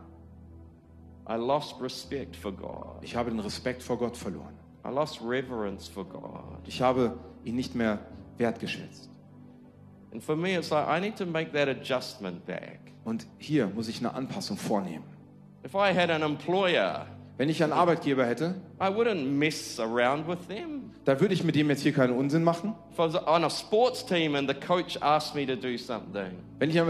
I 1.27 1.35
lost 1.35 1.75
respect 1.81 2.35
for 2.35 2.51
God. 2.51 3.03
Ich 3.03 3.15
habe 3.15 3.29
den 3.29 3.39
Respekt 3.39 3.83
vor 3.83 3.97
Gott 3.97 4.15
verloren. 4.15 4.53
I 4.85 4.89
lost 4.89 5.21
reverence 5.21 5.87
for 5.87 6.05
God. 6.05 6.65
Ich 6.65 6.81
habe 6.81 7.17
ihn 7.43 7.55
nicht 7.55 7.75
mehr 7.75 7.99
wertgeschätzt. 8.37 9.09
And 10.13 10.23
for 10.23 10.37
me, 10.37 10.55
it's 10.55 10.69
like 10.69 10.87
I 10.87 11.01
need 11.01 11.17
to 11.17 11.25
make 11.25 11.51
that 11.51 11.67
adjustment 11.67 12.45
back. 12.45 12.79
Und 13.03 13.27
hier 13.37 13.67
muss 13.67 13.89
ich 13.89 13.99
eine 13.99 14.13
Anpassung 14.13 14.55
vornehmen. 14.55 15.03
If 15.65 15.73
I 15.73 15.93
had 15.93 16.09
an 16.09 16.21
employer, 16.21 17.05
Wenn 17.37 17.49
ich 17.49 17.61
einen 17.61 17.73
Arbeitgeber 17.73 18.25
hätte, 18.25 18.55
I 18.81 18.85
wouldn't 18.85 19.25
mess 19.25 19.77
around 19.79 20.25
with 20.27 20.47
them. 20.47 20.91
da 21.03 21.19
würde 21.19 21.33
ich 21.33 21.43
mit 21.43 21.55
dem 21.55 21.69
jetzt 21.69 21.81
hier 21.83 21.91
keinen 21.91 22.17
Unsinn 22.17 22.43
machen. 22.45 22.73
If 22.93 22.97
I 22.97 23.13
was 23.13 23.27
on 23.27 23.43
a 23.43 23.49
sports 23.49 24.05
team 24.05 24.35
and 24.35 24.49
the 24.49 24.55
coach 24.55 24.97
asked 25.01 25.35
me 25.35 25.45
to 25.45 25.55
do 25.55 25.77
something, 25.77 26.31
Wenn 26.59 26.69
ich 26.69 26.77
in 26.77 26.83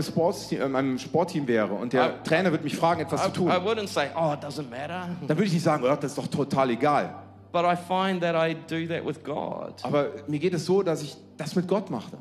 einem, 0.62 0.76
einem 0.76 1.00
Sportteam 1.00 1.48
wäre 1.48 1.74
und 1.74 1.94
der 1.94 2.04
Ah. 2.04 2.10
Trainer 2.24 2.52
würde 2.52 2.64
mich 2.64 2.76
fragen, 2.76 3.02
etwas 3.02 3.22
I, 3.22 3.26
zu 3.26 3.32
tun, 3.40 3.48
I 3.48 3.54
wouldn't 3.54 3.88
say, 3.88 4.10
oh, 4.16 4.34
it 4.34 4.40
doesn't 4.44 4.70
matter. 4.70 5.10
dann 5.28 5.30
würde 5.38 5.46
ich 5.46 5.54
nicht 5.54 5.64
sagen, 5.64 5.84
oh, 5.84 5.96
das 5.96 6.12
ist 6.12 6.18
doch 6.18 6.28
total 6.28 6.70
egal. 6.70 7.16
But 7.52 7.64
I 7.64 7.76
find 7.76 8.22
that 8.22 8.36
I 8.36 8.54
do 8.54 8.86
that 8.94 9.04
with 9.06 9.24
God. 9.24 9.74
Aber 9.84 10.10
mir 10.28 10.40
geht 10.40 10.54
es 10.54 10.66
so, 10.66 10.84
dass 10.84 11.02
ich 11.02 11.16
das 11.38 11.56
mit 11.56 11.68
Gott 11.68 11.90
mache. 11.90 12.18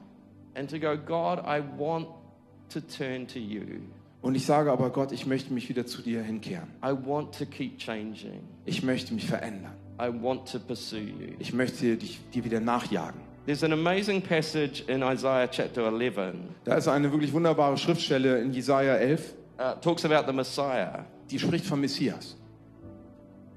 And 0.55 0.71
to 0.71 0.79
go, 0.79 0.97
God, 0.97 1.41
I 1.41 1.61
want 1.77 2.07
to 2.73 2.81
turn 2.81 3.27
to 3.27 3.39
you. 3.39 3.81
Und 4.25 4.37
ich 4.37 4.47
sage 4.47 4.73
aber, 4.73 4.89
Gott, 4.89 5.13
ich 5.13 5.27
möchte 5.27 5.53
mich 5.53 5.69
wieder 5.69 5.85
zu 5.85 6.01
dir 6.01 6.23
hinkehren. 6.23 6.69
I 6.83 6.93
want 7.07 7.37
to 7.39 7.45
keep 7.45 7.77
changing. 7.77 8.41
Ich 8.65 8.83
möchte 8.83 9.13
mich 9.13 9.27
verändern. 9.27 9.73
I 10.01 10.09
want 10.09 10.51
to 10.51 10.59
pursue 10.59 10.99
you. 10.99 11.35
Ich 11.39 11.53
möchte 11.53 11.95
dich, 11.99 12.19
dir 12.33 12.43
wieder 12.43 12.59
nachjagen. 12.59 13.21
There's 13.45 13.63
an 13.63 13.75
amazing 13.75 14.23
passage 14.23 14.83
in 14.89 15.03
Isaiah 15.03 15.47
chapter 15.47 15.83
11. 15.93 16.17
Da 16.65 16.77
ist 16.77 16.89
eine 16.89 17.13
wirklich 17.13 17.35
wunderbare 17.35 17.77
Schriftstelle 17.77 18.41
in 18.41 18.53
Jesaja 18.53 18.95
11, 18.95 19.35
Uh, 19.57 19.75
talks 19.83 20.05
about 20.07 20.27
the 20.27 20.33
Messiah. 20.33 21.05
die 21.31 21.39
spricht 21.39 21.67
vom 21.67 21.83
Messias. 21.83 22.35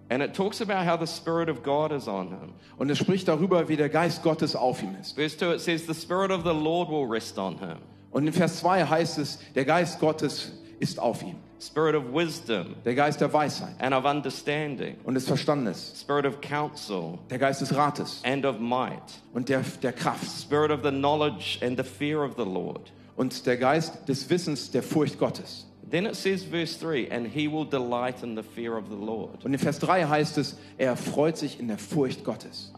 And 0.09 0.21
it 0.21 0.33
talks 0.35 0.61
about 0.61 0.85
how 0.85 0.97
the 0.99 1.07
Spirit 1.07 1.49
of 1.49 1.63
God 1.63 1.93
is 1.93 2.09
on 2.09 2.27
him. 2.27 2.53
Und 2.77 2.89
es 2.89 2.97
spricht 2.97 3.29
darüber, 3.29 3.69
wie 3.69 3.77
der 3.77 3.87
Geist 3.89 4.21
Gottes 4.21 4.53
auf 4.53 4.83
ihm 4.83 4.95
ist. 4.99 5.13
Verse 5.13 5.37
2, 5.37 5.53
it 5.55 5.61
says, 5.61 5.87
The 5.87 5.93
Spirit 5.93 6.29
of 6.29 6.43
the 6.43 6.53
Lord 6.53 6.89
will 6.89 7.07
rest 7.09 7.37
on 7.39 7.57
him. 7.57 7.77
Und 8.17 8.25
in 8.25 8.33
Vers 8.33 8.61
2 8.61 8.83
heißt 8.83 9.19
es, 9.19 9.37
der 9.53 9.63
Geist 9.63 9.99
Gottes 9.99 10.51
ist 10.79 10.99
auf 10.99 11.21
ihm. 11.21 11.35
Spirit 11.61 11.93
of 11.93 12.03
wisdom 12.11 12.73
Der 12.83 12.95
Geist 12.95 13.21
der 13.21 13.31
Weisheit 13.31 13.75
and 13.77 13.93
of 13.93 14.05
understanding. 14.05 14.95
und 15.03 15.13
des 15.13 15.27
Verstandes. 15.27 15.93
Spirit 16.01 16.25
of 16.25 16.41
counsel 16.41 17.19
Der 17.29 17.37
Geist 17.37 17.61
des 17.61 17.75
Rates 17.75 18.19
and 18.25 18.43
of 18.43 18.59
might. 18.59 19.03
und 19.35 19.49
der, 19.49 19.61
der 19.83 19.93
Kraft. 19.93 20.25
Spirit 20.25 20.71
of 20.71 20.79
the 20.83 20.89
knowledge 20.89 21.59
and 21.61 21.77
the 21.77 21.83
fear 21.83 22.23
of 22.23 22.31
the 22.37 22.43
Lord. 22.43 22.91
Und 23.17 23.45
der 23.45 23.57
Geist 23.57 24.07
des 24.07 24.27
Wissens, 24.31 24.71
der 24.71 24.81
Furcht 24.81 25.19
Gottes. 25.19 25.67
Then 25.91 26.07
it 26.07 26.15
says, 26.15 26.43
verse 26.43 26.75
3, 26.79 27.09
and 27.11 27.27
he 27.27 27.47
will 27.47 27.65
delight 27.65 28.23
in 28.23 28.35
the 28.35 28.41
fear 28.41 28.75
of 28.79 28.85
the 28.89 28.95
Lord. 28.95 29.45
Und 29.45 29.53
in 29.53 29.59
Vers 29.59 29.77
3 29.77 30.05
heißt 30.05 30.39
es, 30.39 30.57
er 30.79 30.97
freut 30.97 31.37
sich 31.37 31.59
in 31.59 31.67
der 31.67 31.77
Furcht 31.77 32.23
Gottes. 32.23 32.73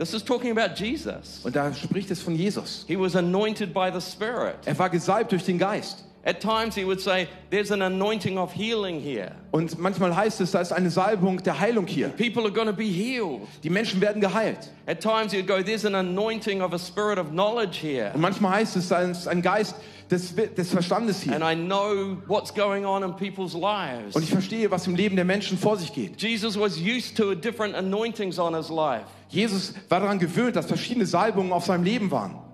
This 0.00 0.14
is 0.14 0.24
talking 0.24 0.50
about 0.50 0.76
Jesus. 0.76 1.40
Und 1.44 1.54
da 1.54 1.74
spricht 1.74 2.10
es 2.10 2.22
von 2.22 2.34
Jesus. 2.34 2.86
He 2.88 2.98
was 2.98 3.14
anointed 3.14 3.74
by 3.74 3.90
the 3.92 4.00
Spirit. 4.00 4.56
Er 4.64 4.78
war 4.78 4.88
gesalbt 4.88 5.30
durch 5.30 5.44
den 5.44 5.58
Geist. 5.58 6.04
At 6.22 6.40
times 6.40 6.74
he 6.74 6.84
would 6.84 7.00
say, 7.00 7.28
There's 7.48 7.70
an 7.70 7.80
anointing 7.80 8.36
of 8.36 8.52
healing 8.52 9.00
here. 9.00 9.32
Und 9.52 9.78
manchmal 9.78 10.14
heißt 10.14 10.40
es, 10.42 10.50
da 10.50 10.60
ist 10.60 10.70
eine 10.70 10.90
Salbung 10.90 11.42
der 11.42 11.58
Heilung 11.58 11.86
hier. 11.86 12.08
People 12.08 12.42
are 12.44 12.52
going 12.52 12.66
to 12.66 12.74
be 12.74 12.84
healed. 12.84 13.48
Die 13.62 13.70
Menschen 13.70 14.02
werden 14.02 14.20
geheilt. 14.20 14.70
At 14.86 15.00
times 15.00 15.32
he'd 15.32 15.46
go, 15.46 15.62
There's 15.62 15.86
an 15.86 15.94
anointing 15.94 16.60
of 16.60 16.74
a 16.74 16.78
spirit 16.78 17.18
of 17.18 17.30
knowledge 17.30 17.78
here. 17.80 18.10
Und 18.12 18.20
manchmal 18.20 18.52
heißt 18.52 18.76
es, 18.76 18.88
da 18.88 19.00
ist 19.00 19.26
ein 19.28 19.40
Geist 19.40 19.76
des, 20.10 20.34
des 20.34 20.70
Verstandes 20.70 21.26
And 21.26 21.36
hier. 21.36 21.42
I 21.42 21.54
know 21.54 22.18
what's 22.26 22.52
going 22.52 22.84
on 22.84 23.02
in 23.02 23.16
people's 23.16 23.54
lives. 23.54 24.14
Und 24.14 24.22
ich 24.22 24.30
verstehe, 24.30 24.70
was 24.70 24.86
im 24.86 24.96
Leben 24.96 25.16
der 25.16 25.24
Menschen 25.24 25.56
vor 25.56 25.78
sich 25.78 25.90
geht. 25.90 26.20
Jesus 26.20 26.58
was 26.58 26.76
used 26.76 27.16
to 27.16 27.34
different 27.34 27.74
anointings 27.74 28.38
on 28.38 28.54
his 28.54 28.68
life, 28.68 29.06
Jesus 29.30 29.72
war 29.88 30.00
daran 30.00 30.18
gewöhnt, 30.18 30.56
dass 30.56 30.66
verschiedene 30.66 31.06
Salbungen 31.06 31.52
auf 31.52 31.64
seinem 31.64 31.84
Leben 31.84 32.10
waren. 32.10 32.49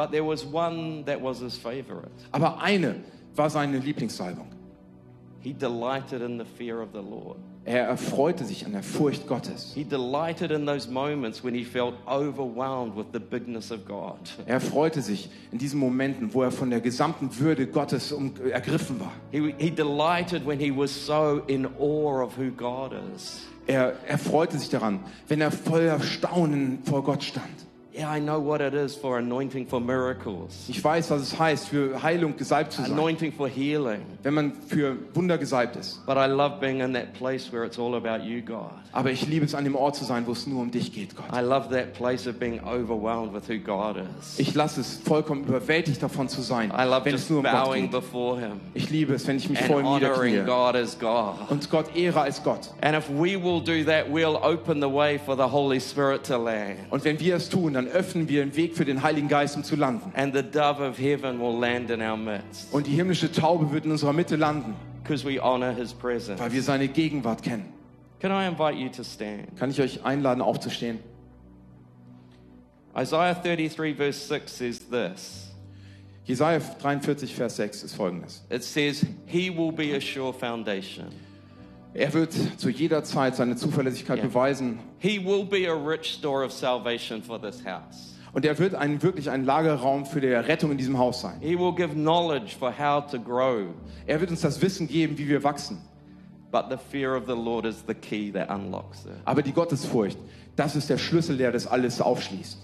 But 0.00 0.12
there 0.12 0.24
was 0.24 0.46
one 0.46 1.04
that 1.04 1.20
was 1.20 1.40
his 1.40 1.58
favorite. 1.58 2.10
Aber 2.32 2.58
eine 2.62 2.94
war 3.36 3.50
seine 3.50 3.78
Lieblingssalbung. 3.78 4.46
He 5.40 5.52
delighted 5.52 6.22
in 6.22 6.38
the 6.38 6.46
fear 6.46 6.80
of 6.80 6.92
the 6.94 7.02
Lord. 7.02 7.36
Er 7.66 7.88
erfreute 7.88 8.46
sich 8.46 8.64
an 8.64 8.72
der 8.72 8.82
Furcht 8.82 9.26
Gottes. 9.26 9.74
He 9.74 9.84
delighted 9.84 10.50
in 10.52 10.64
those 10.64 10.88
moments 10.90 11.44
when 11.44 11.54
he 11.54 11.64
felt 11.64 11.94
overwhelmed 12.06 12.96
with 12.96 13.08
the 13.12 13.20
bigness 13.20 13.70
of 13.70 13.84
God. 13.84 14.16
Er 14.46 14.54
erfreute 14.54 15.02
sich 15.02 15.28
in 15.52 15.58
diesen 15.58 15.78
Momenten, 15.78 16.32
wo 16.32 16.42
er 16.42 16.50
von 16.50 16.70
der 16.70 16.80
gesamten 16.80 17.28
Würde 17.38 17.66
Gottes 17.66 18.10
um, 18.10 18.32
ergriffen 18.50 18.98
war. 19.00 19.12
He, 19.30 19.54
he 19.58 19.70
delighted 19.70 20.46
when 20.46 20.58
he 20.58 20.74
was 20.74 20.90
so 20.90 21.42
in 21.46 21.66
awe 21.78 22.22
of 22.24 22.38
who 22.38 22.50
God 22.50 22.94
is. 23.14 23.42
Er 23.66 23.92
erfreute 24.08 24.58
sich 24.58 24.70
daran, 24.70 25.00
wenn 25.28 25.42
er 25.42 25.50
voller 25.50 26.00
Staunen 26.00 26.78
vor 26.84 27.04
Gott 27.04 27.22
stand. 27.22 27.66
Yeah, 28.00 28.16
I 28.16 28.18
know 28.18 28.38
what 28.42 28.62
it 28.62 28.72
is 28.72 28.96
for 28.96 29.18
anointing 29.18 29.66
for 29.66 29.78
miracles, 29.78 30.64
Ich 30.68 30.82
weiß, 30.82 31.10
was 31.10 31.20
es 31.22 31.38
heißt, 31.38 31.68
für 31.68 32.02
Heilung 32.02 32.34
gesalbt 32.36 32.72
zu 32.72 32.80
sein, 32.82 32.92
anointing 32.92 33.30
for 33.32 33.46
healing. 33.48 34.00
wenn 34.22 34.32
man 34.34 34.52
für 34.68 34.96
Wunder 35.12 35.36
gesalbt 35.36 35.76
ist. 35.76 36.00
But 36.06 36.16
I 36.16 36.24
love 36.26 36.60
being 36.60 36.80
in 36.80 36.94
that 36.94 37.12
place 37.12 37.52
where 37.52 37.64
it's 37.66 37.78
all 37.78 37.94
about 37.94 38.24
you, 38.24 38.40
God. 38.40 38.70
Aber 38.92 39.10
ich 39.10 39.26
liebe 39.26 39.44
es, 39.44 39.54
an 39.54 39.64
dem 39.64 39.76
Ort 39.76 39.96
zu 39.96 40.04
sein, 40.04 40.26
wo 40.26 40.32
es 40.32 40.46
nur 40.46 40.62
um 40.62 40.70
dich 40.70 40.92
geht, 40.92 41.14
Gott. 41.14 41.26
I 41.32 41.40
love 41.44 41.68
that 41.70 41.92
place 41.92 42.26
of 42.26 42.38
being 42.38 42.58
overwhelmed 42.64 43.34
with 43.34 43.48
who 43.48 43.58
God 43.58 43.96
is. 44.18 44.38
Ich 44.38 44.54
lasse 44.54 44.80
es 44.80 44.96
vollkommen 45.04 45.44
überwältigt 45.44 46.02
davon 46.02 46.28
zu 46.28 46.40
sein, 46.40 46.70
I 46.76 46.84
love 46.84 47.04
wenn 47.04 47.14
es 47.14 47.28
nur 47.28 47.40
um 47.40 47.44
Gott 47.44 47.74
geht. 47.74 47.90
before 47.90 48.40
Him 48.40 48.60
Ich 48.72 48.88
liebe 48.88 49.12
es, 49.14 49.26
wenn 49.26 49.36
ich 49.36 49.48
mich 49.50 49.58
and 49.60 49.68
vor 49.68 49.80
ihm 49.80 49.92
niederknie 49.94 50.38
God 50.46 50.74
as 50.74 50.98
God. 50.98 51.34
und 51.50 51.68
Gott 51.70 51.94
ehre 51.94 52.22
als 52.22 52.42
Gott. 52.42 52.70
And 52.80 52.96
if 52.96 53.10
we 53.10 53.36
will 53.36 53.60
do 53.62 53.84
that, 53.84 54.06
we'll 54.10 54.36
open 54.42 54.80
the 54.80 54.90
way 54.90 55.18
for 55.18 55.36
the 55.36 55.50
Holy 55.52 55.80
Spirit 55.80 56.24
to 56.26 56.36
land. 56.38 56.76
Und 56.88 57.04
wenn 57.04 57.20
wir 57.20 57.36
es 57.36 57.48
tun, 57.50 57.74
dann 57.74 57.89
öffnen 57.90 58.28
wir 58.28 58.44
den 58.44 58.56
Weg 58.56 58.76
für 58.76 58.84
den 58.84 59.02
Heiligen 59.02 59.28
Geist, 59.28 59.56
um 59.56 59.64
zu 59.64 59.76
landen. 59.76 60.12
And 60.14 60.34
the 60.34 60.42
dove 60.42 60.80
of 60.80 60.98
heaven 60.98 61.38
will 61.40 61.58
land 61.58 61.90
in 61.90 62.00
our 62.00 62.16
midst 62.16 62.72
Und 62.72 62.86
die 62.86 62.92
himmlische 62.92 63.30
Taube 63.30 63.72
wird 63.72 63.84
in 63.84 63.90
unserer 63.90 64.12
Mitte 64.12 64.36
landen, 64.36 64.74
because 65.02 65.24
we 65.26 65.40
honor 65.42 65.72
His 65.72 65.92
presence. 65.92 66.40
weil 66.40 66.52
wir 66.52 66.62
seine 66.62 66.88
Gegenwart 66.88 67.42
kennen. 67.42 67.72
Can 68.20 68.30
I 68.32 68.46
invite 68.46 68.78
you 68.78 68.88
to 68.90 69.02
stand? 69.02 69.56
Kann 69.58 69.70
ich 69.70 69.80
euch 69.80 70.04
einladen, 70.04 70.42
aufzustehen? 70.42 70.98
Isaiah 72.96 73.34
33, 73.34 73.94
verse 73.96 74.26
6 74.28 74.58
says 74.58 74.80
this 74.90 75.46
Jesaja 76.26 76.60
43, 76.60 77.34
Vers 77.34 77.56
6 77.56 77.82
ist 77.82 77.94
folgendes. 77.94 78.44
It 78.50 78.62
says, 78.62 79.04
He 79.26 79.50
will 79.50 79.72
be 79.72 79.96
a 79.96 80.00
sure 80.00 80.32
foundation. 80.32 81.06
Er 81.92 82.12
wird 82.14 82.32
zu 82.58 82.70
jeder 82.70 83.02
Zeit 83.02 83.34
seine 83.36 83.56
Zuverlässigkeit 83.56 84.18
Ja. 84.18 84.24
beweisen 84.24 84.78
He 84.98 85.24
will 85.24 85.44
be 85.44 85.68
a 85.68 85.74
rich 85.74 86.12
store 86.14 86.44
of 86.44 86.52
salvation 86.52 87.22
for 87.22 87.40
this 87.40 87.64
house. 87.64 88.14
und 88.32 88.44
er 88.44 88.56
wird 88.58 88.74
ein, 88.76 89.02
wirklich 89.02 89.28
ein 89.30 89.44
Lagerraum 89.44 90.06
für 90.06 90.20
die 90.20 90.28
Rettung 90.28 90.70
in 90.70 90.78
diesem 90.78 90.96
Haus 90.98 91.20
sein. 91.20 91.40
He 91.40 91.58
will 91.58 91.74
give 91.74 91.90
knowledge 91.94 92.54
for 92.56 92.72
how 92.76 93.04
to 93.10 93.18
grow. 93.18 93.66
Er 94.06 94.20
wird 94.20 94.30
uns 94.30 94.40
das 94.42 94.62
Wissen 94.62 94.86
geben, 94.86 95.18
wie 95.18 95.28
wir 95.28 95.42
wachsen. 95.42 95.78
But 96.52 96.66
the 96.70 96.76
fear 96.90 97.16
of 97.16 97.24
the 97.26 97.32
Lord 97.34 97.64
is 97.64 97.84
the 97.86 97.94
key 97.94 98.30
that 98.32 98.50
unlocks 98.50 99.04
it. 99.06 99.12
Aber 99.24 99.42
die 99.42 99.52
Gottesfurcht, 99.52 100.18
das 100.56 100.74
ist 100.76 100.90
der 100.90 100.98
Schlüssel, 100.98 101.36
der 101.38 101.50
das 101.52 101.66
alles 101.66 102.00
aufschließt. 102.00 102.58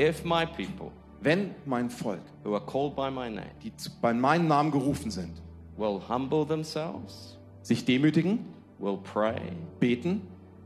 If 0.00 0.24
my 0.24 0.44
people, 0.46 0.90
Wenn 1.20 1.52
mein 1.64 1.90
Volk, 1.90 2.20
who 2.44 2.54
are 2.54 2.64
called 2.64 2.94
by 2.94 3.10
my 3.10 3.28
name, 3.30 3.50
die 3.62 3.72
bei 4.00 4.12
meinem 4.12 4.46
Namen 4.48 4.70
gerufen 4.70 5.10
sind, 5.10 5.32
will 5.76 6.00
humble 6.08 6.46
themselves, 6.46 7.35
sich 7.66 7.84
demütigen, 7.84 8.38
will 8.78 8.98
pray, 9.02 9.40
beten, 9.80 10.22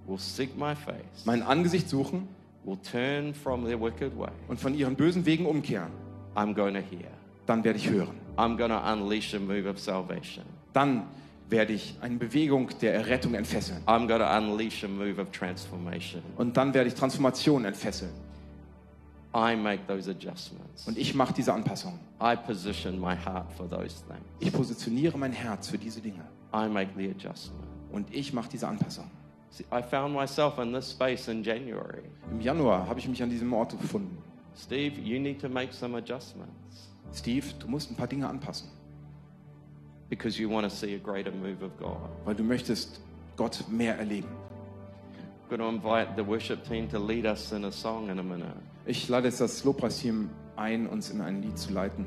will 0.07 0.19
seek 0.19 0.57
my 0.59 0.75
face, 0.75 1.25
mein 1.25 1.43
Angesicht 1.43 1.89
suchen 1.89 2.29
will 2.65 2.77
turn 2.77 3.33
from 3.33 3.65
their 3.65 3.81
wicked 3.81 4.19
way, 4.19 4.31
und 4.49 4.61
von 4.61 4.75
ihren 4.75 4.95
bösen 4.95 5.25
Wegen 5.25 5.47
umkehren, 5.47 5.93
I'm 6.35 6.55
to 6.55 6.63
hear. 6.63 7.09
dann 7.47 7.65
werde 7.65 7.79
ich 7.79 7.89
hören. 7.89 8.15
I'm 8.37 8.57
to 8.57 8.93
unleash 8.93 9.35
a 9.35 9.39
move 9.39 9.69
of 9.69 9.79
salvation. 9.79 10.45
Dann 10.73 11.05
werde 11.49 11.73
ich 11.73 11.97
eine 12.01 12.17
Bewegung 12.17 12.71
der 12.81 12.95
Errettung 12.95 13.35
entfesseln. 13.35 13.83
I'm 13.87 14.07
to 14.07 14.39
unleash 14.39 14.85
a 14.85 14.89
move 14.89 15.21
of 15.21 15.31
transformation. 15.33 16.23
Und 16.37 16.57
dann 16.57 16.73
werde 16.75 16.89
ich 16.89 16.95
Transformation 16.95 17.65
entfesseln. 17.65 18.13
I 19.35 19.55
make 19.57 19.87
those 19.87 20.11
adjustments. 20.11 20.87
Und 20.87 20.99
ich 20.99 21.15
mache 21.15 21.33
diese 21.33 21.53
Anpassungen. 21.53 21.99
I 22.21 22.37
position 22.37 23.01
my 23.01 23.17
heart 23.17 23.51
for 23.57 23.69
those 23.69 23.97
things. 24.07 24.25
Ich 24.41 24.53
positioniere 24.53 25.17
mein 25.19 25.33
Herz 25.33 25.69
für 25.69 25.79
diese 25.79 26.01
Dinge. 26.01 26.25
I 26.53 26.69
make 26.69 26.91
the 26.97 27.11
adjustment. 27.11 27.65
Und 27.93 28.13
ich 28.15 28.33
mache 28.33 28.49
diese 28.51 28.69
Anpassung. 28.69 29.11
See, 29.51 29.65
I 29.73 29.83
found 29.83 30.15
myself 30.15 30.59
in 30.59 30.73
this 30.73 30.91
space 30.91 31.27
in 31.29 31.43
January. 31.43 32.03
Im 32.31 32.41
Januar 32.41 32.87
habe 32.88 33.01
ich 33.01 33.09
mich 33.09 33.23
an 33.23 33.31
diesem 33.31 33.53
Ort 33.53 33.79
befunden. 33.81 34.19
Steve, 34.57 35.01
you 35.01 35.19
need 35.19 35.40
to 35.40 35.48
make 35.48 35.73
some 35.73 35.96
adjustments 35.96 36.90
Steve, 37.13 37.44
du 37.59 37.67
musst 37.67 37.90
ein 37.90 37.96
paar 37.96 38.07
Dinge 38.07 38.29
anpassen, 38.29 38.69
because 40.09 40.40
you 40.40 40.48
want 40.48 40.65
to 40.65 40.71
see 40.71 40.94
a 40.94 40.98
greater 40.98 41.33
move 41.33 41.65
of 41.65 41.77
God. 41.79 42.09
weil 42.25 42.35
du 42.35 42.44
möchtest 42.44 43.01
Gott 43.37 43.65
mehr 43.69 43.98
erleben. 43.98 44.29
I'm 45.48 45.57
going 45.57 45.61
to 45.61 45.69
invite 45.69 46.15
the 46.17 46.25
worship 46.25 46.63
team 46.69 46.88
to 46.90 46.98
lead 46.98 47.27
us 47.27 47.51
in 47.51 47.65
a 47.65 47.73
song 47.73 48.09
in 48.09 48.19
a 48.21 48.23
minute. 48.23 48.55
Ich 48.87 49.09
lade 49.09 49.27
jetzt 49.27 49.40
das 49.40 49.65
Lobpreisteam 49.65 50.31
ein, 50.57 50.87
uns 50.87 51.11
in 51.11 51.21
ein 51.21 51.42
Lied 51.42 51.59
zu 51.59 51.73
leiten. 51.73 52.07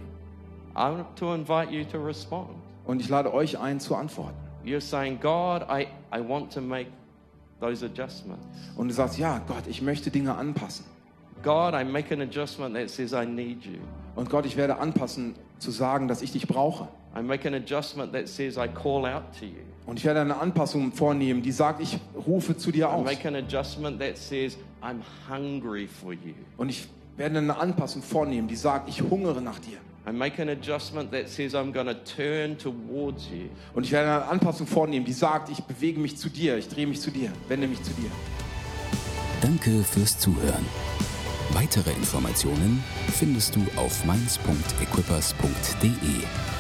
I 0.76 0.90
want 0.90 1.16
to 1.18 1.34
invite 1.34 1.72
you 1.72 1.84
to 1.86 1.98
respond. 1.98 2.56
Und 2.86 3.00
ich 3.00 3.10
lade 3.10 3.34
euch 3.34 3.60
ein, 3.60 3.80
zu 3.80 3.96
antworten. 3.96 4.38
You're 4.66 4.82
saying, 4.82 5.20
God, 5.20 5.64
I, 5.70 5.88
I 6.14 6.20
want 6.20 6.52
to 6.54 6.62
make 6.62 6.88
those 7.60 7.86
adjustments. 7.86 8.46
Und 8.76 8.88
du 8.90 8.94
sagst, 8.94 9.18
ja, 9.18 9.40
Gott, 9.48 9.68
ich 9.68 9.82
möchte 9.82 10.10
Dinge 10.12 10.36
anpassen. 10.36 10.86
God, 11.44 11.74
I 11.74 11.84
make 11.84 12.14
an 12.14 12.22
adjustment 12.22 12.74
that 12.76 12.90
says 12.90 13.12
I 13.12 13.26
need 13.26 13.66
you. 13.66 13.80
Und 14.16 14.30
Gott, 14.30 14.46
ich 14.46 14.56
werde 14.56 14.78
anpassen, 14.78 15.36
zu 15.60 15.72
sagen, 15.72 16.08
dass 16.08 16.22
ich 16.22 16.32
dich 16.32 16.48
brauche. 16.48 16.88
I 17.18 17.22
make 17.22 17.48
an 17.48 17.54
adjustment 17.54 18.14
that 18.14 18.28
says 18.28 18.58
I 18.58 18.68
call 18.68 19.06
out 19.06 19.24
to 19.40 19.46
you. 19.46 19.62
Und 19.86 20.00
ich 20.00 20.06
werde 20.06 20.22
eine 20.22 20.38
Anpassung 20.40 20.94
vornehmen, 20.94 21.42
die 21.42 21.52
sagt, 21.52 21.82
ich 21.82 22.00
rufe 22.26 22.56
zu 22.56 22.72
dir 22.72 22.86
I 22.86 22.90
aus. 22.90 23.06
make 23.06 23.28
an 23.28 23.36
adjustment 23.36 24.00
that 24.00 24.18
says 24.18 24.58
I'm 24.82 25.02
hungry 25.30 25.88
for 25.88 26.14
you. 26.14 26.34
Und 26.58 26.70
ich 26.70 26.88
werde 27.18 27.40
eine 27.40 27.58
Anpassung 27.58 28.02
vornehmen, 28.02 28.48
die 28.48 28.56
sagt, 28.56 28.88
ich 28.90 29.02
hungere 29.02 29.42
nach 29.42 29.60
dir. 29.60 29.78
I 30.06 30.12
make 30.12 30.42
an 30.42 30.50
adjustment 30.50 31.12
that 31.12 31.30
says 31.30 31.54
I'm 31.54 31.72
going 31.72 31.88
to 31.88 31.96
turn 32.04 32.58
towards 32.58 33.30
you. 33.30 33.50
Und 33.74 33.86
ich 33.86 33.94
werde 33.94 34.12
eine 34.12 34.26
Anpassung 34.26 34.68
vornehmen, 34.68 35.06
die 35.06 35.14
sagt, 35.14 35.50
ich 35.50 35.64
bewege 35.64 35.98
mich 36.00 36.18
zu 36.18 36.30
dir, 36.30 36.58
ich 36.58 36.68
drehe 36.68 36.86
mich 36.86 37.00
zu 37.00 37.10
dir, 37.10 37.32
wende 37.48 37.68
mich 37.68 37.82
zu 37.82 37.94
dir. 37.94 38.12
Danke 39.42 39.84
fürs 39.84 40.20
Zuhören. 40.20 40.66
Weitere 41.54 41.92
Informationen 41.92 42.84
findest 43.12 43.56
du 43.56 43.66
auf 43.78 44.04
mainz.equippers.de. 44.06 46.53